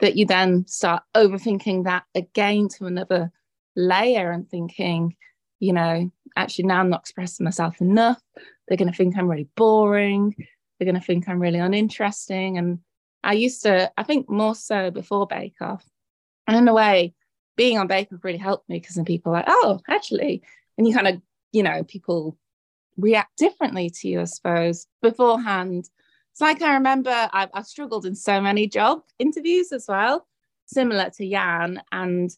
that 0.00 0.16
you 0.16 0.26
then 0.26 0.66
start 0.66 1.02
overthinking 1.14 1.84
that 1.84 2.04
again 2.14 2.68
to 2.68 2.84
another 2.84 3.32
layer 3.74 4.30
and 4.30 4.48
thinking 4.48 5.16
you 5.58 5.72
know 5.72 6.10
actually 6.36 6.66
now 6.66 6.80
i'm 6.80 6.90
not 6.90 7.00
expressing 7.00 7.44
myself 7.44 7.80
enough. 7.80 8.20
They're 8.68 8.76
going 8.76 8.90
to 8.90 8.96
think 8.96 9.16
i'm 9.16 9.28
really 9.28 9.48
boring. 9.56 10.34
They're 10.78 10.86
going 10.86 11.00
to 11.00 11.06
think 11.06 11.28
i'm 11.28 11.40
really 11.40 11.58
uninteresting. 11.58 12.58
And 12.58 12.80
i 13.24 13.32
used 13.32 13.62
to 13.62 13.90
i 13.96 14.02
think 14.02 14.28
more 14.28 14.54
so 14.54 14.90
before 14.90 15.26
bake 15.26 15.60
off. 15.60 15.84
And 16.46 16.56
in 16.56 16.68
a 16.68 16.74
way 16.74 17.14
being 17.56 17.78
on 17.78 17.86
bake 17.86 18.12
off 18.12 18.22
really 18.22 18.38
helped 18.38 18.68
me 18.68 18.78
because 18.78 18.96
then 18.96 19.06
people 19.06 19.32
are 19.32 19.36
like 19.36 19.46
oh 19.48 19.80
actually 19.88 20.42
and 20.76 20.86
you 20.86 20.94
kind 20.94 21.08
of 21.08 21.22
you 21.52 21.62
know 21.62 21.82
people 21.84 22.36
react 22.96 23.36
differently 23.36 23.90
to 23.90 24.08
you 24.08 24.20
i 24.20 24.24
suppose 24.24 24.86
beforehand 25.02 25.88
it's 26.32 26.40
like 26.40 26.62
i 26.62 26.74
remember 26.74 27.28
I've, 27.32 27.50
I've 27.54 27.66
struggled 27.66 28.06
in 28.06 28.14
so 28.14 28.40
many 28.40 28.66
job 28.66 29.02
interviews 29.18 29.72
as 29.72 29.86
well 29.88 30.26
similar 30.66 31.10
to 31.10 31.28
jan 31.28 31.82
and 31.92 32.30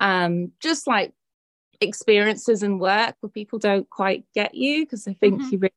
um 0.00 0.52
just 0.60 0.86
like 0.86 1.12
experiences 1.80 2.62
in 2.62 2.78
work 2.78 3.16
where 3.20 3.30
people 3.30 3.58
don't 3.58 3.88
quite 3.90 4.24
get 4.34 4.54
you 4.54 4.84
because 4.84 5.04
they 5.04 5.14
think 5.14 5.42
Mhm. 5.42 5.52
you're 5.52 5.60
really, 5.60 5.72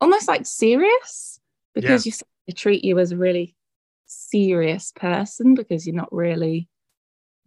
almost 0.00 0.28
like 0.28 0.44
serious 0.46 1.40
because 1.74 2.06
Yeah. 2.06 2.12
you 2.12 2.26
they 2.46 2.52
treat 2.52 2.84
you 2.84 2.98
as 2.98 3.12
a 3.12 3.16
really 3.16 3.54
serious 4.06 4.92
person 4.94 5.54
because 5.54 5.86
you're 5.86 5.96
not 5.96 6.12
really 6.12 6.68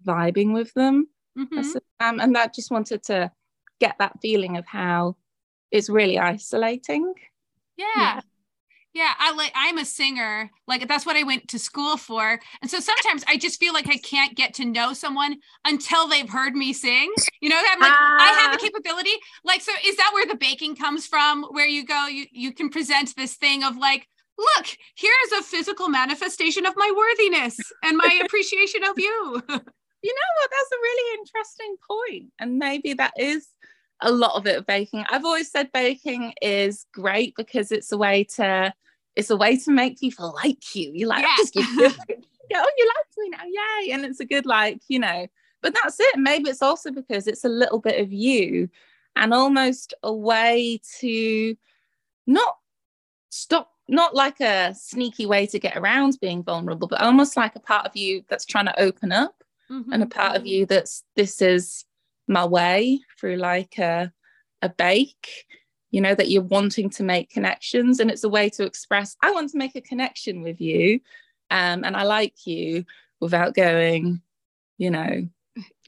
vibing 0.06 0.54
with 0.54 0.74
them 0.74 1.08
Mhm. 1.38 1.76
um, 2.00 2.20
and 2.20 2.36
that 2.36 2.54
just 2.54 2.72
wanted 2.72 3.04
to 3.04 3.32
get 3.80 3.96
that 4.00 4.20
feeling 4.22 4.58
of 4.58 4.66
how 4.66 5.16
it's 5.72 5.90
really 5.90 6.18
isolating 6.20 7.14
Yeah. 7.78 8.22
Yeah, 8.94 9.12
I 9.20 9.34
like 9.34 9.52
I'm 9.54 9.78
a 9.78 9.84
singer. 9.84 10.50
Like 10.68 10.88
that's 10.88 11.06
what 11.06 11.18
I 11.18 11.24
went 11.24 11.50
to 11.50 11.60
school 11.60 11.98
for. 11.98 12.40
And 12.62 12.72
so 12.72 12.80
sometimes 12.80 13.26
I 13.28 13.36
just 13.36 13.60
feel 13.60 13.74
like 13.74 13.90
I 13.90 13.98
can't 13.98 14.34
get 14.38 14.54
to 14.54 14.64
know 14.64 14.94
someone 14.94 15.36
until 15.66 16.08
they've 16.08 16.30
heard 16.30 16.56
me 16.56 16.72
sing. 16.72 17.12
You 17.42 17.50
know, 17.50 17.60
I'm 17.62 17.82
like 17.82 17.92
I 17.92 18.28
have 18.40 18.52
Ah. 18.52 18.56
the 18.56 18.64
capability. 18.66 19.12
Like 19.44 19.60
so 19.60 19.74
is 19.86 19.98
that 19.98 20.12
where 20.14 20.26
the 20.26 20.38
baking 20.38 20.78
comes 20.78 21.06
from 21.08 21.44
where 21.52 21.68
you 21.68 21.84
go 21.86 22.08
you 22.08 22.26
you 22.32 22.54
can 22.54 22.70
present 22.70 23.14
this 23.18 23.36
thing 23.36 23.66
of 23.66 23.76
like 23.76 24.08
look, 24.38 24.66
here's 24.96 25.32
a 25.40 25.44
physical 25.44 25.90
manifestation 25.90 26.66
of 26.66 26.74
my 26.78 26.90
worthiness 26.96 27.58
and 27.84 27.98
my 27.98 28.22
appreciation 28.26 28.84
of 28.86 28.98
you. 28.98 29.44
you 30.06 30.14
know 30.14 30.32
what 30.40 30.52
that's 30.52 30.72
a 30.72 30.82
really 30.82 31.20
interesting 31.20 31.76
point 31.86 32.32
and 32.40 32.60
maybe 32.60 32.94
that 32.94 33.14
is 33.18 33.48
a 34.06 34.12
lot 34.12 34.36
of 34.36 34.48
it 34.48 34.58
of 34.58 34.66
baking. 34.66 35.04
I've 35.10 35.26
always 35.26 35.52
said 35.52 35.72
baking 35.74 36.34
is 36.42 36.86
great 36.94 37.36
because 37.36 37.72
it's 37.72 37.92
a 37.92 37.98
way 37.98 38.24
to 38.36 38.74
it's 39.16 39.30
a 39.30 39.38
way 39.38 39.58
to 39.58 39.72
make 39.72 40.00
people 40.00 40.34
like 40.44 40.76
you. 40.76 40.92
You 40.94 41.08
like 41.08 41.24
Yeah. 41.24 41.36
just 41.38 41.54
give 41.54 41.68
you 41.70 41.90
go 41.90 41.96
oh 42.56 42.72
you 42.78 42.92
like 42.96 43.06
me 43.18 43.30
now 43.30 43.44
yay. 43.46 43.92
And 43.92 44.06
it's 44.06 44.20
a 44.20 44.26
good 44.26 44.46
like 44.46 44.80
you 44.88 45.00
know 45.00 45.28
but 45.62 45.74
that's 45.74 46.00
it. 46.00 46.20
Maybe 46.20 46.50
it's 46.50 46.62
also 46.62 46.92
because 46.92 47.26
it's 47.26 47.44
a 47.44 47.50
little 47.50 47.80
bit 47.80 48.00
of 48.00 48.14
you 48.14 48.70
and 49.16 49.34
almost 49.34 49.96
a 50.04 50.14
way 50.14 50.80
to 51.00 51.56
not 52.28 52.58
stop 53.30 53.72
not 53.88 54.16
like 54.16 54.40
a 54.42 54.74
sneaky 54.76 55.26
way 55.26 55.46
to 55.46 55.60
get 55.60 55.78
around 55.78 56.18
being 56.20 56.44
vulnerable 56.44 56.88
but 56.88 57.02
almost 57.02 57.38
like 57.38 57.56
a 57.56 57.60
part 57.60 57.86
of 57.86 57.96
you 57.96 58.24
that's 58.30 58.46
trying 58.46 58.66
to 58.66 58.80
open 58.80 59.12
up 59.12 59.44
mm-hmm. 59.70 59.92
and 59.92 60.02
a 60.02 60.08
part 60.08 60.36
of 60.36 60.42
mm-hmm. 60.42 60.48
you 60.48 60.66
that's 60.66 61.04
this 61.16 61.42
is 61.42 61.86
my 62.28 62.46
way 62.46 63.00
through 63.20 63.38
like 63.38 63.78
a, 63.78 64.12
a 64.62 64.70
bake 64.70 65.46
you 65.92 66.02
know 66.02 66.16
that 66.16 66.30
you're 66.30 66.42
wanting 66.42 66.90
to 66.90 67.04
make 67.04 67.30
connections 67.30 68.00
and 68.00 68.10
it's 68.10 68.24
a 68.24 68.30
way 68.30 68.50
to 68.50 68.64
express 68.64 69.16
i 69.22 69.32
want 69.32 69.50
to 69.50 69.58
make 69.58 69.76
a 69.76 69.82
connection 69.82 70.42
with 70.42 70.60
you 70.60 71.00
um, 71.52 71.84
and 71.84 71.96
i 71.96 72.04
like 72.04 72.46
you 72.46 72.84
without 73.20 73.56
going, 73.56 74.22
you 74.78 74.92
know, 74.92 75.28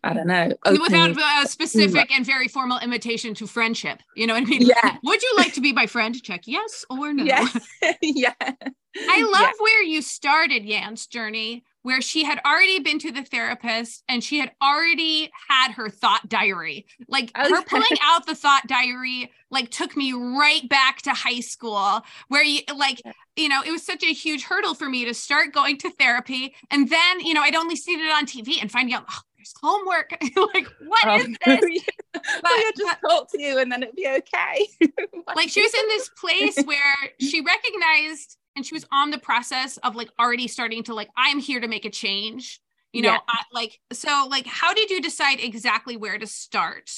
I 0.04 0.14
don't 0.14 0.28
know. 0.28 0.54
Without 0.66 1.44
a 1.44 1.48
specific 1.48 2.12
and 2.16 2.26
very 2.26 2.48
formal 2.48 2.80
invitation 2.80 3.34
to 3.34 3.48
friendship. 3.48 4.00
You 4.16 4.28
know 4.28 4.36
what 4.36 4.44
I 4.44 4.46
mean? 4.46 4.62
Yeah. 4.62 4.98
Would 5.04 5.22
you 5.22 5.34
like 5.38 5.54
to 5.56 5.62
be 5.62 5.74
my 5.74 5.88
friend? 5.88 6.22
Check 6.22 6.44
yes 6.46 6.86
or 6.90 7.14
no. 7.14 7.24
yeah, 7.24 7.48
yeah. 8.02 8.34
I 8.40 9.30
love 9.34 9.54
where 9.60 9.84
you 9.84 10.02
started 10.04 10.66
Yan's 10.66 11.08
journey, 11.08 11.64
where 11.88 12.02
she 12.02 12.26
had 12.26 12.38
already 12.46 12.80
been 12.80 13.00
to 13.00 13.14
the 13.14 13.24
therapist 13.24 14.04
and 14.10 14.22
she 14.22 14.40
had 14.40 14.52
already 14.62 15.32
had 15.48 15.72
her 15.72 15.88
thought 15.90 16.28
diary. 16.28 16.86
Like 17.08 17.32
Oh, 17.34 17.50
her 17.50 17.64
pulling 17.64 17.98
out 18.04 18.26
the 18.26 18.36
thought 18.36 18.64
diary, 18.68 19.32
like 19.52 19.72
took 19.72 19.96
me 19.96 20.12
right 20.12 20.68
back 20.68 21.02
to 21.04 21.12
high 21.12 21.40
school, 21.40 22.02
where 22.28 22.44
you 22.44 22.60
like, 22.76 23.02
you 23.38 23.48
know, 23.48 23.62
it 23.66 23.72
was 23.72 23.86
such 23.86 24.04
a 24.04 24.12
huge 24.12 24.44
hurdle 24.44 24.74
for 24.74 24.90
me 24.90 25.06
to 25.06 25.14
start 25.14 25.54
going 25.54 25.78
to 25.78 25.90
therapy. 25.92 26.54
And 26.72 26.90
then, 26.90 27.22
you 27.22 27.34
know, 27.34 27.42
I'd 27.42 27.56
only 27.56 27.78
seen 27.78 28.02
it 28.02 28.12
on 28.12 28.26
TV 28.26 28.62
and 28.62 28.70
finding 28.70 28.94
out, 28.94 29.06
oh, 29.10 29.20
there's 29.38 29.54
homework. 29.64 30.12
like, 30.54 30.68
what 30.86 31.22
is 31.22 31.26
Um, 31.26 31.36
this? 31.46 31.62
yeah. 31.72 32.22
well, 32.44 32.60
yeah, 32.66 32.72
just 32.78 32.98
talk 33.00 33.32
to 33.32 33.42
you 33.42 33.60
and 33.60 33.72
then 33.72 33.84
it'd 33.84 33.96
be 33.96 34.10
okay. 34.10 34.68
like 35.38 35.48
she 35.48 35.62
was 35.62 35.74
in 35.74 35.88
this 35.88 36.10
place 36.20 36.58
where 36.66 37.12
she 37.22 37.40
recognized 37.40 38.36
and 38.58 38.66
she 38.66 38.74
was 38.74 38.86
on 38.92 39.12
the 39.12 39.18
process 39.20 39.78
of 39.78 39.96
like 39.96 40.10
already 40.20 40.48
starting 40.48 40.84
to 40.84 40.94
like 40.94 41.10
i'm 41.16 41.40
here 41.40 41.62
to 41.62 41.68
make 41.70 41.86
a 41.86 41.90
change 41.90 42.60
you 42.92 43.02
know 43.04 43.12
Yeah. 43.12 43.20
I, 43.30 43.44
like 43.54 43.80
so 43.94 44.28
like 44.30 44.46
how 44.48 44.74
did 44.74 44.90
you 44.90 45.00
decide 45.02 45.40
exactly 45.40 45.96
where 45.96 46.18
to 46.18 46.28
start 46.28 46.90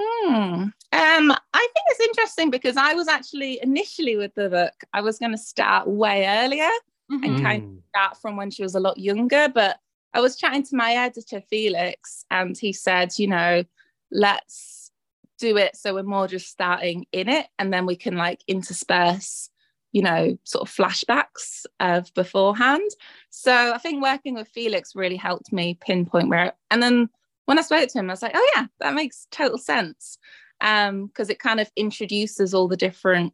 Hmm. 0.00 0.34
Um, 0.34 0.72
I 0.92 1.32
think 1.52 1.84
it's 1.90 2.00
interesting 2.00 2.50
because 2.50 2.76
I 2.76 2.94
was 2.94 3.06
actually 3.06 3.60
initially 3.62 4.16
with 4.16 4.34
the 4.34 4.50
book, 4.50 4.72
I 4.92 5.02
was 5.02 5.20
going 5.20 5.30
to 5.30 5.38
start 5.38 5.86
way 5.86 6.26
earlier 6.26 6.68
Mhm. 7.12 7.24
and 7.24 7.42
kind 7.42 7.62
of 7.62 7.68
Mm. 7.68 7.82
start 7.90 8.16
from 8.20 8.36
when 8.36 8.50
she 8.50 8.64
was 8.64 8.74
a 8.74 8.80
lot 8.80 8.98
younger. 8.98 9.48
But 9.48 9.78
I 10.12 10.20
was 10.20 10.34
chatting 10.36 10.64
to 10.64 10.74
my 10.76 10.94
editor, 10.94 11.40
Felix, 11.48 12.24
and 12.28 12.58
he 12.58 12.72
said, 12.72 13.12
you 13.18 13.28
know, 13.28 13.62
let's 14.10 14.90
do 15.38 15.56
it 15.58 15.76
so 15.76 15.94
we're 15.94 16.02
more 16.02 16.26
just 16.26 16.48
starting 16.48 17.06
in 17.12 17.28
it 17.28 17.46
and 17.60 17.72
then 17.72 17.86
we 17.86 17.94
can 17.96 18.16
like 18.16 18.40
intersperse, 18.48 19.48
you 19.94 20.02
know, 20.02 20.36
sort 20.42 20.68
of 20.68 20.74
flashbacks 20.74 21.64
of 21.78 22.12
beforehand. 22.14 22.90
So 23.30 23.72
I 23.72 23.78
think 23.78 24.02
working 24.02 24.34
with 24.34 24.48
Felix 24.48 24.96
really 24.96 25.16
helped 25.16 25.52
me 25.52 25.78
pinpoint 25.80 26.28
where, 26.28 26.52
and 26.70 26.82
then 26.82 27.08
when 27.46 27.58
I 27.58 27.62
spoke 27.62 27.88
to 27.88 27.98
him, 27.98 28.10
I 28.10 28.12
was 28.12 28.22
like, 28.22 28.32
oh 28.34 28.50
yeah, 28.56 28.66
that 28.80 28.94
makes 28.94 29.28
total 29.30 29.56
sense. 29.56 30.18
Um, 30.60 31.06
because 31.06 31.30
it 31.30 31.38
kind 31.38 31.60
of 31.60 31.70
introduces 31.76 32.54
all 32.54 32.68
the 32.68 32.76
different 32.76 33.32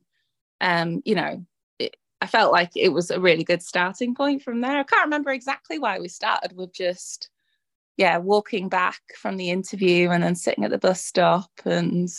um, 0.60 1.00
you 1.06 1.14
know, 1.14 1.44
it, 1.78 1.96
I 2.20 2.26
felt 2.26 2.52
like 2.52 2.72
it 2.76 2.90
was 2.90 3.10
a 3.10 3.20
really 3.20 3.44
good 3.44 3.62
starting 3.62 4.14
point 4.14 4.42
from 4.42 4.60
there. 4.60 4.78
I 4.78 4.82
can't 4.82 5.06
remember 5.06 5.30
exactly 5.30 5.78
why 5.78 5.98
we 5.98 6.08
started 6.08 6.54
with 6.54 6.74
just 6.74 7.30
yeah, 7.96 8.18
walking 8.18 8.68
back 8.68 9.00
from 9.18 9.36
the 9.36 9.50
interview 9.50 10.10
and 10.10 10.22
then 10.22 10.34
sitting 10.34 10.64
at 10.64 10.70
the 10.70 10.78
bus 10.78 11.02
stop 11.02 11.50
and 11.64 12.10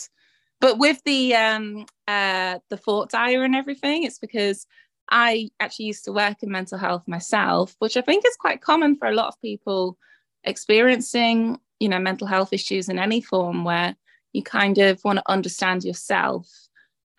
but 0.62 0.78
with 0.78 1.02
the 1.04 1.34
um 1.34 1.84
uh 2.08 2.58
the 2.70 2.76
thought 2.78 3.10
diary 3.10 3.44
and 3.44 3.54
everything, 3.54 4.04
it's 4.04 4.18
because 4.18 4.66
I 5.10 5.50
actually 5.60 5.86
used 5.86 6.04
to 6.04 6.12
work 6.12 6.42
in 6.42 6.50
mental 6.50 6.78
health 6.78 7.02
myself, 7.06 7.74
which 7.80 7.96
I 7.98 8.00
think 8.00 8.24
is 8.24 8.36
quite 8.36 8.62
common 8.62 8.96
for 8.96 9.08
a 9.08 9.14
lot 9.14 9.26
of 9.26 9.40
people 9.42 9.98
experiencing, 10.44 11.58
you 11.80 11.88
know, 11.88 11.98
mental 11.98 12.28
health 12.28 12.52
issues 12.52 12.88
in 12.88 12.98
any 12.98 13.20
form 13.20 13.64
where 13.64 13.96
you 14.32 14.42
kind 14.42 14.78
of 14.78 15.02
want 15.04 15.18
to 15.18 15.30
understand 15.30 15.84
yourself. 15.84 16.48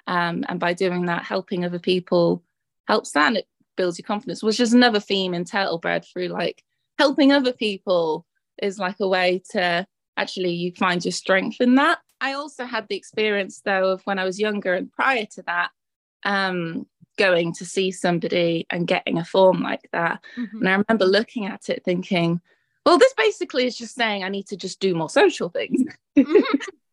Um, 0.07 0.45
and 0.47 0.59
by 0.59 0.73
doing 0.73 1.05
that, 1.05 1.23
helping 1.23 1.63
other 1.65 1.79
people 1.79 2.43
helps 2.87 3.11
that 3.11 3.27
and 3.27 3.37
it 3.37 3.47
builds 3.75 3.99
your 3.99 4.05
confidence, 4.05 4.41
which 4.41 4.59
is 4.61 4.73
another 4.73 4.99
theme 4.99 5.33
in 5.33 5.43
Turtle 5.43 5.77
Bread 5.77 6.05
through 6.05 6.29
like 6.29 6.63
helping 6.97 7.33
other 7.33 7.53
people 7.53 8.25
is 8.61 8.79
like 8.79 8.99
a 9.01 9.07
way 9.07 9.41
to 9.51 9.85
actually 10.15 10.53
you 10.53 10.71
find 10.71 11.03
your 11.03 11.11
strength 11.11 11.57
in 11.59 11.75
that. 11.75 11.99
I 12.23 12.33
also 12.33 12.63
had 12.65 12.87
the 12.87 12.95
experience 12.95 13.61
though 13.65 13.91
of 13.91 14.01
when 14.05 14.17
I 14.17 14.23
was 14.23 14.39
younger 14.39 14.73
and 14.73 14.89
prior 14.91 15.25
to 15.35 15.43
that, 15.43 15.71
um, 16.23 16.87
going 17.17 17.53
to 17.55 17.65
see 17.65 17.91
somebody 17.91 18.65
and 18.69 18.87
getting 18.87 19.17
a 19.17 19.25
form 19.25 19.61
like 19.61 19.87
that. 19.91 20.23
Mhm. 20.37 20.53
And 20.53 20.69
I 20.69 20.71
remember 20.71 21.05
looking 21.05 21.45
at 21.45 21.69
it 21.69 21.83
thinking, 21.83 22.39
well, 22.85 22.97
this 22.97 23.13
basically 23.17 23.65
is 23.65 23.77
just 23.77 23.93
saying 23.95 24.23
I 24.23 24.29
need 24.29 24.47
to 24.47 24.57
just 24.57 24.79
do 24.79 24.95
more 24.95 25.09
social 25.09 25.49
things. 25.49 25.83
Mhm. 26.17 26.43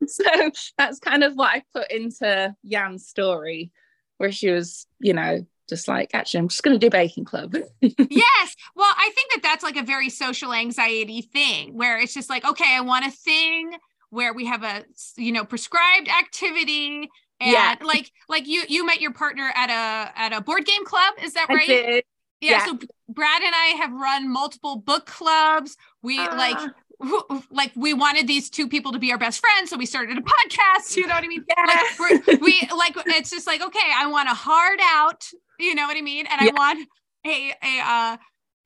so 0.06 0.50
that's 0.76 0.98
kind 0.98 1.22
of 1.22 1.34
what 1.34 1.54
I 1.54 1.62
put 1.72 1.90
into 1.92 2.54
Jan's 2.64 3.06
story, 3.06 3.70
where 4.18 4.32
she 4.32 4.50
was, 4.50 4.88
you 4.98 5.14
know, 5.14 5.46
just 5.68 5.86
like, 5.86 6.10
actually, 6.12 6.40
I'm 6.40 6.48
just 6.48 6.64
going 6.64 6.74
to 6.78 6.84
do 6.84 6.90
baking 6.90 7.24
club. 7.24 7.54
yes 7.82 8.56
well 8.74 8.92
i 8.96 9.10
think 9.14 9.30
that 9.30 9.42
that's 9.42 9.62
like 9.62 9.76
a 9.76 9.84
very 9.84 10.10
social 10.10 10.52
anxiety 10.52 11.22
thing 11.22 11.76
where 11.76 11.98
it's 11.98 12.12
just 12.12 12.28
like 12.28 12.44
okay 12.44 12.74
i 12.76 12.80
want 12.80 13.06
a 13.06 13.10
thing 13.10 13.72
where 14.10 14.32
we 14.34 14.46
have 14.46 14.62
a 14.62 14.84
you 15.16 15.32
know 15.32 15.44
prescribed 15.44 16.08
activity 16.08 17.08
and 17.40 17.52
Yeah. 17.52 17.74
like 17.82 18.10
like 18.28 18.46
you 18.46 18.64
you 18.68 18.84
met 18.84 19.00
your 19.00 19.12
partner 19.12 19.50
at 19.54 19.70
a 19.70 20.18
at 20.18 20.32
a 20.32 20.40
board 20.40 20.64
game 20.66 20.84
club 20.84 21.14
is 21.22 21.32
that 21.34 21.48
right 21.48 21.68
yeah, 21.68 22.50
yeah. 22.52 22.64
so 22.66 22.78
Brad 23.08 23.42
and 23.42 23.54
I 23.54 23.74
have 23.80 23.92
run 23.92 24.32
multiple 24.32 24.76
book 24.76 25.06
clubs. 25.06 25.76
We 26.02 26.18
like 26.18 26.56
Ah. 27.02 27.42
like 27.50 27.72
we 27.76 27.94
wanted 27.94 28.26
these 28.26 28.50
two 28.50 28.68
people 28.68 28.92
to 28.92 28.98
be 28.98 29.10
our 29.12 29.18
best 29.18 29.40
friends, 29.40 29.70
so 29.70 29.76
we 29.76 29.86
started 29.86 30.18
a 30.18 30.20
podcast. 30.34 30.96
You 30.96 31.06
know 31.06 31.14
what 31.14 31.24
I 31.24 31.28
mean? 31.28 31.44
Yeah. 31.48 31.66
Like 31.66 32.40
we 32.40 32.60
like 32.76 32.94
it's 33.06 33.30
just 33.30 33.46
like 33.46 33.62
okay, 33.62 33.88
I 33.94 34.06
want 34.06 34.28
a 34.30 34.34
hard 34.34 34.78
out. 34.82 35.26
You 35.58 35.74
know 35.74 35.86
what 35.86 35.96
I 35.96 36.02
mean? 36.02 36.26
And 36.26 36.40
I 36.40 36.50
want 36.54 36.88
a 37.26 37.52
a 37.62 37.80
uh, 37.80 38.16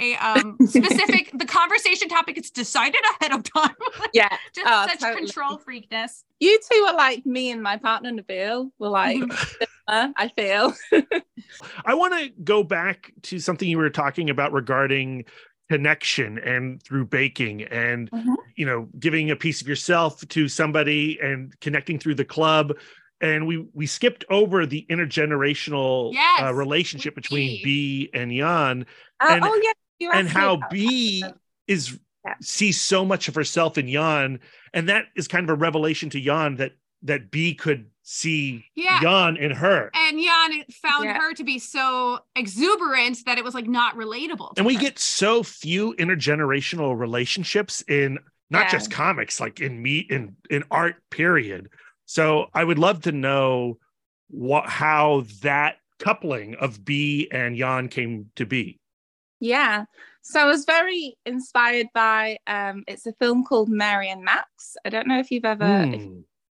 a 0.01 0.17
um 0.17 0.57
specific 0.67 1.31
the 1.35 1.45
conversation 1.47 2.09
topic 2.09 2.37
is 2.37 2.51
decided 2.51 3.01
ahead 3.21 3.33
of 3.33 3.43
time. 3.45 3.75
yeah. 4.13 4.29
just 4.55 4.67
Oh, 4.67 4.87
such 4.89 5.01
totally. 5.01 5.21
control 5.27 5.59
freakness. 5.59 6.23
You 6.41 6.59
two 6.71 6.85
are 6.89 6.95
like 6.97 7.25
me 7.25 7.51
and 7.51 7.63
my 7.63 7.77
partner 7.77 8.11
Nabil. 8.11 8.71
We're 8.79 8.89
like, 8.89 9.23
I 9.89 10.31
feel. 10.37 10.75
I 11.85 11.95
want 11.95 12.15
to 12.15 12.31
go 12.43 12.63
back 12.65 13.13
to 13.25 13.39
something 13.39 13.69
you 13.69 13.79
were 13.79 13.91
talking 13.91 14.31
about 14.31 14.53
regarding 14.53 15.25
connection 15.71 16.39
and 16.39 16.83
through 16.83 17.07
baking 17.07 17.63
and 17.63 18.11
Mhm. 18.11 18.35
you 18.57 18.67
know 18.67 18.89
giving 18.99 19.31
a 19.31 19.37
piece 19.37 19.63
of 19.63 19.69
yourself 19.69 20.27
to 20.29 20.47
somebody 20.49 21.19
and 21.23 21.59
connecting 21.61 21.99
through 21.99 22.17
the 22.17 22.25
club 22.25 22.75
and 23.23 23.47
we 23.47 23.65
we 23.73 23.87
skipped 23.87 24.25
over 24.29 24.67
the 24.67 24.85
intergenerational 24.91 26.13
Yes, 26.13 26.43
uh, 26.43 26.53
relationship 26.53 27.15
between 27.15 27.63
B. 27.63 28.11
B 28.11 28.11
and 28.13 28.31
Jan 28.31 28.85
Uh, 29.21 29.27
And- 29.31 29.45
oh, 29.45 29.61
yeah. 29.65 29.73
You 30.05 30.11
and 30.13 30.29
how 30.29 30.61
B 30.71 31.23
that. 31.23 31.35
is 31.67 31.99
Yeah. 32.27 32.35
sees 32.41 32.81
so 32.81 33.05
much 33.05 33.29
of 33.29 33.35
herself 33.35 33.77
in 33.77 33.87
Jan 33.89 34.41
and 34.73 34.89
that 34.89 35.07
is 35.17 35.29
kind 35.29 35.45
of 35.45 35.51
a 35.51 35.59
revelation 35.59 36.09
to 36.11 36.21
Jan 36.21 36.57
that 36.57 36.73
that 37.03 37.31
B 37.31 37.55
could 37.55 37.91
see 38.03 38.65
Yeah. 38.75 39.01
Jan 39.01 39.37
in 39.37 39.51
her 39.51 39.91
And 39.95 40.19
Jan 40.19 40.65
found 40.73 41.05
Yeah. 41.05 41.19
her 41.19 41.35
to 41.35 41.45
be 41.45 41.59
so 41.59 42.21
exuberant 42.35 43.19
that 43.27 43.37
it 43.37 43.45
was 43.45 43.55
like 43.55 43.67
not 43.67 43.95
relatable. 43.97 44.55
to 44.55 44.61
and 44.61 44.67
we 44.67 44.75
her. 44.75 44.81
get 44.81 44.99
so 44.99 45.43
few 45.43 45.95
intergenerational 45.99 46.99
relationships 46.99 47.83
in 47.89 48.19
not 48.51 48.65
Yeah. 48.67 48.71
just 48.71 48.91
comics 48.91 49.39
like 49.41 49.61
in 49.61 49.83
meat 49.83 50.11
in 50.11 50.37
in 50.51 50.65
art 50.71 50.97
period 51.11 51.69
so 52.07 52.47
i 52.55 52.63
would 52.65 52.79
love 52.79 53.03
to 53.03 53.13
know 53.13 53.79
what 54.29 54.67
how 54.69 55.25
that 55.43 55.77
coupling 55.99 56.55
of 56.57 56.85
b 56.85 57.29
and 57.33 57.57
jan 57.57 57.89
came 57.89 58.31
to 58.37 58.45
be 58.47 58.79
Yeah. 59.45 59.85
So 60.23 60.41
I 60.41 60.47
was 60.47 60.65
very 60.65 61.17
inspired 61.27 61.89
by 61.95 62.39
um 62.47 62.85
it's 62.87 63.07
a 63.07 63.13
film 63.13 63.45
called 63.45 63.69
Mary 63.69 64.09
and 64.09 64.25
Max. 64.25 64.77
I 64.85 64.89
don't 64.89 65.07
know 65.07 65.19
if 65.19 65.31
you've 65.31 65.45
ever 65.45 65.91
if 65.93 66.03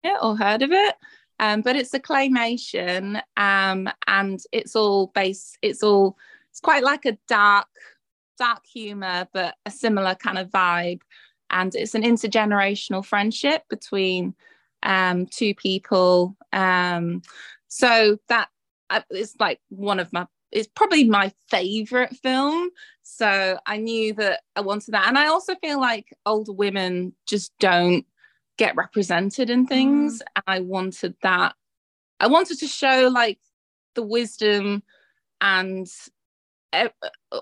it 0.04 0.17
or 0.21 0.38
heard 0.38 0.62
of 0.62 0.71
it. 0.71 0.95
Um, 1.39 1.62
but 1.62 1.75
it's 1.75 1.93
a 1.95 1.99
claymation 1.99 3.19
um, 3.36 3.89
and 4.06 4.39
it's 4.51 4.75
all 4.75 5.08
based, 5.08 5.58
it's 5.63 5.82
all, 5.82 6.15
it's 6.51 6.60
quite 6.60 6.84
like 6.84 7.06
a 7.06 7.17
dark, 7.27 7.67
dark 8.38 8.63
humor, 8.71 9.27
but 9.34 9.56
a 9.65 9.71
similar 9.71 10.13
kind 10.13 10.38
of 10.38 10.49
vibe. 10.49 11.01
And 11.49 11.73
it's 11.73 11.95
an 11.95 12.04
intergenerational 12.04 13.04
friendship 13.04 13.63
between 13.71 14.36
um, 14.84 15.25
two 15.25 15.56
people. 15.56 16.38
Um, 16.54 17.23
so 17.69 18.17
that 18.30 18.49
uh, 18.91 19.01
is 19.10 19.36
like 19.39 19.60
one 19.69 19.99
of 19.99 20.13
my, 20.13 20.27
it's 20.51 20.69
probably 20.76 21.05
my 21.05 21.32
favorite 21.49 22.15
film. 22.17 22.69
So 23.03 23.57
I 23.65 23.78
knew 23.78 24.13
that 24.15 24.41
I 24.55 24.61
wanted 24.61 24.91
that. 24.91 25.07
And 25.07 25.17
I 25.17 25.28
also 25.28 25.55
feel 25.55 25.80
like 25.80 26.07
older 26.26 26.53
women 26.53 27.13
just 27.28 27.51
don't 27.59 28.05
get 28.61 28.76
represented 28.76 29.49
in 29.49 29.65
things 29.65 30.19
mm. 30.19 30.26
and 30.36 30.43
i 30.47 30.59
wanted 30.59 31.15
that 31.23 31.55
i 32.19 32.28
wanted 32.28 32.59
to 32.59 32.67
show 32.67 33.09
like 33.11 33.39
the 33.95 34.03
wisdom 34.03 34.84
and 35.41 35.88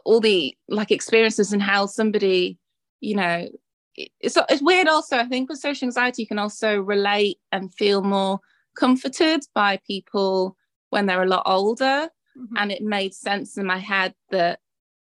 all 0.06 0.22
the 0.22 0.56
like 0.70 0.92
experiences 0.92 1.52
and 1.52 1.62
how 1.62 1.86
somebody 1.86 2.58
you 3.02 3.16
know 3.16 3.48
it- 3.96 4.12
it's 4.22 4.38
it's 4.50 4.62
weird 4.62 4.88
also 4.88 5.18
i 5.18 5.26
think 5.26 5.50
with 5.50 5.60
social 5.60 5.88
anxiety 5.88 6.22
you 6.22 6.28
can 6.28 6.40
also 6.40 6.80
relate 6.80 7.38
and 7.52 7.74
feel 7.74 8.02
more 8.02 8.40
comforted 8.78 9.42
by 9.54 9.78
people 9.86 10.56
when 10.90 11.06
they're 11.06 11.24
a 11.24 11.28
lot 11.28 11.44
older 11.46 12.10
Mhm. 12.40 12.48
and 12.58 12.72
it 12.72 12.82
made 12.84 13.14
sense 13.14 13.58
in 13.58 13.66
my 13.66 13.78
head 13.80 14.16
that 14.32 14.60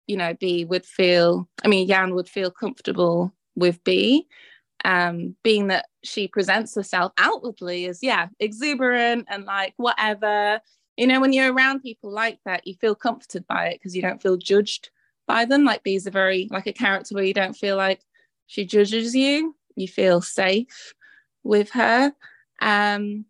you 0.06 0.16
know, 0.16 0.34
B 0.34 0.64
would 0.64 0.84
feel, 0.86 1.48
I 1.64 1.68
mean, 1.68 1.88
Jan 1.88 2.14
would 2.16 2.28
feel 2.28 2.50
comfortable 2.50 3.32
with 3.56 3.82
B, 3.84 4.26
um, 4.84 5.36
being 5.44 5.68
that 5.68 5.86
she 6.04 6.28
presents 6.28 6.74
herself 6.74 7.12
outwardly 7.18 7.86
as, 7.86 8.00
yeah, 8.02 8.28
exuberant 8.40 9.26
and 9.30 9.44
like 9.44 9.74
whatever. 9.76 10.60
You 10.96 11.06
know, 11.06 11.20
when 11.20 11.32
you're 11.32 11.52
around 11.52 11.80
people 11.82 12.10
like 12.12 12.38
that, 12.46 12.66
you 12.66 12.74
feel 12.74 12.94
comforted 12.94 13.46
by 13.46 13.68
it 13.68 13.74
because 13.74 13.96
you 13.96 14.02
don't 14.02 14.22
feel 14.22 14.36
judged 14.36 14.90
by 15.26 15.44
them. 15.44 15.64
Like 15.64 15.82
B's 15.82 16.06
a 16.06 16.10
very, 16.10 16.48
like 16.50 16.66
a 16.66 16.72
character 16.72 17.14
where 17.14 17.24
you 17.24 17.34
don't 17.34 17.56
feel 17.56 17.76
like 17.76 18.00
she 18.46 18.64
judges 18.64 19.14
you, 19.14 19.54
you 19.76 19.88
feel 19.88 20.20
safe 20.22 20.94
with 21.44 21.70
her. 21.70 22.12
Um, 22.62 23.26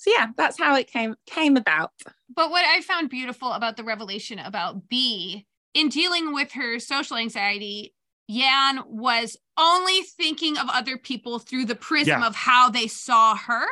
so 0.00 0.10
yeah, 0.10 0.28
that's 0.34 0.58
how 0.58 0.76
it 0.76 0.90
came 0.90 1.14
came 1.26 1.58
about. 1.58 1.92
But 2.34 2.50
what 2.50 2.64
I 2.64 2.80
found 2.80 3.10
beautiful 3.10 3.52
about 3.52 3.76
the 3.76 3.84
revelation 3.84 4.38
about 4.38 4.88
B 4.88 5.46
in 5.74 5.90
dealing 5.90 6.32
with 6.32 6.52
her 6.52 6.78
social 6.78 7.18
anxiety, 7.18 7.94
Yan 8.26 8.80
was 8.86 9.36
only 9.58 10.00
thinking 10.02 10.56
of 10.56 10.68
other 10.70 10.96
people 10.96 11.38
through 11.38 11.66
the 11.66 11.74
prism 11.74 12.22
Yeah. 12.22 12.26
of 12.26 12.34
how 12.34 12.70
they 12.70 12.86
saw 12.86 13.36
her. 13.36 13.66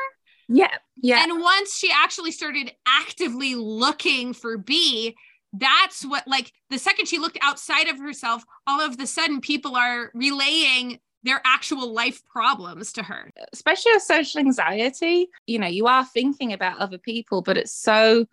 Yeah, 0.47 0.75
yeah, 1.01 1.23
And 1.23 1.41
once 1.41 1.75
she 1.75 1.91
actually 1.91 2.31
started 2.31 2.71
actively 2.85 3.55
looking 3.55 4.33
for 4.33 4.57
B, 4.57 5.15
that's 5.53 6.05
what, 6.05 6.27
like, 6.27 6.51
the 6.69 6.77
second 6.77 7.07
she 7.07 7.17
looked 7.17 7.39
outside 7.41 7.87
of 7.87 7.97
herself, 7.97 8.43
all 8.67 8.81
of 8.81 8.97
the 8.97 9.07
sudden 9.07 9.41
people 9.41 9.75
are 9.75 10.11
relaying 10.13 10.99
their 11.23 11.41
actual 11.45 11.91
life 11.93 12.23
problems 12.25 12.93
to 12.93 13.03
her. 13.03 13.29
especially 13.51 13.93
with 13.93 14.03
social 14.03 14.39
anxiety. 14.39 15.29
You 15.47 15.59
know, 15.59 15.67
you 15.67 15.87
are 15.87 16.05
thinking 16.05 16.53
about 16.53 16.79
other 16.79 16.97
people, 16.97 17.41
but 17.41 17.57
it's 17.57 17.73
so 17.73 18.25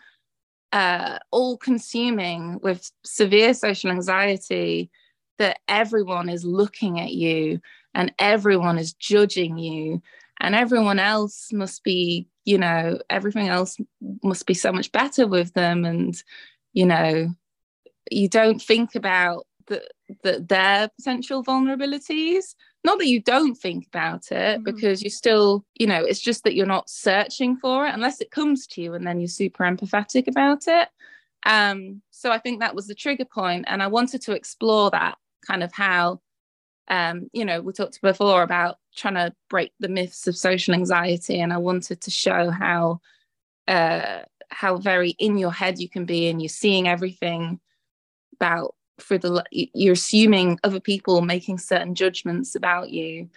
uh, 0.72 1.18
all 1.30 1.56
consuming 1.56 2.60
with 2.62 2.90
severe 3.04 3.54
social 3.54 3.90
anxiety 3.90 4.90
that 5.38 5.58
everyone 5.68 6.28
is 6.28 6.44
looking 6.44 7.00
at 7.00 7.12
you 7.12 7.60
and 7.94 8.12
everyone 8.18 8.78
is 8.78 8.92
judging 8.92 9.58
you 9.58 10.02
and 10.40 10.54
everyone 10.54 10.98
else 10.98 11.52
must 11.52 11.82
be 11.82 12.28
you 12.44 12.58
know 12.58 12.98
everything 13.10 13.48
else 13.48 13.76
must 14.22 14.46
be 14.46 14.54
so 14.54 14.72
much 14.72 14.92
better 14.92 15.26
with 15.26 15.52
them 15.54 15.84
and 15.84 16.22
you 16.72 16.86
know 16.86 17.28
you 18.10 18.28
don't 18.28 18.62
think 18.62 18.94
about 18.94 19.46
the, 19.66 19.82
the 20.22 20.44
their 20.48 20.88
potential 20.98 21.44
vulnerabilities 21.44 22.54
not 22.86 22.98
that 22.98 23.08
you 23.08 23.20
don't 23.20 23.56
think 23.56 23.86
about 23.86 24.30
it 24.32 24.60
Mhm. 24.60 24.64
because 24.64 25.02
you 25.02 25.10
still 25.10 25.64
you 25.74 25.86
know 25.86 26.02
it's 26.04 26.20
just 26.20 26.44
that 26.44 26.54
you're 26.54 26.74
not 26.76 26.88
searching 26.88 27.56
for 27.56 27.86
it 27.86 27.92
unless 27.94 28.20
it 28.20 28.30
comes 28.30 28.66
to 28.68 28.80
you 28.82 28.94
and 28.94 29.06
then 29.06 29.20
you're 29.20 29.28
super 29.42 29.64
empathetic 29.64 30.26
about 30.28 30.62
it 30.68 30.88
um 31.44 32.00
so 32.10 32.30
i 32.30 32.38
think 32.38 32.60
that 32.60 32.74
was 32.76 32.86
the 32.86 32.94
trigger 32.94 33.24
point 33.26 33.64
and 33.68 33.82
i 33.82 33.88
wanted 33.88 34.22
to 34.22 34.32
explore 34.32 34.88
that 34.90 35.16
kind 35.46 35.62
of 35.62 35.72
how 35.72 36.20
um 36.88 37.28
you 37.32 37.44
know 37.44 37.60
we 37.60 37.72
talked 37.72 38.00
before 38.00 38.42
about 38.42 38.76
trying 38.94 39.14
to 39.14 39.34
break 39.50 39.72
the 39.80 39.88
myths 39.88 40.26
of 40.28 40.36
social 40.36 40.72
anxiety 40.72 41.40
and 41.40 41.52
i 41.52 41.58
wanted 41.58 42.00
to 42.00 42.10
show 42.10 42.50
how 42.50 43.00
uh 43.68 44.20
how 44.50 44.76
very 44.76 45.10
in 45.18 45.36
your 45.38 45.52
head 45.52 45.80
you 45.80 45.88
can 45.88 46.04
be 46.04 46.28
and 46.28 46.40
you're 46.40 46.48
seeing 46.48 46.86
everything 46.86 47.58
about 48.38 48.75
for 48.98 49.18
the 49.18 49.44
you're 49.50 49.92
assuming 49.92 50.58
other 50.64 50.80
people 50.80 51.20
making 51.20 51.58
certain 51.58 51.94
judgments 51.94 52.54
about 52.54 52.90
you. 52.90 53.28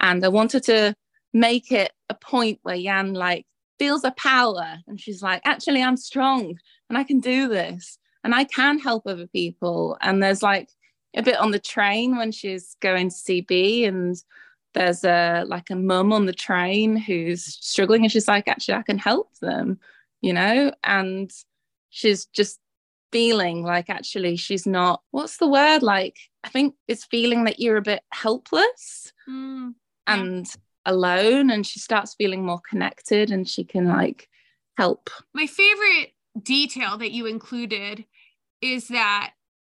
And 0.00 0.24
i 0.24 0.28
wanted 0.28 0.62
to 0.64 0.94
make 1.32 1.72
it 1.72 1.92
a 2.08 2.14
point 2.14 2.58
where 2.62 2.74
yan 2.74 3.14
like 3.14 3.46
feels 3.78 4.04
a 4.04 4.12
power. 4.12 4.78
And 4.86 5.00
she's 5.00 5.22
like 5.22 5.42
actually 5.44 5.82
i'm 5.82 5.96
strong 5.96 6.58
and 6.88 6.98
i 6.98 7.04
can 7.04 7.20
do 7.20 7.48
this 7.48 7.98
and 8.24 8.34
i 8.34 8.44
can 8.44 8.78
help 8.78 9.06
other 9.06 9.26
people. 9.26 9.96
And 10.00 10.22
there's 10.22 10.42
like 10.42 10.68
a 11.16 11.22
bit 11.22 11.36
on 11.36 11.50
the 11.50 11.58
train 11.58 12.16
when 12.16 12.32
she's 12.32 12.76
going 12.80 13.08
to 13.08 13.14
cb 13.14 13.88
and 13.88 14.22
there's 14.74 15.04
a 15.04 15.44
like 15.46 15.70
a 15.70 15.74
mum 15.74 16.12
on 16.12 16.26
the 16.26 16.34
train 16.34 16.96
who's 16.96 17.44
struggling 17.64 18.02
and 18.02 18.12
she's 18.12 18.28
like 18.28 18.46
actually 18.46 18.74
i 18.74 18.82
can 18.82 18.98
help 18.98 19.34
them 19.40 19.80
you 20.20 20.32
know? 20.32 20.72
And 20.84 21.30
she's 21.90 22.26
just 22.26 22.58
feeling 23.12 23.62
like 23.62 23.88
actually 23.88 24.36
she's 24.36 24.66
not 24.66 25.02
what's 25.10 25.38
the 25.38 25.48
word? 25.48 25.82
Like 25.82 26.16
i 26.44 26.48
think 26.48 26.74
it's 26.86 27.04
feeling 27.04 27.44
that 27.44 27.58
you're 27.58 27.76
a 27.76 27.82
bit 27.82 28.02
helpless 28.12 29.12
Mm, 29.28 29.74
and 30.06 30.46
alone 30.86 31.50
and 31.50 31.66
she 31.66 31.78
starts 31.78 32.14
feeling 32.14 32.44
more 32.44 32.60
connected 32.68 33.30
and 33.30 33.46
she 33.46 33.62
can 33.62 33.86
like 33.86 34.28
help. 34.76 35.10
My 35.34 35.46
favorite 35.46 36.12
detail 36.42 36.96
that 36.98 37.10
you 37.10 37.26
included 37.26 38.06
is 38.62 38.88
that 38.88 39.32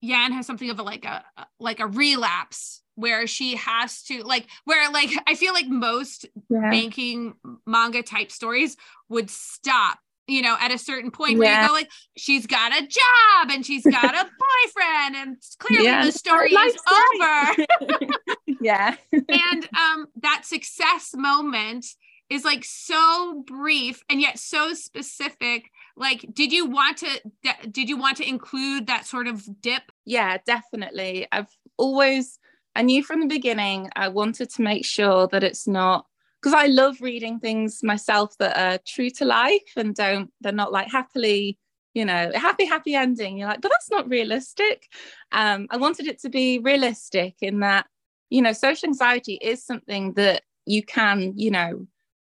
Yan 0.02 0.32
has 0.32 0.46
something 0.46 0.70
of 0.70 0.78
a 0.78 0.82
like 0.82 1.04
a 1.04 1.24
like 1.58 1.80
a 1.80 1.86
relapse 1.86 2.82
where 2.94 3.26
she 3.26 3.56
has 3.56 4.02
to 4.04 4.22
like 4.22 4.46
where 4.64 4.90
like 4.92 5.10
I 5.26 5.34
feel 5.34 5.54
like 5.54 5.68
most 5.68 6.26
yeah. 6.50 6.70
banking 6.70 7.34
manga 7.66 8.02
type 8.02 8.30
stories 8.30 8.76
would 9.08 9.30
stop 9.30 9.98
you 10.28 10.42
know 10.42 10.56
at 10.60 10.70
a 10.70 10.78
certain 10.78 11.10
point 11.10 11.38
where 11.38 11.48
Yeah. 11.50 11.62
you 11.62 11.68
go 11.68 11.74
like 11.74 11.90
she's 12.16 12.46
got 12.46 12.72
a 12.72 12.82
job 12.86 13.50
and 13.50 13.64
she's 13.66 13.84
got 13.84 14.14
a 14.14 14.24
boyfriend 14.66 15.16
and 15.16 15.36
clearly 15.58 15.86
Yeah. 15.86 16.04
the 16.04 16.12
story 16.12 16.50
is 16.52 16.76
over. 17.18 18.12
yeah. 18.60 18.94
And 19.12 19.68
um 19.76 20.06
that 20.22 20.42
success 20.44 21.10
moment 21.16 21.86
is 22.30 22.44
like 22.44 22.62
so 22.64 23.42
brief 23.46 24.02
and 24.10 24.20
yet 24.20 24.38
so 24.38 24.74
specific. 24.74 25.70
Like 25.96 26.24
did 26.32 26.52
you 26.52 26.66
want 26.66 26.98
to 26.98 27.08
d- 27.42 27.68
did 27.70 27.88
you 27.88 27.96
want 27.96 28.18
to 28.18 28.28
include 28.28 28.86
that 28.88 29.06
sort 29.06 29.26
of 29.26 29.48
dip? 29.62 29.82
Yeah 30.04 30.36
definitely. 30.46 31.26
I've 31.32 31.48
always 31.76 32.38
i 32.76 32.82
knew 32.82 33.02
from 33.04 33.20
the 33.20 33.26
beginning 33.26 33.88
i 33.96 34.08
wanted 34.08 34.50
to 34.50 34.62
make 34.62 34.84
sure 34.84 35.26
that 35.28 35.42
it's 35.44 35.66
not 35.68 36.06
because 36.40 36.54
i 36.54 36.66
love 36.66 37.00
reading 37.00 37.38
things 37.38 37.82
myself 37.82 38.36
that 38.38 38.56
are 38.58 38.78
true 38.86 39.10
to 39.10 39.24
life 39.24 39.72
and 39.76 39.94
don't 39.94 40.30
they're 40.40 40.52
not 40.52 40.72
like 40.72 40.90
happily 40.90 41.58
you 41.94 42.04
know 42.04 42.30
happy 42.34 42.64
happy 42.64 42.94
ending. 42.94 43.38
You're 43.38 43.48
like 43.48 43.60
but 43.60 43.70
that's 43.70 43.90
not 43.90 44.08
realistic. 44.08 44.88
Um 45.32 45.66
i 45.70 45.76
wanted 45.76 46.06
it 46.06 46.20
to 46.20 46.28
be 46.28 46.58
realistic 46.58 47.34
in 47.40 47.60
that 47.60 47.86
you 48.30 48.42
know 48.42 48.52
social 48.52 48.88
anxiety 48.88 49.34
is 49.34 49.64
something 49.64 50.12
that 50.14 50.42
you 50.66 50.82
can 50.82 51.32
you 51.36 51.50
know 51.50 51.86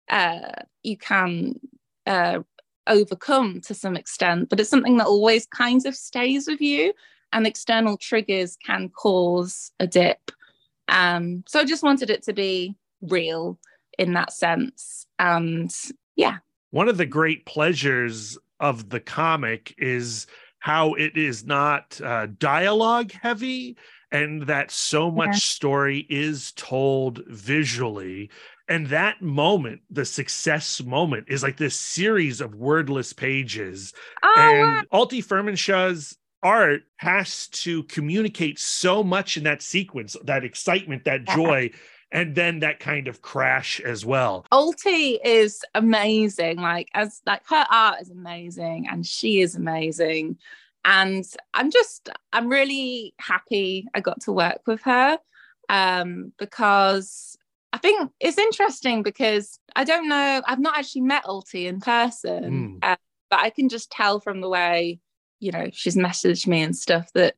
uh 0.08 0.62
you 0.82 0.96
can 0.96 1.54
uh 2.06 2.40
overcome 2.86 3.60
to 3.60 3.74
some 3.74 3.96
extent 3.96 4.48
but 4.48 4.58
it's 4.58 4.70
something 4.70 4.96
that 4.96 5.06
always 5.06 5.46
kind 5.46 5.84
of 5.86 5.94
stays 5.94 6.48
with 6.48 6.60
you 6.60 6.92
and 7.32 7.46
external 7.46 7.96
triggers 7.96 8.56
can 8.64 8.88
cause 8.88 9.72
a 9.80 9.86
dip. 9.86 10.30
Um, 10.88 11.44
so 11.46 11.60
I 11.60 11.64
just 11.64 11.82
wanted 11.82 12.10
it 12.10 12.22
to 12.24 12.32
be 12.32 12.74
real 13.02 13.58
in 14.00 14.14
that 14.14 14.32
sense. 14.32 15.06
And 15.18 15.70
yeah, 16.16 16.38
One 16.70 16.88
of 16.88 16.96
the 16.96 17.06
great 17.06 17.44
pleasures 17.46 18.38
of 18.58 18.88
the 18.88 19.00
comic 19.00 19.74
is 19.78 20.26
how 20.58 20.94
it 20.94 21.16
is 21.16 21.44
not 21.44 22.00
uh, 22.02 22.26
dialogue 22.38 23.12
heavy 23.12 23.76
and 24.12 24.42
that 24.46 24.70
so 24.70 25.10
much 25.10 25.28
Yeah. 25.34 25.38
story 25.38 26.06
is 26.10 26.52
told 26.52 27.22
visually. 27.28 28.30
And 28.68 28.86
that 28.88 29.20
moment, 29.22 29.80
the 29.90 30.04
success 30.04 30.80
moment, 30.82 31.26
is 31.28 31.42
like 31.42 31.56
this 31.56 31.76
series 31.76 32.40
of 32.40 32.54
wordless 32.54 33.12
pages. 33.12 33.92
oh, 34.22 34.34
wow. 34.36 34.78
and 34.78 34.86
Alti 34.92 35.22
Firmansyah's 35.22 36.16
art 36.42 36.82
has 36.96 37.48
to 37.48 37.82
communicate 37.84 38.58
so 38.58 39.02
much 39.02 39.36
in 39.36 39.44
that 39.44 39.60
sequence, 39.62 40.16
that 40.24 40.44
excitement, 40.44 41.04
that 41.04 41.24
joy, 41.24 41.70
and 42.12 42.34
then 42.34 42.60
that 42.60 42.80
kind 42.80 43.08
of 43.08 43.22
crash 43.22 43.80
as 43.80 44.04
well. 44.04 44.44
Alti 44.52 45.18
is 45.24 45.62
amazing. 45.74 46.56
Like 46.58 46.88
as 46.94 47.20
like 47.26 47.42
her 47.48 47.64
art 47.70 48.00
is 48.00 48.10
amazing 48.10 48.88
and 48.90 49.06
she 49.06 49.40
is 49.40 49.54
amazing. 49.54 50.38
And 50.84 51.24
I'm 51.54 51.70
just 51.70 52.08
I'm 52.32 52.48
really 52.48 53.14
happy 53.20 53.86
I 53.94 54.00
got 54.00 54.22
to 54.22 54.32
work 54.32 54.60
with 54.66 54.82
her 54.82 55.18
um 55.68 56.32
because 56.38 57.36
I 57.72 57.78
think 57.78 58.10
it's 58.18 58.38
interesting 58.38 59.02
because 59.02 59.58
I 59.76 59.84
don't 59.84 60.08
know 60.08 60.42
I've 60.46 60.58
not 60.58 60.78
actually 60.78 61.02
met 61.02 61.26
Alti 61.26 61.66
in 61.66 61.80
person 61.80 62.44
Mm. 62.44 62.78
uh, 62.82 62.96
but 63.28 63.40
I 63.40 63.50
can 63.50 63.68
just 63.68 63.90
tell 63.92 64.18
from 64.18 64.40
the 64.40 64.48
way 64.48 64.98
you 65.38 65.52
know 65.52 65.68
she's 65.72 65.96
messaged 65.96 66.46
me 66.46 66.62
and 66.62 66.74
stuff 66.76 67.12
that 67.14 67.34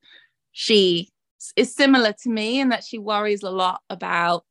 she 0.53 1.11
is 1.57 1.75
similar 1.75 2.15
to 2.23 2.31
me 2.31 2.61
and 2.61 2.71
that 2.73 2.85
she 2.85 2.99
worries 2.99 3.43
a 3.43 3.51
lot 3.51 3.81
about 3.91 4.45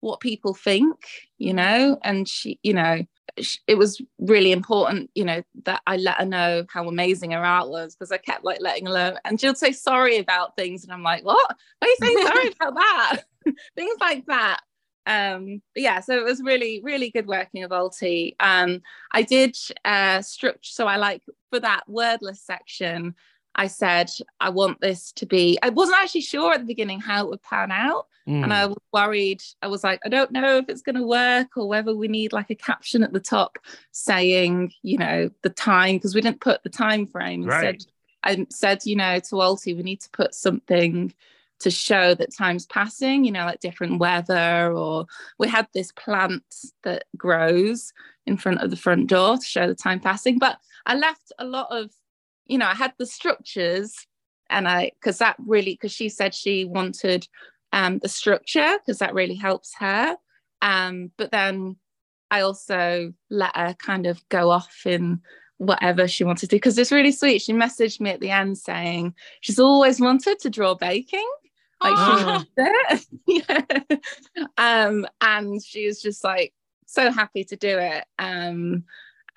what 0.00 0.20
people 0.20 0.54
think 0.54 0.96
you 1.38 1.52
know 1.52 1.98
and 2.04 2.28
she 2.28 2.58
you 2.62 2.72
know 2.72 3.04
it 3.66 3.76
was 3.76 4.00
really 4.18 4.52
important 4.52 5.10
you 5.14 5.24
know 5.24 5.42
that 5.64 5.80
i 5.86 5.96
let 5.96 6.16
her 6.16 6.24
know 6.24 6.64
how 6.68 6.88
amazing 6.88 7.30
her 7.32 7.44
art 7.44 7.68
was 7.68 7.94
because 7.94 8.12
i 8.12 8.18
kept 8.18 8.44
like 8.44 8.60
letting 8.60 8.86
her 8.86 8.92
know 8.92 9.16
and 9.24 9.40
she'll 9.40 9.54
say 9.54 9.72
sorry 9.72 10.18
about 10.18 10.56
things 10.56 10.84
and 10.84 10.92
i'm 10.92 11.02
like 11.02 11.24
what? 11.24 11.56
Why 11.78 11.86
are 11.86 11.88
you 11.88 11.96
saying 12.00 12.26
sorry 12.26 12.52
about 12.60 12.74
that? 12.74 13.22
Things 13.76 13.96
like 14.00 14.26
that. 14.26 14.60
Um 15.06 15.62
but 15.74 15.82
yeah 15.82 16.00
so 16.00 16.18
it 16.18 16.24
was 16.24 16.42
really 16.42 16.80
really 16.82 17.10
good 17.10 17.26
working 17.26 17.62
with 17.62 17.72
Alti. 17.72 18.36
um 18.40 18.82
i 19.12 19.22
did 19.22 19.56
uh 19.84 20.20
structure 20.20 20.58
so 20.62 20.86
i 20.86 20.96
like 20.96 21.22
for 21.50 21.60
that 21.60 21.84
wordless 21.88 22.42
section 22.42 23.14
I 23.54 23.66
said, 23.66 24.10
I 24.40 24.50
want 24.50 24.80
this 24.80 25.10
to 25.12 25.26
be, 25.26 25.58
I 25.62 25.70
wasn't 25.70 25.98
actually 26.00 26.20
sure 26.20 26.52
at 26.52 26.60
the 26.60 26.66
beginning 26.66 27.00
how 27.00 27.24
it 27.24 27.30
would 27.30 27.42
pan 27.42 27.72
out. 27.72 28.06
Mm. 28.28 28.44
And 28.44 28.52
I 28.52 28.66
was 28.66 28.76
worried. 28.92 29.42
I 29.62 29.66
was 29.68 29.82
like, 29.82 30.00
I 30.04 30.08
don't 30.08 30.30
know 30.30 30.58
if 30.58 30.68
it's 30.68 30.82
going 30.82 30.96
to 30.96 31.06
work 31.06 31.56
or 31.56 31.66
whether 31.66 31.96
we 31.96 32.08
need 32.08 32.32
like 32.32 32.50
a 32.50 32.54
caption 32.54 33.02
at 33.02 33.12
the 33.12 33.20
top 33.20 33.58
saying, 33.90 34.72
you 34.82 34.98
know, 34.98 35.30
the 35.42 35.50
time, 35.50 35.96
because 35.96 36.14
we 36.14 36.20
didn't 36.20 36.40
put 36.40 36.62
the 36.62 36.68
time 36.68 37.06
frame. 37.06 37.44
Right. 37.44 37.74
Instead, 37.74 37.90
I 38.22 38.46
said, 38.50 38.84
you 38.84 38.96
know, 38.96 39.18
to 39.18 39.42
Alti, 39.42 39.74
we 39.74 39.82
need 39.82 40.02
to 40.02 40.10
put 40.10 40.34
something 40.34 41.14
to 41.60 41.70
show 41.70 42.14
that 42.14 42.36
time's 42.36 42.66
passing, 42.66 43.24
you 43.24 43.32
know, 43.32 43.44
like 43.44 43.60
different 43.60 43.98
weather, 43.98 44.72
or 44.72 45.06
we 45.38 45.48
had 45.48 45.66
this 45.74 45.90
plant 45.90 46.44
that 46.84 47.04
grows 47.16 47.92
in 48.26 48.36
front 48.36 48.60
of 48.60 48.70
the 48.70 48.76
front 48.76 49.08
door 49.08 49.38
to 49.38 49.44
show 49.44 49.66
the 49.66 49.74
time 49.74 49.98
passing. 49.98 50.38
But 50.38 50.58
I 50.86 50.94
left 50.94 51.32
a 51.38 51.44
lot 51.44 51.66
of, 51.70 51.90
you 52.48 52.58
know, 52.58 52.66
I 52.66 52.74
had 52.74 52.92
the 52.98 53.06
structures 53.06 54.06
and 54.50 54.66
I, 54.66 54.92
because 54.98 55.18
that 55.18 55.36
really, 55.38 55.74
because 55.74 55.92
she 55.92 56.08
said 56.08 56.34
she 56.34 56.64
wanted 56.64 57.28
um, 57.72 57.98
the 57.98 58.08
structure, 58.08 58.78
because 58.78 58.98
that 58.98 59.14
really 59.14 59.34
helps 59.34 59.74
her. 59.78 60.16
Um, 60.62 61.12
but 61.16 61.30
then 61.30 61.76
I 62.30 62.40
also 62.40 63.12
let 63.30 63.56
her 63.56 63.74
kind 63.74 64.06
of 64.06 64.26
go 64.28 64.50
off 64.50 64.82
in 64.86 65.20
whatever 65.58 66.06
she 66.06 66.24
wanted 66.24 66.40
to 66.40 66.46
do 66.46 66.56
because 66.56 66.78
it's 66.78 66.92
really 66.92 67.12
sweet. 67.12 67.42
She 67.42 67.52
messaged 67.52 68.00
me 68.00 68.10
at 68.10 68.20
the 68.20 68.30
end 68.30 68.58
saying 68.58 69.14
she's 69.40 69.58
always 69.58 70.00
wanted 70.00 70.38
to 70.40 70.50
draw 70.50 70.74
baking. 70.74 71.28
Like 71.80 71.94
Oh. 71.96 72.44
she 72.58 73.04
yeah. 73.46 73.62
Um, 74.56 75.06
and 75.20 75.62
she 75.62 75.86
was 75.86 76.00
just 76.00 76.24
like 76.24 76.52
so 76.86 77.10
happy 77.10 77.44
to 77.44 77.54
do 77.54 77.78
it 77.78 78.04
um 78.18 78.82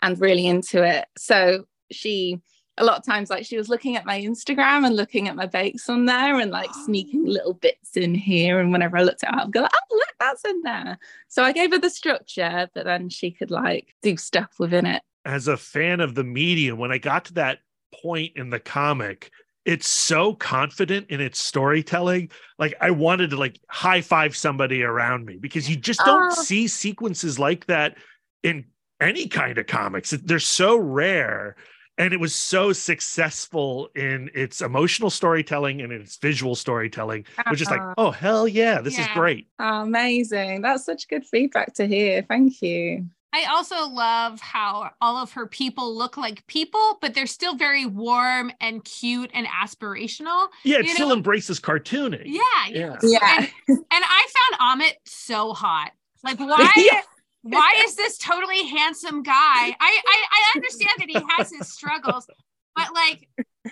and 0.01 0.21
really 0.21 0.47
into 0.47 0.83
it. 0.83 1.05
So 1.17 1.65
she 1.91 2.39
a 2.81 2.85
lot 2.85 2.97
of 2.97 3.05
times 3.05 3.29
like 3.29 3.45
she 3.45 3.57
was 3.57 3.69
looking 3.69 3.95
at 3.95 4.05
my 4.05 4.19
Instagram 4.19 4.85
and 4.85 4.95
looking 4.95 5.27
at 5.27 5.35
my 5.35 5.45
bakes 5.45 5.87
on 5.89 6.05
there 6.05 6.39
and 6.39 6.51
like 6.51 6.69
sneaking 6.85 7.25
little 7.37 7.53
bits 7.53 7.95
in 7.95 8.15
here. 8.15 8.59
And 8.59 8.71
whenever 8.71 8.97
I 8.97 9.03
looked 9.03 9.23
at 9.23 9.33
her, 9.33 9.41
I'd 9.41 9.51
go, 9.51 9.63
oh 9.63 9.95
look, 9.95 10.15
that's 10.19 10.43
in 10.43 10.61
there. 10.63 10.97
So 11.27 11.43
I 11.43 11.51
gave 11.51 11.71
her 11.71 11.77
the 11.79 11.89
structure, 11.89 12.69
but 12.73 12.85
then 12.85 13.09
she 13.09 13.31
could 13.31 13.51
like 13.51 13.95
do 14.01 14.17
stuff 14.17 14.51
within 14.59 14.85
it. 14.85 15.01
as 15.25 15.47
a 15.47 15.55
fan 15.57 15.99
of 15.99 16.15
the 16.15 16.23
medium, 16.23 16.77
when 16.79 16.91
I 16.91 16.97
got 16.97 17.25
to 17.25 17.33
that 17.35 17.59
point 18.03 18.33
in 18.35 18.49
the 18.49 18.59
comic, 18.59 19.29
it's 19.63 19.87
so 19.87 20.33
confident 20.33 21.07
in 21.11 21.21
its 21.21 21.39
storytelling. 21.39 22.31
Like 22.57 22.73
I 22.81 22.89
wanted 22.89 23.29
to 23.29 23.37
like 23.37 23.59
high 23.69 24.01
five 24.01 24.35
somebody 24.35 24.81
around 24.81 25.25
me 25.27 25.37
because 25.37 25.69
you 25.69 25.75
just 25.75 25.99
don't 26.03 26.31
Oh. 26.31 26.43
see 26.43 26.67
sequences 26.67 27.37
like 27.37 27.67
that 27.67 27.97
in 28.41 28.65
any 28.99 29.27
kind 29.27 29.59
of 29.59 29.67
comics. 29.67 30.09
They're 30.11 30.39
so 30.39 30.77
rare. 30.77 31.55
And 31.97 32.13
it 32.13 32.19
was 32.19 32.33
so 32.33 32.73
successful 32.73 33.89
in 33.95 34.31
its 34.33 34.61
emotional 34.61 35.09
storytelling 35.09 35.81
and 35.81 35.91
its 35.91 36.17
visual 36.17 36.55
storytelling, 36.55 37.25
which 37.49 37.61
is 37.61 37.69
like, 37.69 37.81
Uh-huh. 37.81 37.93
oh 37.97 38.11
hell 38.11 38.47
yeah, 38.47 38.81
this 38.81 38.97
is 38.97 39.05
great. 39.13 39.47
Oh, 39.59 39.81
amazing. 39.81 40.61
That's 40.61 40.85
such 40.85 41.07
good 41.07 41.25
feedback 41.25 41.73
to 41.75 41.85
hear. 41.87 42.23
Thank 42.23 42.61
you. 42.61 43.05
I 43.33 43.45
also 43.45 43.87
love 43.87 44.41
how 44.41 44.89
all 44.99 45.15
of 45.17 45.31
her 45.33 45.45
people 45.47 45.95
look 45.95 46.17
like 46.17 46.45
people, 46.47 46.97
but 47.01 47.13
they're 47.13 47.25
still 47.27 47.55
very 47.55 47.85
warm 47.85 48.51
and 48.59 48.83
cute 48.83 49.31
and 49.33 49.47
aspirational. 49.47 50.47
Yeah, 50.63 50.79
it 50.79 50.85
You 50.85 50.93
still 50.93 51.09
know- 51.09 51.15
embraces 51.15 51.59
cartooning. 51.59 52.23
Yeah. 52.25 52.41
Yeah. 52.69 52.97
Yeah. 53.03 53.19
And, 53.37 53.47
and 53.69 53.77
I 53.91 54.27
found 54.57 54.81
Amit 54.81 54.93
so 55.05 55.53
hot. 55.53 55.91
Like, 56.23 56.39
why? 56.41 56.69
Yeah. 56.75 57.01
Why 57.43 57.73
is 57.83 57.95
this 57.95 58.17
totally 58.17 58.67
handsome 58.67 59.23
guy? 59.23 59.33
I, 59.33 59.73
I 59.79 60.25
I 60.31 60.51
understand 60.55 60.91
that 60.99 61.09
he 61.09 61.17
has 61.37 61.51
his 61.51 61.71
struggles, 61.73 62.27
but 62.75 62.93
like, 62.93 63.27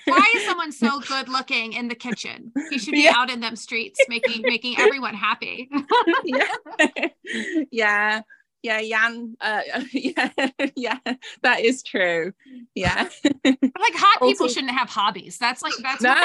why 0.06 0.26
is 0.36 0.46
someone 0.46 0.72
so 0.72 1.00
good 1.02 1.30
looking 1.30 1.74
in 1.74 1.88
the 1.88 1.96
kitchen? 1.96 2.52
He 2.70 2.80
should 2.80 2.94
be 2.94 3.04
Yeah. 3.04 3.14
out 3.16 3.30
in 3.30 3.40
them 3.42 3.56
streets, 3.56 4.00
making 4.10 4.42
making 4.44 4.80
everyone 4.80 5.14
happy. 5.14 5.70
yeah. 6.26 6.48
yeah. 7.72 8.22
Yeah, 8.62 8.82
Jan. 8.82 9.38
Uh, 9.40 9.62
yeah, 9.94 10.30
yeah, 10.76 10.98
that 11.44 11.62
is 11.62 11.82
true. 11.84 12.34
Yeah, 12.76 13.08
like, 13.24 13.94
hot 13.96 14.22
people 14.22 14.48
shouldn't 14.48 14.72
have 14.74 14.90
hobbies. 14.90 15.38
That's 15.38 15.62
like 15.62 15.74
that's 15.82 16.02
no, 16.02 16.16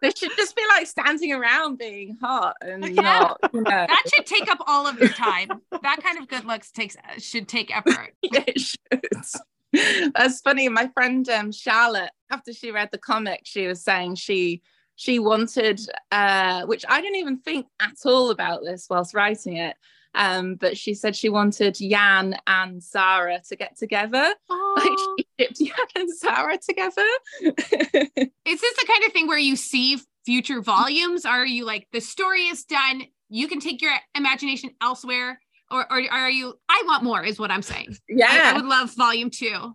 they 0.00 0.10
should 0.16 0.30
just 0.36 0.56
be 0.56 0.62
like 0.68 0.86
standing 0.86 1.32
around 1.32 1.78
being 1.78 2.16
hot 2.20 2.56
and 2.62 2.84
Yeah. 2.88 3.02
not, 3.02 3.40
you 3.52 3.60
know. 3.60 3.70
that 3.70 4.02
should 4.14 4.26
take 4.26 4.50
up 4.50 4.58
all 4.66 4.86
of 4.86 4.98
your 4.98 5.10
time. 5.10 5.48
That 5.82 6.02
kind 6.02 6.18
of 6.18 6.28
good 6.28 6.44
looks 6.44 6.70
takes 6.70 6.96
should 7.18 7.48
take 7.48 7.74
effort. 7.76 8.14
Yeah, 8.22 8.44
it 8.46 8.60
should. 8.60 10.12
That's 10.14 10.40
funny. 10.40 10.68
My 10.68 10.88
friend 10.88 11.28
um, 11.28 11.52
Charlotte, 11.52 12.10
after 12.30 12.52
she 12.52 12.70
read 12.70 12.88
the 12.92 12.98
comic, 12.98 13.42
she 13.44 13.66
was 13.66 13.82
saying 13.82 14.16
she 14.16 14.62
she 14.96 15.18
wanted, 15.18 15.80
uh, 16.12 16.66
which 16.66 16.84
I 16.88 17.00
didn't 17.00 17.16
even 17.16 17.38
think 17.38 17.66
at 17.80 17.94
all 18.04 18.30
about 18.30 18.62
this 18.64 18.86
whilst 18.90 19.14
writing 19.14 19.56
it. 19.56 19.76
Um, 20.14 20.56
but 20.56 20.76
she 20.76 20.94
said 20.94 21.14
she 21.14 21.28
wanted 21.28 21.76
Jan 21.76 22.36
and 22.46 22.82
Zara 22.82 23.40
to 23.48 23.56
get 23.56 23.76
together. 23.76 24.34
Like 24.76 24.88
Oh. 24.88 25.16
she 25.18 25.26
shipped 25.40 25.58
Jan 25.58 25.86
and 25.96 26.18
Zara 26.18 26.56
together. 26.58 27.06
Is 27.40 28.60
this 28.60 28.76
the 28.76 28.86
kind 28.86 29.04
of 29.06 29.12
thing 29.12 29.26
where 29.26 29.38
you 29.38 29.56
see 29.56 29.98
future 30.24 30.60
volumes? 30.60 31.24
Are 31.24 31.44
you 31.46 31.64
like 31.64 31.88
the 31.92 32.00
story 32.00 32.42
is 32.42 32.64
done? 32.64 33.02
You 33.28 33.48
can 33.48 33.58
take 33.60 33.82
your 33.82 33.92
imagination 34.16 34.70
elsewhere, 34.80 35.40
or, 35.70 35.80
or 35.92 36.00
are 36.10 36.30
you? 36.30 36.54
I 36.68 36.82
want 36.86 37.02
more, 37.04 37.22
is 37.24 37.38
what 37.38 37.50
I'm 37.50 37.62
saying. 37.62 37.88
I, 37.92 37.96
yeah. 38.08 38.42
I 38.46 38.52
would 38.54 38.64
love 38.64 38.94
volume 38.94 39.30
two. 39.30 39.74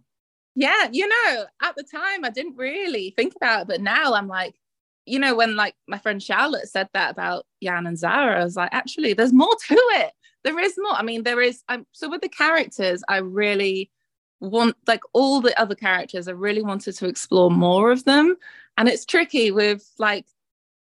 yeah 0.55 0.87
you 0.91 1.07
know 1.07 1.45
at 1.61 1.75
the 1.75 1.83
time 1.83 2.23
i 2.23 2.29
didn't 2.29 2.55
really 2.55 3.13
think 3.17 3.33
about 3.35 3.63
it 3.63 3.67
but 3.67 3.81
now 3.81 4.13
i'm 4.13 4.27
like 4.29 4.55
you 5.05 5.19
know 5.19 5.35
when 5.35 5.57
like 5.57 5.75
my 5.89 5.97
friend 5.97 6.23
charlotte 6.23 6.67
said 6.69 6.87
that 6.93 7.11
about 7.11 7.45
jan 7.61 7.85
and 7.85 7.97
zara 7.97 8.39
i 8.39 8.43
was 8.43 8.55
like 8.55 8.69
actually 8.71 9.11
there's 9.13 9.33
more 9.33 9.53
to 9.67 9.75
it 9.75 10.11
there 10.45 10.57
is 10.59 10.75
more 10.77 10.93
i 10.93 11.03
mean 11.03 11.23
there 11.23 11.41
is 11.41 11.63
um, 11.67 11.85
so 11.91 12.09
with 12.09 12.21
the 12.21 12.29
characters 12.29 13.03
i 13.09 13.17
really 13.17 13.91
want 14.39 14.75
like 14.87 15.01
all 15.13 15.41
the 15.41 15.59
other 15.59 15.75
characters 15.75 16.27
i 16.29 16.31
really 16.31 16.61
wanted 16.61 16.93
to 16.95 17.07
explore 17.07 17.51
more 17.51 17.91
of 17.91 18.05
them 18.05 18.37
and 18.77 18.87
it's 18.87 19.05
tricky 19.05 19.51
with 19.51 19.89
like 19.97 20.25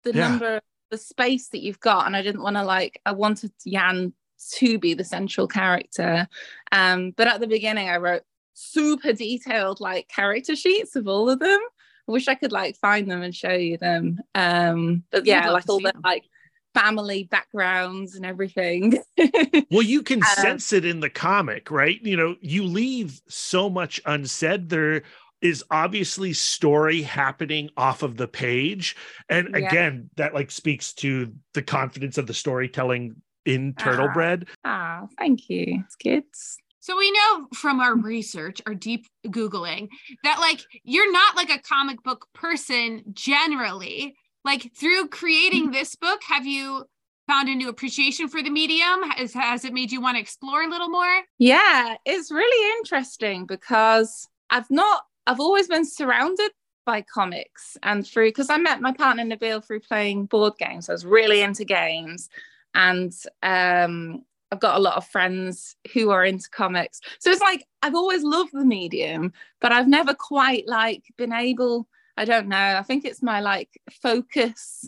the 0.04 0.14
Yeah. 0.14 0.30
number 0.30 0.62
the 0.92 0.98
space 0.98 1.48
that 1.50 1.64
you've 1.64 1.80
got 1.80 2.06
and 2.06 2.16
i 2.16 2.22
didn't 2.22 2.44
want 2.44 2.58
to 2.58 2.64
like 2.64 3.02
i 3.08 3.12
wanted 3.12 3.52
jan 3.66 4.14
to 4.52 4.78
be 4.78 4.94
the 4.94 5.04
central 5.06 5.48
character 5.48 6.28
um 6.72 7.12
but 7.18 7.28
at 7.28 7.40
the 7.40 7.48
beginning 7.48 7.90
i 7.90 7.98
wrote 7.98 8.24
super 8.54 9.14
detailed 9.14 9.80
like 9.82 10.08
character 10.08 10.56
sheets 10.56 10.96
of 10.96 11.08
all 11.08 11.30
of 11.30 11.40
them. 11.40 11.60
I 12.08 12.12
wish 12.12 12.28
I 12.28 12.36
could 12.36 12.52
like 12.52 12.78
find 12.78 13.10
them 13.10 13.22
and 13.22 13.36
show 13.36 13.54
you 13.54 13.78
them. 13.78 14.20
Um, 14.36 15.04
but 15.12 15.26
yeah, 15.26 15.50
like 15.50 15.70
all 15.70 15.80
see 15.80 15.86
the 15.86 15.94
like 16.04 16.26
family 16.74 17.26
backgrounds 17.26 18.16
and 18.16 18.26
everything. 18.26 18.98
Well, 19.72 19.82
you 19.82 20.04
can 20.04 20.20
Um, 20.20 20.26
sense 20.26 20.72
it 20.74 20.86
in 20.86 21.00
the 21.00 21.10
comic, 21.10 21.72
right? 21.72 22.00
You 22.04 22.16
know, 22.16 22.36
you 22.42 22.64
leave 22.64 23.20
so 23.28 23.70
much 23.70 24.00
unsaid. 24.06 24.70
There 24.70 25.02
is 25.42 25.64
obviously 25.72 26.32
story 26.34 27.02
happening 27.02 27.70
off 27.76 28.04
of 28.04 28.18
the 28.18 28.28
page. 28.28 28.96
And 29.30 29.50
Yeah. 29.52 29.68
again, 29.68 30.10
that 30.16 30.34
like 30.36 30.52
speaks 30.52 30.94
to 30.96 31.34
the 31.54 31.64
confidence 31.64 32.18
of 32.20 32.28
the 32.28 32.34
storytelling 32.36 33.16
in 33.46 33.74
Ah. 33.80 33.84
Turtle 33.84 34.10
Bread. 34.10 34.48
ah, 34.64 35.08
thank 35.18 35.50
you. 35.50 35.82
It's 35.86 35.96
kids. 35.96 36.58
So 36.80 36.98
we 36.98 37.12
know 37.12 37.48
from 37.56 37.80
our 37.80 37.96
research, 37.96 38.62
our 38.68 38.76
deep 38.76 39.08
Googling, 39.28 39.88
that 40.24 40.40
like 40.40 40.62
you're 40.84 41.12
not 41.12 41.36
like 41.36 41.50
a 41.50 41.60
comic 41.60 42.04
book 42.04 42.28
person 42.34 43.04
generally. 43.14 44.16
Like 44.46 44.72
through 44.76 45.08
creating 45.08 45.72
this 45.72 45.96
book, 45.96 46.22
have 46.28 46.46
you 46.46 46.86
found 47.28 47.48
a 47.48 47.56
new 47.56 47.70
appreciation 47.70 48.28
for 48.28 48.44
the 48.44 48.50
medium? 48.50 49.04
Has, 49.16 49.34
has 49.34 49.64
it 49.64 49.74
made 49.74 49.92
you 49.92 50.02
want 50.02 50.18
to 50.18 50.22
explore 50.22 50.64
a 50.64 50.70
little 50.70 50.90
more? 50.90 51.22
Yeah, 51.40 51.96
it's 52.06 52.32
really 52.32 52.78
interesting 52.80 53.46
because 53.46 54.28
I've 54.50 54.70
not, 54.70 55.04
I've 55.26 55.40
always 55.40 55.68
been 55.68 55.86
surrounded 55.86 56.52
by 56.86 57.02
comics 57.02 57.78
and 57.82 58.06
through, 58.06 58.28
because 58.28 58.50
I 58.50 58.58
met 58.58 58.82
my 58.82 58.92
partner 58.92 59.24
Nabil 59.24 59.66
through 59.66 59.80
playing 59.80 60.26
board 60.26 60.54
games. 60.60 60.90
I 60.90 60.92
was 60.92 61.06
really 61.06 61.42
into 61.42 61.64
games 61.64 62.28
and 62.76 63.14
um, 63.42 64.26
I've 64.52 64.60
got 64.60 64.76
a 64.76 64.82
lot 64.82 64.98
of 64.98 65.08
friends 65.08 65.78
who 65.94 66.10
are 66.10 66.26
into 66.26 66.50
comics. 66.50 67.00
So 67.20 67.32
it's 67.32 67.42
like, 67.42 67.66
I've 67.82 67.96
always 67.96 68.24
loved 68.24 68.52
the 68.52 68.66
medium, 68.66 69.32
but 69.62 69.72
I've 69.72 69.88
never 69.88 70.14
quite 70.14 70.68
like 70.68 71.06
been 71.18 71.32
able, 71.32 71.88
I 72.18 72.26
don't 72.26 72.48
know, 72.48 72.58
I 72.78 72.84
think 72.84 73.06
it's 73.06 73.24
my 73.24 73.40
like 73.40 73.70
focus 74.02 74.88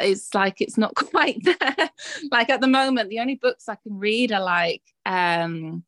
is 0.00 0.28
like 0.34 0.60
it's 0.60 0.78
not 0.78 0.94
quite 0.96 1.38
there. 1.44 1.90
like 2.30 2.50
at 2.50 2.60
the 2.60 2.68
moment, 2.68 3.10
the 3.10 3.20
only 3.20 3.36
books 3.36 3.68
I 3.68 3.76
can 3.76 3.98
read 3.98 4.32
are 4.32 4.42
like 4.42 4.82
um 5.06 5.84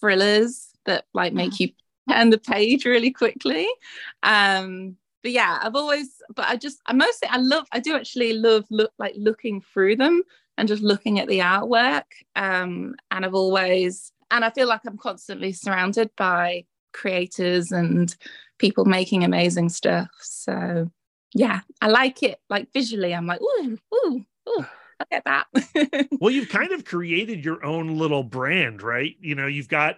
thrillers 0.00 0.70
that 0.86 1.04
like 1.14 1.32
make 1.32 1.60
you 1.60 1.70
turn 2.08 2.30
the 2.30 2.38
page 2.38 2.84
really 2.84 3.10
quickly. 3.10 3.68
Um 4.22 4.96
but 5.22 5.32
yeah, 5.32 5.58
I've 5.62 5.76
always 5.76 6.08
but 6.34 6.46
I 6.46 6.56
just 6.56 6.80
I 6.86 6.92
mostly 6.92 7.28
I 7.28 7.36
love 7.38 7.66
I 7.72 7.80
do 7.80 7.94
actually 7.96 8.32
love 8.34 8.64
look 8.70 8.92
like 8.98 9.14
looking 9.16 9.60
through 9.60 9.96
them 9.96 10.22
and 10.56 10.68
just 10.68 10.82
looking 10.82 11.18
at 11.18 11.28
the 11.28 11.40
artwork. 11.40 12.04
Um 12.36 12.94
and 13.10 13.24
I've 13.24 13.34
always 13.34 14.12
and 14.30 14.44
I 14.44 14.50
feel 14.50 14.68
like 14.68 14.82
I'm 14.86 14.98
constantly 14.98 15.52
surrounded 15.52 16.10
by 16.16 16.64
creators 16.92 17.72
and 17.72 18.14
people 18.58 18.84
making 18.84 19.24
amazing 19.24 19.68
stuff. 19.68 20.08
So 20.20 20.90
yeah, 21.34 21.60
I 21.80 21.88
like 21.88 22.22
it. 22.22 22.40
Like 22.48 22.72
visually, 22.72 23.14
I'm 23.14 23.26
like, 23.26 23.40
ooh, 23.40 23.78
ooh, 23.94 24.24
ooh. 24.48 24.66
I'll 25.00 25.06
get 25.10 25.24
that. 25.24 26.08
well, 26.20 26.30
you've 26.30 26.50
kind 26.50 26.72
of 26.72 26.84
created 26.84 27.42
your 27.44 27.64
own 27.64 27.96
little 27.96 28.22
brand, 28.22 28.82
right? 28.82 29.16
You 29.18 29.34
know, 29.34 29.46
you've 29.46 29.68
got 29.68 29.96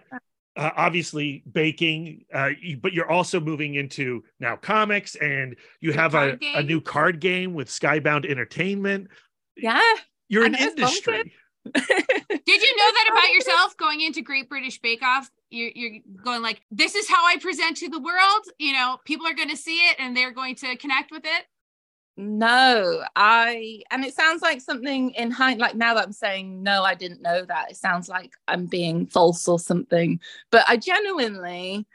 uh, 0.55 0.69
obviously 0.77 1.43
baking, 1.51 2.23
uh, 2.33 2.51
you, 2.61 2.77
but 2.77 2.93
you're 2.93 3.09
also 3.09 3.41
moving 3.41 3.75
into 3.75 4.23
now 4.39 4.55
comics, 4.55 5.15
and 5.15 5.57
you 5.81 5.91
New 5.91 5.97
have 5.97 6.15
a, 6.15 6.37
card 6.37 6.41
a 6.55 6.63
new 6.63 6.79
card 6.79 7.19
game 7.19 7.53
with 7.53 7.67
Skybound 7.67 8.29
Entertainment. 8.29 9.09
yeah. 9.57 9.81
You're 10.29 10.43
I 10.43 10.47
an 10.47 10.51
know 10.53 10.57
it's 10.61 10.75
bullshit. 10.75 11.07
industry. 11.07 11.33
Did 11.73 12.61
you 12.61 12.77
know 12.77 12.91
that 12.91 13.09
about 13.11 13.33
yourself 13.33 13.77
going 13.77 14.01
into 14.01 14.21
Great 14.21 14.49
British 14.49 14.79
Bake 14.79 15.03
Off? 15.03 15.29
You're, 15.53 15.71
you're 15.75 16.01
going 16.23 16.41
like, 16.41 16.61
this 16.71 16.95
is 16.95 17.07
how 17.07 17.25
I 17.25 17.37
present 17.37 17.77
to 17.77 17.89
the 17.89 17.99
world. 17.99 18.45
You 18.57 18.73
know, 18.73 18.97
people 19.05 19.27
are 19.27 19.35
going 19.35 19.49
to 19.49 19.57
see 19.57 19.77
it 19.77 19.97
and 19.99 20.17
they're 20.17 20.31
going 20.31 20.55
to 20.55 20.75
connect 20.77 21.11
with 21.11 21.23
it. 21.25 21.45
No, 22.15 23.03
I 23.15 23.81
and 23.89 24.05
it 24.05 24.13
sounds 24.13 24.43
like 24.43 24.61
something 24.61 25.11
in 25.11 25.31
hind 25.31 25.59
like 25.59 25.73
now 25.73 25.95
that 25.95 26.05
I'm 26.05 26.13
saying 26.13 26.61
no, 26.61 26.83
I 26.83 26.93
didn't 26.93 27.23
know 27.23 27.43
that. 27.45 27.71
It 27.71 27.77
sounds 27.77 28.07
like 28.07 28.33
I'm 28.47 28.67
being 28.67 29.07
false 29.07 29.47
or 29.47 29.57
something. 29.57 30.19
But 30.51 30.63
I 30.67 30.77
genuinely 30.77 31.87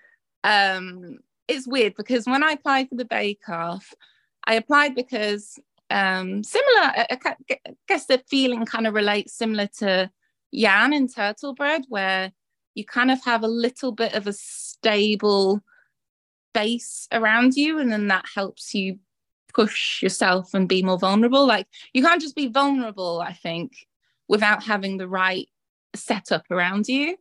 um 0.42 1.18
it's 1.46 1.68
weird 1.68 1.94
because 1.96 2.26
when 2.26 2.42
I 2.42 2.52
applied 2.52 2.88
for 2.88 2.96
the 2.96 3.04
Bake 3.04 3.48
Off, 3.48 3.94
I 4.44 4.54
applied 4.54 4.96
because 4.96 5.56
um 5.88 6.42
similar 6.42 6.80
I, 6.80 7.06
I 7.10 7.36
I 7.50 7.58
guess 7.86 8.06
the 8.06 8.18
feeling 8.28 8.66
kind 8.66 8.88
of 8.88 8.94
relates 8.94 9.34
similar 9.34 9.68
to 9.78 10.10
Yan 10.50 10.92
in 10.92 11.06
Turtle 11.06 11.54
Bread, 11.54 11.82
where 11.88 12.32
you 12.78 12.84
kind 12.84 13.10
of 13.10 13.22
have 13.24 13.42
a 13.42 13.48
little 13.48 13.92
bit 13.92 14.14
of 14.14 14.26
a 14.26 14.32
stable 14.32 15.60
base 16.54 17.08
around 17.12 17.54
you, 17.54 17.78
and 17.78 17.92
then 17.92 18.08
that 18.08 18.24
helps 18.34 18.74
you 18.74 18.98
push 19.52 20.02
yourself 20.02 20.54
and 20.54 20.68
be 20.68 20.82
more 20.82 20.98
vulnerable. 20.98 21.46
Like 21.46 21.66
you 21.92 22.02
can't 22.02 22.22
just 22.22 22.36
be 22.36 22.46
vulnerable, 22.46 23.20
I 23.20 23.32
think, 23.32 23.72
without 24.28 24.62
having 24.62 24.96
the 24.96 25.08
right 25.08 25.48
setup 25.94 26.44
around 26.50 26.88
you. 26.88 27.16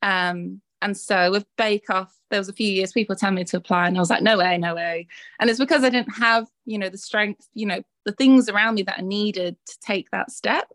Um, 0.00 0.60
and 0.80 0.96
so 0.96 1.30
with 1.30 1.46
Bake 1.56 1.90
Off, 1.90 2.12
there 2.30 2.40
was 2.40 2.48
a 2.48 2.52
few 2.52 2.66
years 2.66 2.92
people 2.92 3.14
tell 3.14 3.30
me 3.30 3.44
to 3.44 3.56
apply, 3.58 3.86
and 3.86 3.96
I 3.96 4.00
was 4.00 4.10
like, 4.10 4.22
no 4.22 4.38
way, 4.38 4.58
no 4.58 4.74
way. 4.74 5.06
And 5.38 5.48
it's 5.48 5.60
because 5.60 5.84
I 5.84 5.90
didn't 5.90 6.16
have, 6.16 6.48
you 6.64 6.78
know, 6.78 6.88
the 6.88 6.98
strength, 6.98 7.46
you 7.54 7.66
know, 7.66 7.82
the 8.04 8.12
things 8.12 8.48
around 8.48 8.74
me 8.74 8.82
that 8.82 8.98
I 8.98 9.02
needed 9.02 9.56
to 9.66 9.78
take 9.80 10.10
that 10.10 10.32
step. 10.32 10.72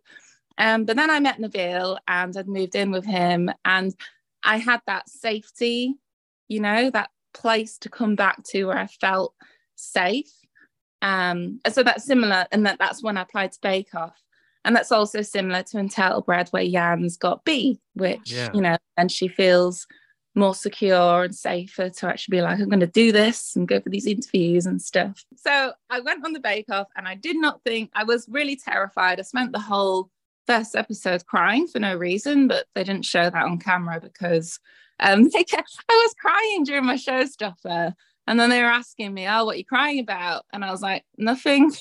Um, 0.58 0.86
but 0.86 0.96
then 0.96 1.10
I 1.10 1.20
met 1.20 1.40
Nabil 1.40 1.98
and 2.08 2.38
I'd 2.38 2.48
moved 2.48 2.76
in 2.76 2.92
with 2.92 3.06
him, 3.06 3.52
and 3.66 3.94
I 4.44 4.58
had 4.58 4.82
that 4.88 5.10
safety, 5.10 5.96
you 6.48 6.60
know, 6.60 6.90
that 6.92 7.10
place 7.34 7.78
to 7.80 7.90
come 7.90 8.16
back 8.16 8.44
to 8.52 8.66
where 8.66 8.78
I 8.78 8.88
felt 8.88 9.34
safe. 9.76 10.32
Um, 11.02 11.60
and 11.64 11.74
so 11.74 11.84
that's 11.84 12.06
similar, 12.06 12.46
and 12.52 12.66
that, 12.66 12.80
that's 12.80 13.04
when 13.04 13.18
I 13.18 13.22
applied 13.22 13.52
to 13.52 13.60
Bake 13.62 13.94
Off. 13.94 14.20
And 14.66 14.76
that's 14.76 14.92
also 14.92 15.22
similar 15.22 15.64
to 15.64 15.88
Turtle 15.88 16.22
Bread, 16.22 16.50
where 16.50 16.68
Jan's 16.68 17.16
got 17.18 17.46
B, 17.46 17.80
which, 17.94 18.32
Yeah. 18.32 18.50
you 18.54 18.62
know, 18.62 18.78
and 18.98 19.12
she 19.12 19.28
feels 19.28 19.88
more 20.36 20.54
secure 20.54 21.24
and 21.24 21.36
safer 21.36 21.90
to 21.90 22.08
actually 22.08 22.38
be 22.38 22.42
like, 22.42 22.60
I'm 22.60 22.70
going 22.70 22.80
to 22.82 22.88
do 22.88 23.12
this 23.12 23.56
and 23.56 23.68
go 23.68 23.80
for 23.80 23.90
these 23.90 24.06
interviews 24.06 24.66
and 24.66 24.82
stuff. 24.82 25.24
So 25.36 25.74
I 25.90 26.00
went 26.02 26.26
on 26.26 26.34
the 26.34 26.40
Bake 26.40 26.70
Off 26.70 26.88
and 26.96 27.08
I 27.08 27.16
did 27.16 27.38
not 27.38 27.64
think, 27.64 27.92
I 27.94 28.04
was 28.04 28.28
really 28.30 28.56
terrified. 28.56 29.20
I 29.20 29.24
spent 29.24 29.52
the 29.52 29.60
whole 29.60 30.10
first 30.48 30.76
episode 30.76 31.26
crying 31.26 31.68
for 31.68 31.80
no 31.80 31.95
reason, 31.95 32.48
but 32.48 32.66
they 32.74 32.84
didn't 32.84 33.06
show 33.06 33.30
that 33.30 33.45
on 33.45 33.60
camera 33.60 34.00
because 34.02 34.60
um, 35.00 35.30
they 35.34 35.43
kept, 35.43 35.78
I 35.89 35.93
was 35.93 36.16
crying 36.20 36.64
during 36.64 36.86
my 36.86 36.95
showstopper. 36.95 37.93
And 38.30 38.39
then 38.39 38.50
they 38.50 38.62
were 38.62 38.70
asking 38.70 39.14
me, 39.14 39.28
Oh, 39.28 39.45
what 39.45 39.56
are 39.56 39.60
you 39.60 39.66
crying 39.66 40.00
about? 40.00 40.45
And 40.52 40.66
I 40.66 40.72
was 40.72 40.82
like, 40.82 41.04
Nothing. 41.18 41.72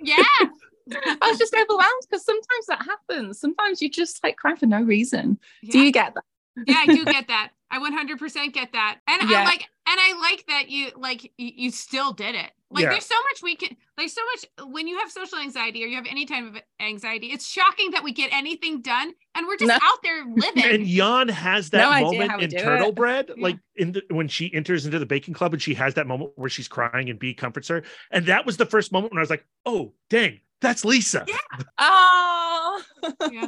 Yeah. 0.00 0.22
I 0.92 1.28
was 1.30 1.38
just 1.38 1.54
overwhelmed 1.54 2.02
because 2.08 2.24
sometimes 2.24 2.66
that 2.68 2.82
happens. 2.84 3.40
Sometimes 3.40 3.80
you 3.80 3.88
just 3.88 4.22
like 4.22 4.36
cry 4.36 4.54
for 4.54 4.66
no 4.66 4.82
reason. 4.82 5.38
Do 5.70 5.78
you 5.78 5.92
get 5.92 6.14
that? 6.14 6.24
yeah, 6.66 6.82
I 6.82 6.86
do 6.86 7.04
get 7.04 7.28
that. 7.28 7.50
I 7.70 7.78
100% 7.78 8.52
get 8.52 8.72
that. 8.72 8.98
And 9.08 9.22
I 9.22 9.44
like 9.44 9.68
and 9.86 10.00
I 10.00 10.18
like 10.20 10.44
that 10.48 10.68
you 10.68 10.90
like 10.96 11.32
you 11.36 11.70
still 11.70 12.12
did 12.12 12.34
it. 12.34 12.50
Like 12.74 12.82
Yeah. 12.82 12.90
there's 12.90 13.06
so 13.06 13.14
much 13.30 13.42
we 13.42 13.56
can 13.56 13.76
like 13.96 14.08
so 14.08 14.20
much 14.34 14.68
when 14.72 14.88
you 14.88 14.98
have 14.98 15.10
social 15.10 15.38
anxiety 15.38 15.84
or 15.84 15.86
you 15.86 15.94
have 15.96 16.06
any 16.10 16.26
type 16.26 16.44
of 16.44 16.60
anxiety, 16.80 17.28
it's 17.28 17.46
shocking 17.48 17.92
that 17.92 18.02
we 18.02 18.12
get 18.12 18.30
anything 18.32 18.82
done 18.82 19.12
and 19.36 19.46
we're 19.46 19.56
just 19.56 19.68
No. 19.68 19.74
out 19.80 19.98
there 20.02 20.24
living. 20.36 20.64
And 20.64 20.86
Jan 20.86 21.28
has 21.28 21.70
that 21.70 22.00
No 22.00 22.10
moment 22.12 22.42
in 22.42 22.50
Turtle 22.50 22.88
it. 22.88 22.94
Bread, 22.96 23.30
Yeah. 23.36 23.42
like 23.42 23.58
in 23.76 23.92
the, 23.92 24.02
when 24.10 24.26
she 24.28 24.52
enters 24.52 24.84
into 24.86 24.98
the 24.98 25.06
baking 25.06 25.34
club 25.34 25.52
and 25.52 25.62
she 25.62 25.74
has 25.74 25.94
that 25.94 26.06
moment 26.08 26.32
where 26.36 26.50
she's 26.50 26.68
crying 26.68 27.08
and 27.08 27.18
B 27.18 27.32
comforts 27.34 27.68
her. 27.68 27.84
And 28.10 28.26
that 28.26 28.44
was 28.44 28.56
the 28.56 28.66
first 28.66 28.90
moment 28.92 29.12
when 29.12 29.18
I 29.18 29.22
was 29.22 29.30
like, 29.30 29.46
oh, 29.64 29.92
dang, 30.10 30.40
that's 30.60 30.84
Lisa. 30.84 31.24
Yeah. 31.28 31.36
Oh, 31.78 32.82
yeah. 33.30 33.46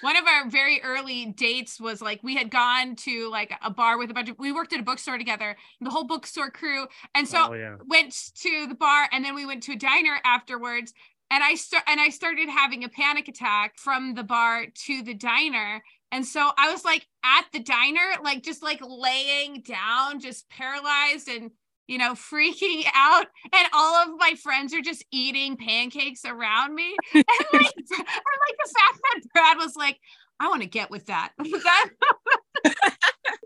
One 0.00 0.16
of 0.16 0.24
our 0.26 0.48
very 0.48 0.80
early 0.82 1.26
dates 1.26 1.80
was 1.80 2.02
like 2.02 2.20
we 2.22 2.36
had 2.36 2.50
gone 2.50 2.96
to 2.96 3.30
like 3.30 3.52
a 3.62 3.70
bar 3.70 3.98
with 3.98 4.10
a 4.10 4.14
bunch 4.14 4.28
of 4.28 4.38
we 4.38 4.52
worked 4.52 4.72
at 4.72 4.80
a 4.80 4.82
bookstore 4.82 5.18
together, 5.18 5.56
the 5.80 5.90
whole 5.90 6.04
bookstore 6.04 6.50
crew. 6.50 6.86
And 7.14 7.26
so 7.26 7.48
oh, 7.50 7.54
yeah. 7.54 7.76
went 7.86 8.30
to 8.36 8.66
the 8.66 8.74
bar 8.74 9.08
and 9.12 9.24
then 9.24 9.34
we 9.34 9.46
went 9.46 9.62
to 9.64 9.72
a 9.72 9.76
diner 9.76 10.18
afterwards 10.24 10.92
and 11.30 11.42
I 11.42 11.54
start 11.54 11.84
and 11.86 12.00
I 12.00 12.10
started 12.10 12.48
having 12.48 12.84
a 12.84 12.88
panic 12.88 13.28
attack 13.28 13.78
from 13.78 14.14
the 14.14 14.22
bar 14.22 14.66
to 14.66 15.02
the 15.02 15.14
diner. 15.14 15.82
And 16.10 16.26
so 16.26 16.50
I 16.58 16.70
was 16.70 16.84
like 16.84 17.06
at 17.24 17.46
the 17.52 17.60
diner, 17.60 18.22
like 18.22 18.42
just 18.42 18.62
like 18.62 18.80
laying 18.82 19.62
down, 19.62 20.20
just 20.20 20.50
paralyzed 20.50 21.28
and 21.28 21.50
you 21.88 21.98
know, 21.98 22.12
freaking 22.12 22.84
out. 22.94 23.26
And 23.52 23.68
all 23.72 23.96
of 23.96 24.10
my 24.18 24.34
friends 24.42 24.72
are 24.74 24.80
just 24.80 25.04
eating 25.10 25.56
pancakes 25.56 26.24
around 26.24 26.74
me. 26.74 26.94
And 27.14 27.24
like, 27.52 27.72
and 27.76 27.98
like 27.98 28.56
the 28.64 28.72
fact 28.74 29.00
that 29.02 29.20
Brad 29.34 29.56
was 29.58 29.76
like, 29.76 29.98
I 30.40 30.48
want 30.48 30.62
to 30.62 30.68
get 30.68 30.90
with 30.90 31.06
that. 31.06 31.32
that 31.38 31.88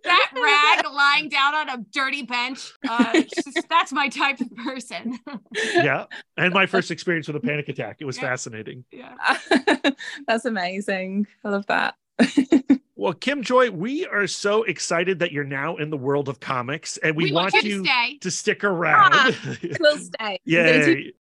that 0.05 0.31
rag 0.35 0.87
lying 0.95 1.29
down 1.29 1.55
on 1.55 1.69
a 1.69 1.79
dirty 1.93 2.23
bench. 2.23 2.73
Uh, 2.89 3.13
just, 3.23 3.67
that's 3.69 3.93
my 3.93 4.09
type 4.09 4.41
of 4.41 4.55
person. 4.57 5.19
yeah. 5.75 6.05
And 6.37 6.55
my 6.55 6.67
first 6.67 6.91
experience 6.91 7.27
with 7.27 7.37
a 7.37 7.41
panic 7.41 7.69
attack. 7.69 7.97
It 8.01 8.05
was 8.05 8.17
Yeah. 8.17 8.23
fascinating. 8.23 8.85
yeah. 8.93 9.15
that's 10.27 10.45
amazing. 10.45 11.27
I 11.45 11.49
love 11.51 11.67
that. 11.67 11.97
Well, 12.99 13.13
Kim 13.13 13.43
Joy, 13.43 13.71
we 13.71 14.07
are 14.07 14.27
so 14.27 14.63
excited 14.63 15.19
that 15.19 15.31
you're 15.31 15.45
now 15.45 15.77
in 15.77 15.91
the 15.91 15.99
world 15.99 16.31
of 16.31 16.41
comics 16.41 16.97
and 16.97 17.15
we, 17.15 17.31
want, 17.31 17.53
you 17.53 17.61
you 17.61 17.85
to 17.85 18.19
to 18.21 18.31
stick 18.31 18.65
around. 18.65 19.37
we'll 19.81 19.99
stay. 19.99 20.41
Yay. 20.45 21.13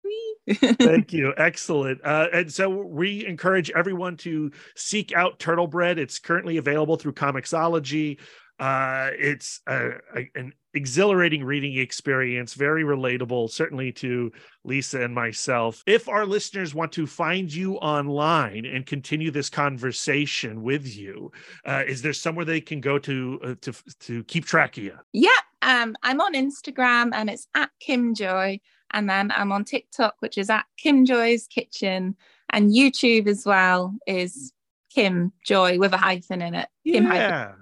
Thank 0.55 1.13
you. 1.13 1.35
Excellent. 1.37 2.01
Uh, 2.03 2.29
and 2.33 2.51
so 2.51 2.71
we 2.71 3.27
encourage 3.27 3.71
everyone 3.73 4.17
to 4.19 4.53
seek 4.75 5.13
out 5.13 5.39
Turtle 5.39 5.67
Bread. 5.67 5.99
It's 5.99 6.19
currently 6.19 6.57
available 6.57 6.97
through 6.97 7.13
Comixology. 7.13 8.19
Uh, 8.59 9.11
it's 9.19 9.61
a, 9.67 9.91
a- 10.15 10.31
an 10.35 10.53
exhilarating 10.73 11.45
reading 11.45 11.77
experience, 11.79 12.55
very 12.55 12.85
relatable, 12.85 13.51
certainly 13.51 13.93
to 13.93 14.31
Lisa 14.65 15.03
and 15.03 15.15
myself. 15.15 15.83
If 15.87 16.09
our 16.09 16.25
listeners 16.27 16.75
want 16.75 16.93
to 16.93 17.07
find 17.07 17.53
you 17.53 17.77
online 17.77 18.65
and 18.65 18.85
continue 18.87 19.31
this 19.31 19.51
conversation 19.51 20.63
with 20.63 20.87
you, 20.97 21.33
uh, 21.67 21.83
is 21.87 22.03
there 22.03 22.13
somewhere 22.13 22.45
they 22.45 22.61
can 22.61 22.81
go 22.81 22.99
to 23.01 23.41
uh, 23.43 23.55
to 23.63 23.73
to 24.01 24.25
keep 24.25 24.45
track 24.47 24.77
of 24.79 24.85
you? 24.85 24.99
Yeah, 25.13 25.31
um, 25.63 25.95
I'm 26.03 26.21
on 26.21 26.35
Instagram 26.35 27.11
and 27.13 27.29
it's 27.31 27.49
at 27.55 27.71
Kim 27.81 28.15
Joy, 28.15 28.61
and 28.91 29.09
then 29.09 29.31
I'm 29.33 29.53
on 29.53 29.65
TikTok, 29.65 30.17
which 30.21 30.39
is 30.39 30.49
at 30.51 30.65
Kim 30.79 31.05
Joy's 31.05 31.47
Kitchen, 31.47 32.17
and 32.51 32.71
YouTube 32.71 33.27
as 33.29 33.45
well 33.45 33.95
is 34.07 34.53
Kim 34.95 35.33
Joy 35.45 35.79
with 35.79 35.93
a 35.93 35.99
hyphen 35.99 36.41
in 36.41 36.55
it. 36.55 36.69
Kim 36.87 37.05
hyphen. 37.05 37.55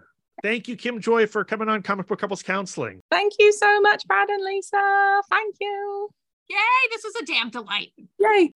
Yeah. 0.44 0.50
Thank 0.50 0.68
you, 0.68 0.76
Kim 0.76 1.00
Joy, 1.00 1.26
for 1.26 1.44
coming 1.44 1.68
on 1.68 1.82
Comic 1.82 2.06
Book 2.06 2.18
Couples 2.20 2.42
Counseling. 2.42 3.00
Thank 3.10 3.32
you 3.38 3.52
so 3.52 3.80
much, 3.80 4.06
Brad 4.06 4.28
and 4.28 4.44
Lisa. 4.44 5.22
Thank 5.30 5.56
you. 5.60 6.10
Yay, 6.50 6.56
this 6.90 7.02
was 7.02 7.16
a 7.16 7.24
damn 7.24 7.50
delight. 7.50 7.92
Yay. 8.18 8.52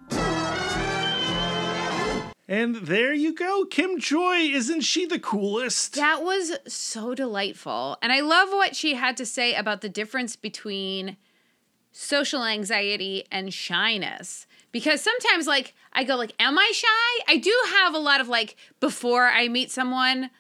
And 2.51 2.77
there 2.77 3.13
you 3.13 3.35
go. 3.35 3.67
Kim 3.67 3.99
Joy, 3.99 4.37
isn't 4.37 4.81
she 4.83 5.07
the 5.07 5.19
coolest? 5.19 5.95
That 5.95 6.23
was 6.23 6.57
so 6.67 7.15
delightful. 7.15 7.99
And 8.01 8.13
I 8.13 8.21
love 8.21 8.51
what 8.51 8.75
she 8.77 8.95
had 8.95 9.17
to 9.19 9.27
say 9.27 9.55
about 9.55 9.83
the 9.83 9.89
difference 9.89 10.37
between 10.37 11.17
social 11.93 12.45
anxiety 12.45 13.25
and 13.31 13.53
shyness. 13.53 14.47
Because 14.73 15.01
sometimes 15.01 15.47
like 15.47 15.75
I 15.93 16.05
go 16.05 16.17
like 16.17 16.35
am 16.39 16.59
I 16.59 16.71
shy? 16.75 17.25
I 17.27 17.37
do 17.39 17.55
have 17.77 17.95
a 17.95 17.99
lot 17.99 18.21
of 18.21 18.29
like 18.29 18.57
before 18.81 19.27
I 19.27 19.49
meet 19.49 19.71
someone 19.71 20.31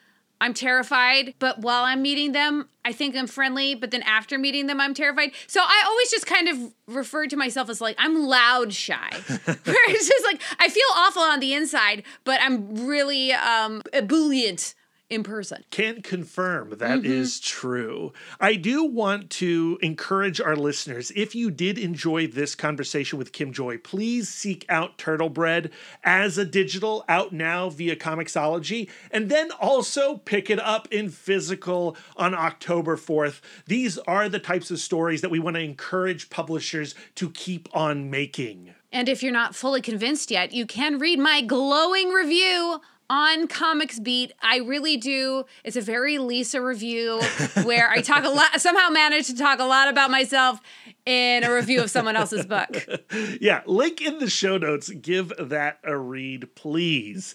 I'm 0.41 0.55
terrified, 0.55 1.35
but 1.39 1.61
while 1.61 1.85
I'm 1.85 2.01
meeting 2.01 2.33
them, 2.33 2.69
I 2.85 2.93
think 2.93 3.17
I'm 3.17 3.27
friendly, 3.27 3.75
but 3.75 3.91
then 3.91 4.03
after 4.03 4.39
meeting 4.39 4.67
them, 4.67 4.81
I'm 4.81 4.95
terrified. 4.95 5.33
So 5.47 5.61
I 5.61 5.83
always 5.87 6.11
just 6.11 6.27
kind 6.27 6.49
of 6.49 6.73
refer 6.87 7.27
to 7.27 7.37
myself 7.37 7.69
as 7.69 7.81
like, 7.81 7.97
I'm 7.99 8.15
loud 8.15 8.73
shy. 8.73 9.11
Where 9.11 9.47
it's 9.67 10.09
just 10.09 10.25
like, 10.25 10.41
I 10.59 10.69
feel 10.69 10.87
awful 10.95 11.23
on 11.23 11.41
the 11.41 11.55
inside, 11.55 12.05
but 12.25 12.41
I'm 12.41 12.87
really 12.87 13.33
um, 13.33 13.83
ebullient 13.93 14.75
in 15.11 15.23
person. 15.23 15.65
Can 15.71 16.03
confirm 16.03 16.71
that 16.71 17.01
mm-hmm. 17.01 17.11
is 17.11 17.41
true. 17.41 18.13
I 18.41 18.55
do 18.55 18.85
want 18.85 19.31
to 19.31 19.79
encourage 19.83 20.41
our 20.41 20.57
listeners 20.57 21.11
if 21.17 21.35
you 21.35 21.51
did 21.51 21.79
enjoy 21.79 22.27
this 22.27 22.55
conversation 22.55 23.19
with 23.19 23.33
Kim 23.33 23.53
Joy, 23.53 23.79
please 23.79 24.29
seek 24.29 24.67
out 24.69 24.99
Turtle 24.99 25.31
Bread 25.31 25.71
as 26.05 26.37
a 26.37 26.45
digital 26.45 27.05
out 27.09 27.33
now 27.33 27.71
via 27.71 27.97
Comixology, 27.97 28.91
and 29.11 29.31
then 29.31 29.51
also 29.53 30.19
pick 30.19 30.51
it 30.51 30.61
up 30.61 30.89
in 30.93 31.09
physical 31.09 31.97
on 32.17 32.35
October 32.35 32.97
4th. 32.97 33.41
These 33.67 33.99
are 33.99 34.29
the 34.29 34.39
types 34.39 34.71
of 34.71 34.79
stories 34.79 35.23
that 35.23 35.31
we 35.31 35.39
want 35.39 35.57
to 35.57 35.63
encourage 35.63 36.31
publishers 36.31 36.95
to 37.15 37.31
keep 37.31 37.69
on 37.75 38.11
making. 38.11 38.75
And 38.91 39.09
if 39.09 39.23
you're 39.23 39.33
not 39.33 39.55
fully 39.55 39.83
convinced 39.83 40.31
yet, 40.31 40.53
you 40.53 40.65
can 40.67 40.99
read 40.99 41.19
my 41.19 41.43
glowing 41.43 42.09
review 42.09 42.81
on 43.11 43.49
Comics 43.49 43.99
Beat. 43.99 44.33
I 44.43 44.59
really 44.59 44.97
do. 44.97 45.45
It's 45.65 45.77
a 45.77 45.81
very 45.81 46.19
Lisa 46.19 46.61
review 46.61 47.21
where 47.63 47.91
I 47.91 48.01
talk 48.01 48.25
a 48.25 48.29
lot, 48.29 48.61
somehow 48.61 48.91
manage 48.91 49.27
to 49.29 49.37
talk 49.37 49.61
a 49.61 49.65
lot 49.65 49.89
about 49.89 50.11
myself 50.11 50.61
in 51.07 51.45
a 51.45 51.53
review 51.53 51.83
of 51.83 51.91
someone 51.91 52.17
else's 52.17 52.47
book. 52.47 52.87
yeah, 53.41 53.63
link 53.67 54.01
in 54.01 54.19
the 54.19 54.31
show 54.31 54.59
notes. 54.59 54.91
Give 54.91 55.33
that 55.39 55.79
a 55.85 55.97
read, 55.97 56.55
please. 56.55 57.35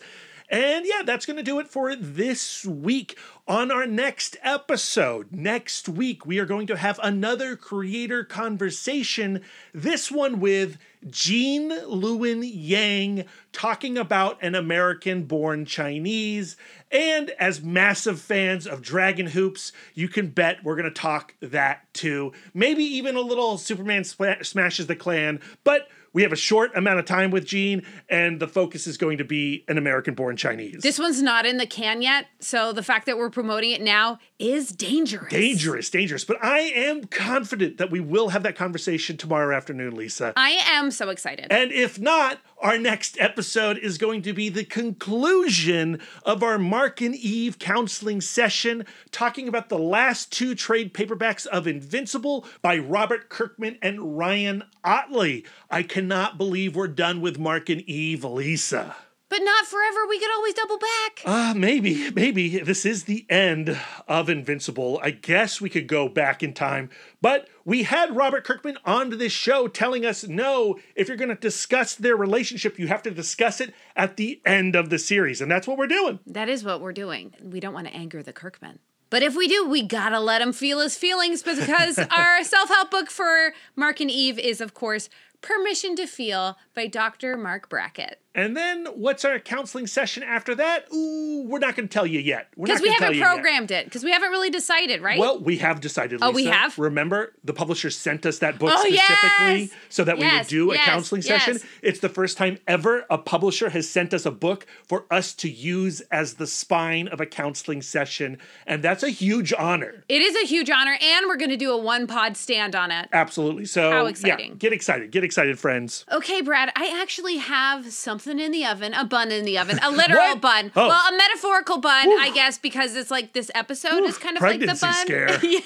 And 0.49 0.85
yeah, 0.85 1.01
that's 1.03 1.25
going 1.25 1.37
to 1.37 1.43
do 1.43 1.59
it 1.59 1.67
for 1.67 1.95
this 1.95 2.63
week. 2.65 3.17
On 3.47 3.71
our 3.71 3.87
next 3.87 4.37
episode, 4.43 5.31
next 5.31 5.89
week, 5.89 6.25
we 6.25 6.37
are 6.37 6.45
going 6.45 6.67
to 6.67 6.77
have 6.77 6.99
another 7.01 7.55
creator 7.55 8.23
conversation. 8.23 9.41
This 9.73 10.11
one 10.11 10.39
with 10.39 10.77
Gene 11.09 11.69
Luen 11.69 12.43
Yang 12.43 13.25
talking 13.51 13.97
about 13.97 14.41
an 14.41 14.55
American 14.55 15.23
born 15.23 15.65
Chinese. 15.65 16.57
And 16.91 17.31
as 17.31 17.61
massive 17.61 18.19
fans 18.19 18.67
of 18.67 18.81
Dragon 18.81 19.27
Hoops, 19.27 19.71
you 19.93 20.07
can 20.07 20.27
bet 20.27 20.63
we're 20.63 20.75
going 20.75 20.91
to 20.91 21.01
talk 21.01 21.33
that 21.41 21.91
too. 21.93 22.33
Maybe 22.53 22.83
even 22.83 23.15
a 23.15 23.21
little 23.21 23.57
Superman 23.57 24.03
sma- 24.03 24.43
smashes 24.43 24.87
the 24.87 24.95
Klan, 24.95 25.39
but 25.63 25.87
we 26.13 26.21
have 26.21 26.31
a 26.31 26.37
short 26.37 26.71
amount 26.75 26.99
of 26.99 27.05
time 27.05 27.31
with 27.31 27.45
Gene, 27.45 27.83
and 28.07 28.39
the 28.39 28.47
focus 28.47 28.87
is 28.87 28.97
going 28.97 29.17
to 29.17 29.23
be 29.23 29.65
an 29.67 29.77
American 29.77 30.13
born 30.13 30.37
Chinese. 30.37 30.81
This 30.81 30.99
one's 30.99 31.21
not 31.21 31.45
in 31.45 31.57
the 31.57 31.65
can 31.65 32.01
yet, 32.01 32.27
so 32.39 32.71
the 32.71 32.83
fact 32.83 33.07
that 33.07 33.17
we're 33.17 33.31
promoting 33.31 33.71
it 33.71 33.81
now 33.81 34.19
is 34.39 34.69
dangerous. 34.69 35.31
dangerous, 35.31 35.89
dangerous. 35.89 36.23
But 36.23 36.43
I 36.43 36.59
am 36.59 37.05
confident 37.05 37.77
that 37.77 37.89
we 37.89 37.99
will 37.99 38.29
have 38.29 38.43
that 38.43 38.55
conversation 38.55 39.17
tomorrow 39.17 39.55
afternoon, 39.55 39.95
Lisa. 39.95 40.33
I 40.37 40.51
am 40.67 40.91
so 40.91 41.09
excited. 41.09 41.47
And 41.49 41.71
if 41.71 41.99
not, 41.99 42.39
our 42.63 42.77
next 42.77 43.19
episode 43.19 43.77
is 43.77 43.97
going 43.97 44.21
to 44.21 44.31
be 44.31 44.47
the 44.47 44.63
conclusion 44.63 45.99
of 46.25 46.41
our 46.41 46.57
Mark 46.57 47.01
and 47.01 47.13
Eve 47.13 47.59
counseling 47.59 48.21
session, 48.21 48.85
talking 49.11 49.49
about 49.49 49.67
the 49.67 49.77
last 49.77 50.31
two 50.31 50.55
trade 50.55 50.93
paperbacks 50.93 51.45
of 51.45 51.67
Invincible 51.67 52.45
by 52.61 52.77
Robert 52.77 53.27
Kirkman 53.27 53.77
and 53.81 54.17
Ryan 54.17 54.63
Ottley. 54.81 55.43
I 55.69 55.83
cannot 55.83 56.37
believe 56.37 56.73
we're 56.73 56.87
done 56.87 57.19
with 57.19 57.37
Mark 57.37 57.67
and 57.67 57.81
Eve, 57.81 58.23
Lisa. 58.23 58.95
But 59.33 59.41
not 59.41 59.65
forever. 59.65 60.05
We 60.07 60.19
could 60.19 60.31
always 60.31 60.53
double 60.53 60.77
back. 60.77 61.21
Uh, 61.25 61.53
maybe, 61.55 62.11
maybe 62.11 62.59
this 62.59 62.85
is 62.85 63.05
the 63.05 63.25
end 63.31 63.75
of 64.07 64.29
Invincible. 64.29 64.99
I 65.01 65.09
guess 65.09 65.59
we 65.59 65.71
could 65.71 65.87
go 65.87 66.07
back 66.07 66.43
in 66.43 66.53
time. 66.53 66.91
But 67.19 67.49
we 67.65 67.81
had 67.81 68.15
Robert 68.15 68.43
Kirkman 68.43 68.77
on 68.85 69.09
this 69.17 69.31
show 69.31 69.67
telling 69.67 70.05
us 70.05 70.23
no, 70.27 70.77
if 70.95 71.07
you're 71.07 71.17
going 71.17 71.29
to 71.29 71.35
discuss 71.35 71.95
their 71.95 72.15
relationship, 72.15 72.77
you 72.77 72.89
have 72.89 73.01
to 73.01 73.09
discuss 73.09 73.59
it 73.59 73.73
at 73.95 74.17
the 74.17 74.39
end 74.45 74.75
of 74.75 74.91
the 74.91 74.99
series. 74.99 75.41
And 75.41 75.49
that's 75.49 75.65
what 75.65 75.79
we're 75.79 75.87
doing. 75.87 76.19
That 76.27 76.47
is 76.47 76.63
what 76.63 76.79
we're 76.79 76.93
doing. 76.93 77.33
We 77.41 77.59
don't 77.59 77.73
want 77.73 77.87
to 77.87 77.95
anger 77.95 78.21
the 78.21 78.33
Kirkman. 78.33 78.77
But 79.09 79.23
if 79.23 79.35
we 79.35 79.47
do, 79.47 79.67
we 79.67 79.81
gotta 79.81 80.19
let 80.19 80.43
him 80.43 80.53
feel 80.53 80.79
his 80.79 80.95
feelings 80.95 81.41
because 81.41 81.97
our 82.15 82.43
self 82.43 82.69
help 82.69 82.91
book 82.91 83.09
for 83.09 83.55
Mark 83.75 83.99
and 83.99 84.11
Eve 84.11 84.37
is, 84.37 84.61
of 84.61 84.75
course, 84.75 85.09
Permission 85.41 85.95
to 85.95 86.05
Feel 86.05 86.55
by 86.75 86.85
Dr. 86.85 87.35
Marc 87.35 87.67
Brackett. 87.67 88.22
And 88.35 88.57
then 88.57 88.87
what's 88.95 89.23
our 89.25 89.37
counseling 89.37 89.85
session 89.85 90.23
after 90.23 90.55
that? 90.55 90.87
Ooh, 90.91 91.43
we're 91.47 91.59
not 91.59 91.75
going 91.75 91.87
to 91.87 91.93
tell 91.93 92.07
you 92.07 92.19
yet. 92.19 92.47
Because 92.59 92.81
we 92.81 92.91
haven't 92.91 93.19
programmed 93.21 93.69
it, 93.69 93.85
because 93.85 94.03
we 94.03 94.11
haven't 94.11 94.31
really 94.31 94.49
decided, 94.49 95.01
right? 95.01 95.19
Well, 95.19 95.39
we 95.39 95.57
have 95.57 95.81
decided. 95.81 96.19
Oh, 96.23 96.31
we 96.31 96.45
have? 96.45 96.79
Remember, 96.79 97.33
the 97.43 97.53
publisher 97.53 97.91
sent 97.91 98.25
us 98.25 98.39
that 98.39 98.57
book 98.57 98.71
Oh, 98.73 98.77
specifically 98.79 99.61
yes! 99.61 99.69
so 99.89 100.03
that 100.03 100.17
we 100.17 100.23
would 100.23 100.31
Yes, 100.31 100.47
do 100.47 100.71
a 100.71 100.75
yes, 100.75 100.85
counseling 100.85 101.21
session. 101.21 101.59
It's 101.83 101.99
the 101.99 102.09
first 102.09 102.37
time 102.37 102.57
ever 102.67 103.05
a 103.09 103.19
publisher 103.19 103.69
has 103.69 103.87
sent 103.87 104.13
us 104.15 104.25
a 104.25 104.31
book 104.31 104.65
for 104.87 105.05
us 105.11 105.33
to 105.35 105.49
use 105.49 106.01
as 106.09 106.35
the 106.35 106.47
spine 106.47 107.07
of 107.09 107.21
a 107.21 107.27
counseling 107.27 107.83
session, 107.83 108.39
and 108.65 108.81
that's 108.83 109.03
a 109.03 109.09
huge 109.09 109.53
honor. 109.53 110.03
it 110.09 110.21
is 110.23 110.35
a 110.43 110.47
huge 110.47 110.71
honor, 110.71 110.97
and 110.99 111.27
we're 111.27 111.37
gonna 111.37 111.55
do 111.57 111.71
a 111.71 111.77
one 111.77 112.07
pod 112.07 112.35
stand 112.35 112.75
on 112.75 112.89
it. 112.89 113.09
Absolutely. 113.13 113.65
So, 113.65 113.91
How 113.91 114.03
yeah, 114.03 114.09
exciting. 114.09 114.55
get 114.55 114.73
excited. 114.73 115.11
Get 115.11 115.23
excited, 115.23 115.59
friends. 115.59 116.03
Okay, 116.11 116.41
Brad, 116.41 116.71
I 116.75 116.99
actually 116.99 117.37
have 117.37 117.91
something 117.93 118.22
in 118.27 118.51
the 118.51 118.65
oven, 118.65 118.93
a 118.93 119.05
bun 119.05 119.31
in 119.31 119.45
the 119.45 119.57
oven, 119.57 119.79
a 119.81 119.91
literal 120.03 120.35
bun. 120.35 120.71
Oh. 120.75 120.87
Well, 120.87 121.13
a 121.13 121.17
metaphorical 121.17 121.77
bun, 121.79 122.07
I 122.19 122.31
guess, 122.33 122.57
because 122.57 122.95
it's 122.95 123.11
like 123.11 123.33
this 123.33 123.51
episode 123.55 124.03
is 124.03 124.17
kind 124.17 124.37
of 124.37 124.43
like 124.43 124.59
the 124.59 124.65
Pregnancy 124.67 124.85
bun. 124.85 125.05
scare. 125.05 125.45
yeah. 125.45 125.59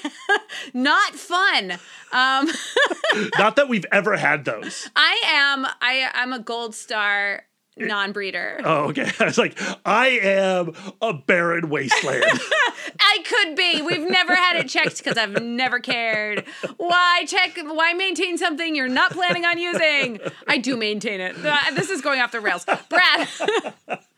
Not 0.74 1.14
fun. 1.14 1.72
Um, 2.12 2.48
Not 3.38 3.56
that 3.56 3.66
we've 3.68 3.86
ever 3.92 4.16
had 4.16 4.44
those. 4.44 4.88
I 4.96 5.20
am 5.26 5.66
I 5.80 6.10
I'm 6.14 6.32
a 6.32 6.38
gold 6.38 6.74
star 6.74 7.44
non-breeder. 7.78 8.60
Oh, 8.64 8.88
okay. 8.90 9.10
I 9.20 9.24
was 9.24 9.38
like, 9.38 9.58
I 9.84 10.08
am 10.22 10.72
a 11.00 11.12
barren 11.14 11.68
wasteland. 11.70 12.24
I 13.00 13.18
could 13.24 13.56
be. 13.56 13.80
We've 13.82 14.08
never 14.08 14.34
had 14.34 14.56
it 14.56 14.68
checked 14.68 14.98
because 14.98 15.16
I've 15.16 15.40
never 15.42 15.78
cared. 15.80 16.44
Why 16.76 17.24
check? 17.26 17.56
Why 17.62 17.92
maintain 17.94 18.36
something 18.38 18.74
you're 18.74 18.88
not 18.88 19.12
planning 19.12 19.44
on 19.44 19.58
using? 19.58 20.18
I 20.46 20.58
do 20.58 20.76
maintain 20.76 21.20
it. 21.20 21.36
Uh, 21.44 21.56
This 21.74 21.90
is 21.90 22.00
going 22.00 22.20
off 22.20 22.32
the 22.32 22.40
rails, 22.40 22.64
Brad. 22.88 23.28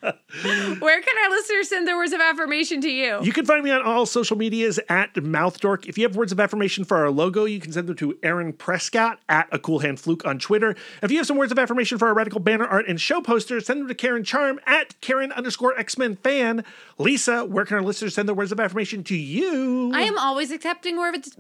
where 0.81 1.03
can 1.03 1.15
our 1.25 1.31
listeners 1.31 1.69
send 1.69 1.87
their 1.87 1.97
words 1.97 2.13
of 2.13 2.21
affirmation 2.21 2.81
to 2.81 2.91
you? 2.91 3.23
You 3.23 3.33
can 3.33 3.45
find 3.45 3.63
me 3.63 3.71
on 3.71 3.83
all 3.83 4.07
social 4.07 4.37
medias 4.37 4.81
at 4.89 5.13
MouthDork. 5.15 5.87
If 5.87 5.99
you 5.99 6.05
have 6.05 6.17
words 6.17 6.33
of 6.33 6.41
affirmation 6.41 6.85
for 6.85 6.97
our 6.97 7.11
logo, 7.11 7.45
you 7.45 7.61
can 7.61 7.73
send 7.73 7.87
them 7.87 7.97
to 7.97 8.19
Aaron 8.23 8.53
Prescott 8.53 9.21
at 9.29 9.49
a 9.53 9.59
cool 9.59 9.81
hand 9.81 10.01
fluke 10.01 10.25
on 10.25 10.39
Twitter. 10.39 10.75
If 11.03 11.11
you 11.11 11.19
have 11.19 11.27
some 11.27 11.37
words 11.37 11.53
of 11.53 11.59
affirmation 11.59 11.99
for 11.99 12.09
our 12.09 12.15
radical 12.15 12.41
banner 12.41 12.67
art 12.67 12.89
and 12.89 13.01
show 13.01 13.21
posters, 13.21 13.67
send 13.67 13.81
them 13.81 13.89
to 13.89 13.95
Karen 13.95 14.25
Charm 14.25 14.59
at 14.67 14.99
Karen 15.01 15.33
underscore 15.33 15.79
X 15.79 15.99
Men 15.99 16.17
fan. 16.17 16.65
Lisa, 16.99 17.45
where 17.45 17.65
can 17.65 17.77
our 17.77 17.83
listeners 17.83 18.15
send 18.15 18.29
their 18.29 18.35
words 18.35 18.53
of 18.53 18.61
affirmation 18.61 19.05
to 19.05 19.17
you? 19.17 19.93
I 19.95 20.03
am 20.03 20.19
always 20.19 20.51
accepting 20.51 20.97
words. 20.97 21.37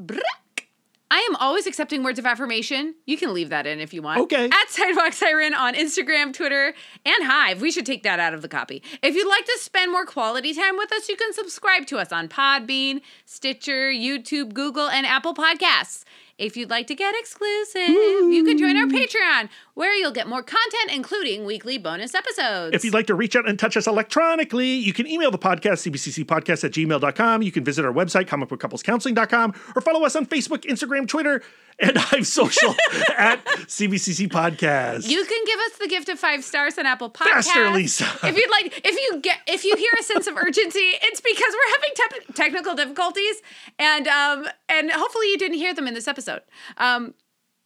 I 1.10 1.26
am 1.28 1.34
always 1.36 1.66
accepting 1.66 2.04
words 2.04 2.18
of 2.20 2.26
affirmation. 2.26 2.94
You 3.04 3.16
can 3.16 3.34
leave 3.34 3.48
that 3.48 3.66
in 3.66 3.80
if 3.80 3.92
you 3.92 4.00
want. 4.00 4.20
Okay. 4.20 4.46
At 4.46 4.68
Sidewalk 4.68 5.12
Siren 5.12 5.54
on 5.54 5.74
Instagram, 5.74 6.32
Twitter, 6.32 6.72
and 7.04 7.24
Hive. 7.24 7.60
We 7.60 7.72
should 7.72 7.86
take 7.86 8.04
that 8.04 8.20
out 8.20 8.32
of 8.32 8.42
the 8.42 8.48
copy. 8.48 8.82
If 9.02 9.16
you'd 9.16 9.28
like 9.28 9.44
to 9.44 9.58
spend 9.60 9.90
more 9.90 10.06
quality 10.06 10.54
time 10.54 10.76
with 10.76 10.92
us, 10.92 11.08
you 11.08 11.16
can 11.16 11.32
subscribe 11.32 11.86
to 11.86 11.98
us 11.98 12.12
on 12.12 12.28
Podbean, 12.28 13.00
Stitcher, 13.24 13.90
YouTube, 13.90 14.52
Google, 14.54 14.88
and 14.88 15.04
Apple 15.04 15.34
Podcasts. 15.34 16.04
If 16.40 16.56
you'd 16.56 16.70
like 16.70 16.86
to 16.86 16.94
get 16.94 17.14
exclusive, 17.18 17.86
you 17.90 18.42
can 18.46 18.56
join 18.56 18.74
our 18.74 18.86
Patreon, 18.86 19.50
where 19.74 19.94
you'll 19.94 20.10
get 20.10 20.26
more 20.26 20.42
content, 20.42 20.90
including 20.90 21.44
weekly 21.44 21.76
bonus 21.76 22.14
episodes. 22.14 22.74
If 22.74 22.82
you'd 22.82 22.94
like 22.94 23.06
to 23.08 23.14
reach 23.14 23.36
out 23.36 23.46
and 23.46 23.58
touch 23.58 23.76
us 23.76 23.86
electronically, 23.86 24.70
you 24.70 24.94
can 24.94 25.06
email 25.06 25.30
the 25.30 25.38
podcast, 25.38 25.86
cbccpodcast 25.90 26.64
at 26.64 26.72
gmail.com. 26.72 27.42
You 27.42 27.52
can 27.52 27.62
visit 27.62 27.84
our 27.84 27.92
website, 27.92 28.24
comicbookcouplescounseling.com, 28.26 29.54
or 29.76 29.82
follow 29.82 30.06
us 30.06 30.16
on 30.16 30.24
Facebook, 30.24 30.62
Instagram, 30.64 31.06
Twitter, 31.06 31.42
and 31.78 31.96
Hive 31.98 32.26
Social 32.26 32.70
at 33.18 33.44
CBCC 33.44 34.28
Podcast. 34.28 35.08
You 35.08 35.22
can 35.24 35.44
give 35.44 35.58
us 35.60 35.78
the 35.78 35.88
gift 35.88 36.08
of 36.08 36.18
five 36.18 36.42
stars 36.42 36.78
on 36.78 36.86
Apple 36.86 37.10
Podcasts. 37.10 37.44
Faster, 37.44 37.70
Lisa. 37.70 38.06
If 38.22 38.36
you'd 38.36 38.50
like, 38.50 38.80
if 38.82 38.96
you 38.96 39.20
get, 39.20 39.38
if 39.46 39.64
you 39.64 39.76
hear 39.76 39.90
a 39.98 40.02
sense 40.02 40.26
of 40.26 40.36
urgency, 40.38 40.94
it's 41.02 41.20
because 41.20 41.52
we're 41.54 41.72
having 41.74 41.90
tep- 41.94 42.34
technical 42.34 42.74
difficulties, 42.74 43.36
and 43.78 44.08
um, 44.08 44.46
and 44.70 44.90
hopefully 44.90 45.28
you 45.28 45.38
didn't 45.38 45.58
hear 45.58 45.74
them 45.74 45.86
in 45.86 45.92
this 45.94 46.08
episode. 46.08 46.29
Um, 46.76 47.14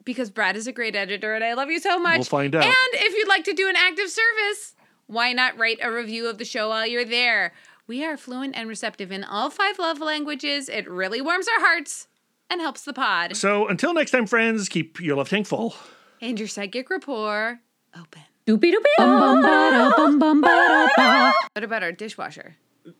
because 0.04 0.30
Brad 0.30 0.56
is 0.56 0.66
a 0.66 0.72
great 0.72 0.94
editor, 0.94 1.34
and 1.34 1.42
I 1.42 1.54
love 1.54 1.70
you 1.70 1.80
so 1.80 1.98
much. 1.98 2.18
We'll 2.18 2.24
find 2.24 2.54
out. 2.54 2.64
And 2.64 2.74
if 2.92 3.14
you'd 3.14 3.28
like 3.28 3.44
to 3.44 3.54
do 3.54 3.68
an 3.68 3.76
active 3.76 4.10
service, 4.10 4.74
why 5.06 5.32
not 5.32 5.58
write 5.58 5.78
a 5.82 5.90
review 5.90 6.28
of 6.28 6.38
the 6.38 6.44
show 6.44 6.68
while 6.68 6.86
you're 6.86 7.04
there? 7.04 7.52
We 7.86 8.04
are 8.04 8.16
fluent 8.16 8.56
and 8.56 8.68
receptive 8.68 9.12
in 9.12 9.24
all 9.24 9.50
five 9.50 9.78
love 9.78 10.00
languages. 10.00 10.68
It 10.68 10.88
really 10.88 11.20
warms 11.20 11.46
our 11.48 11.60
hearts 11.64 12.08
and 12.50 12.60
helps 12.60 12.82
the 12.82 12.92
pod. 12.92 13.36
So 13.36 13.66
until 13.68 13.92
next 13.94 14.10
time, 14.10 14.26
friends, 14.26 14.68
keep 14.68 15.00
your 15.00 15.16
love 15.16 15.28
tank 15.28 15.46
full. 15.46 15.74
And 16.20 16.38
your 16.38 16.48
psychic 16.48 16.88
rapport 16.90 17.60
open. 17.98 18.22
Doopy 18.46 18.72
doopy 18.72 18.84
bum 18.98 19.40
bum 19.40 19.42
ba 19.42 19.92
bum 19.96 20.18
bum 20.18 20.40
ba 20.40 20.88
ba. 20.96 21.32
What 21.54 21.64
about 21.64 21.82
our 21.82 21.92
dishwasher? 21.92 22.56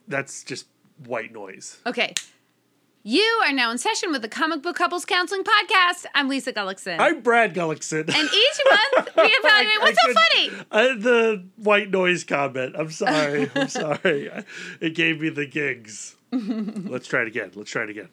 That's 0.09 0.43
just 0.43 0.67
white 1.07 1.33
noise. 1.33 1.79
Okay. 1.87 2.15
You 3.07 3.43
are 3.45 3.53
now 3.53 3.71
in 3.71 3.77
session 3.77 4.13
with 4.13 4.23
the 4.23 4.31
Comic 4.31 4.63
Book 4.63 4.77
Couples 4.77 5.05
Counseling 5.05 5.45
Podcast. 5.45 6.07
I'm 6.15 6.27
Lisa 6.27 6.55
Gullickson. 6.55 6.97
I'm 6.99 7.21
Brad 7.21 7.53
Gullickson. 7.55 8.09
and 8.09 8.29
each 8.33 8.61
month 8.71 9.11
we 9.15 9.23
evaluate 9.43 9.81
what's 9.83 9.99
so 10.03 10.15
funny. 10.15 10.51
Uh, 10.71 10.83
the 10.99 11.45
white 11.57 11.91
noise 11.91 12.25
comment. 12.25 12.75
I'm 12.79 12.91
sorry. 12.91 13.51
I'm 13.55 13.69
sorry. 13.69 14.31
It 14.81 14.95
gave 14.95 15.21
me 15.21 15.29
the 15.29 15.45
gigs. 15.45 16.17
Let's 16.33 17.07
try 17.07 17.21
it 17.21 17.29
again. 17.29 17.51
Let's 17.55 17.71
try 17.71 17.83
it 17.83 17.91
again. 17.91 18.09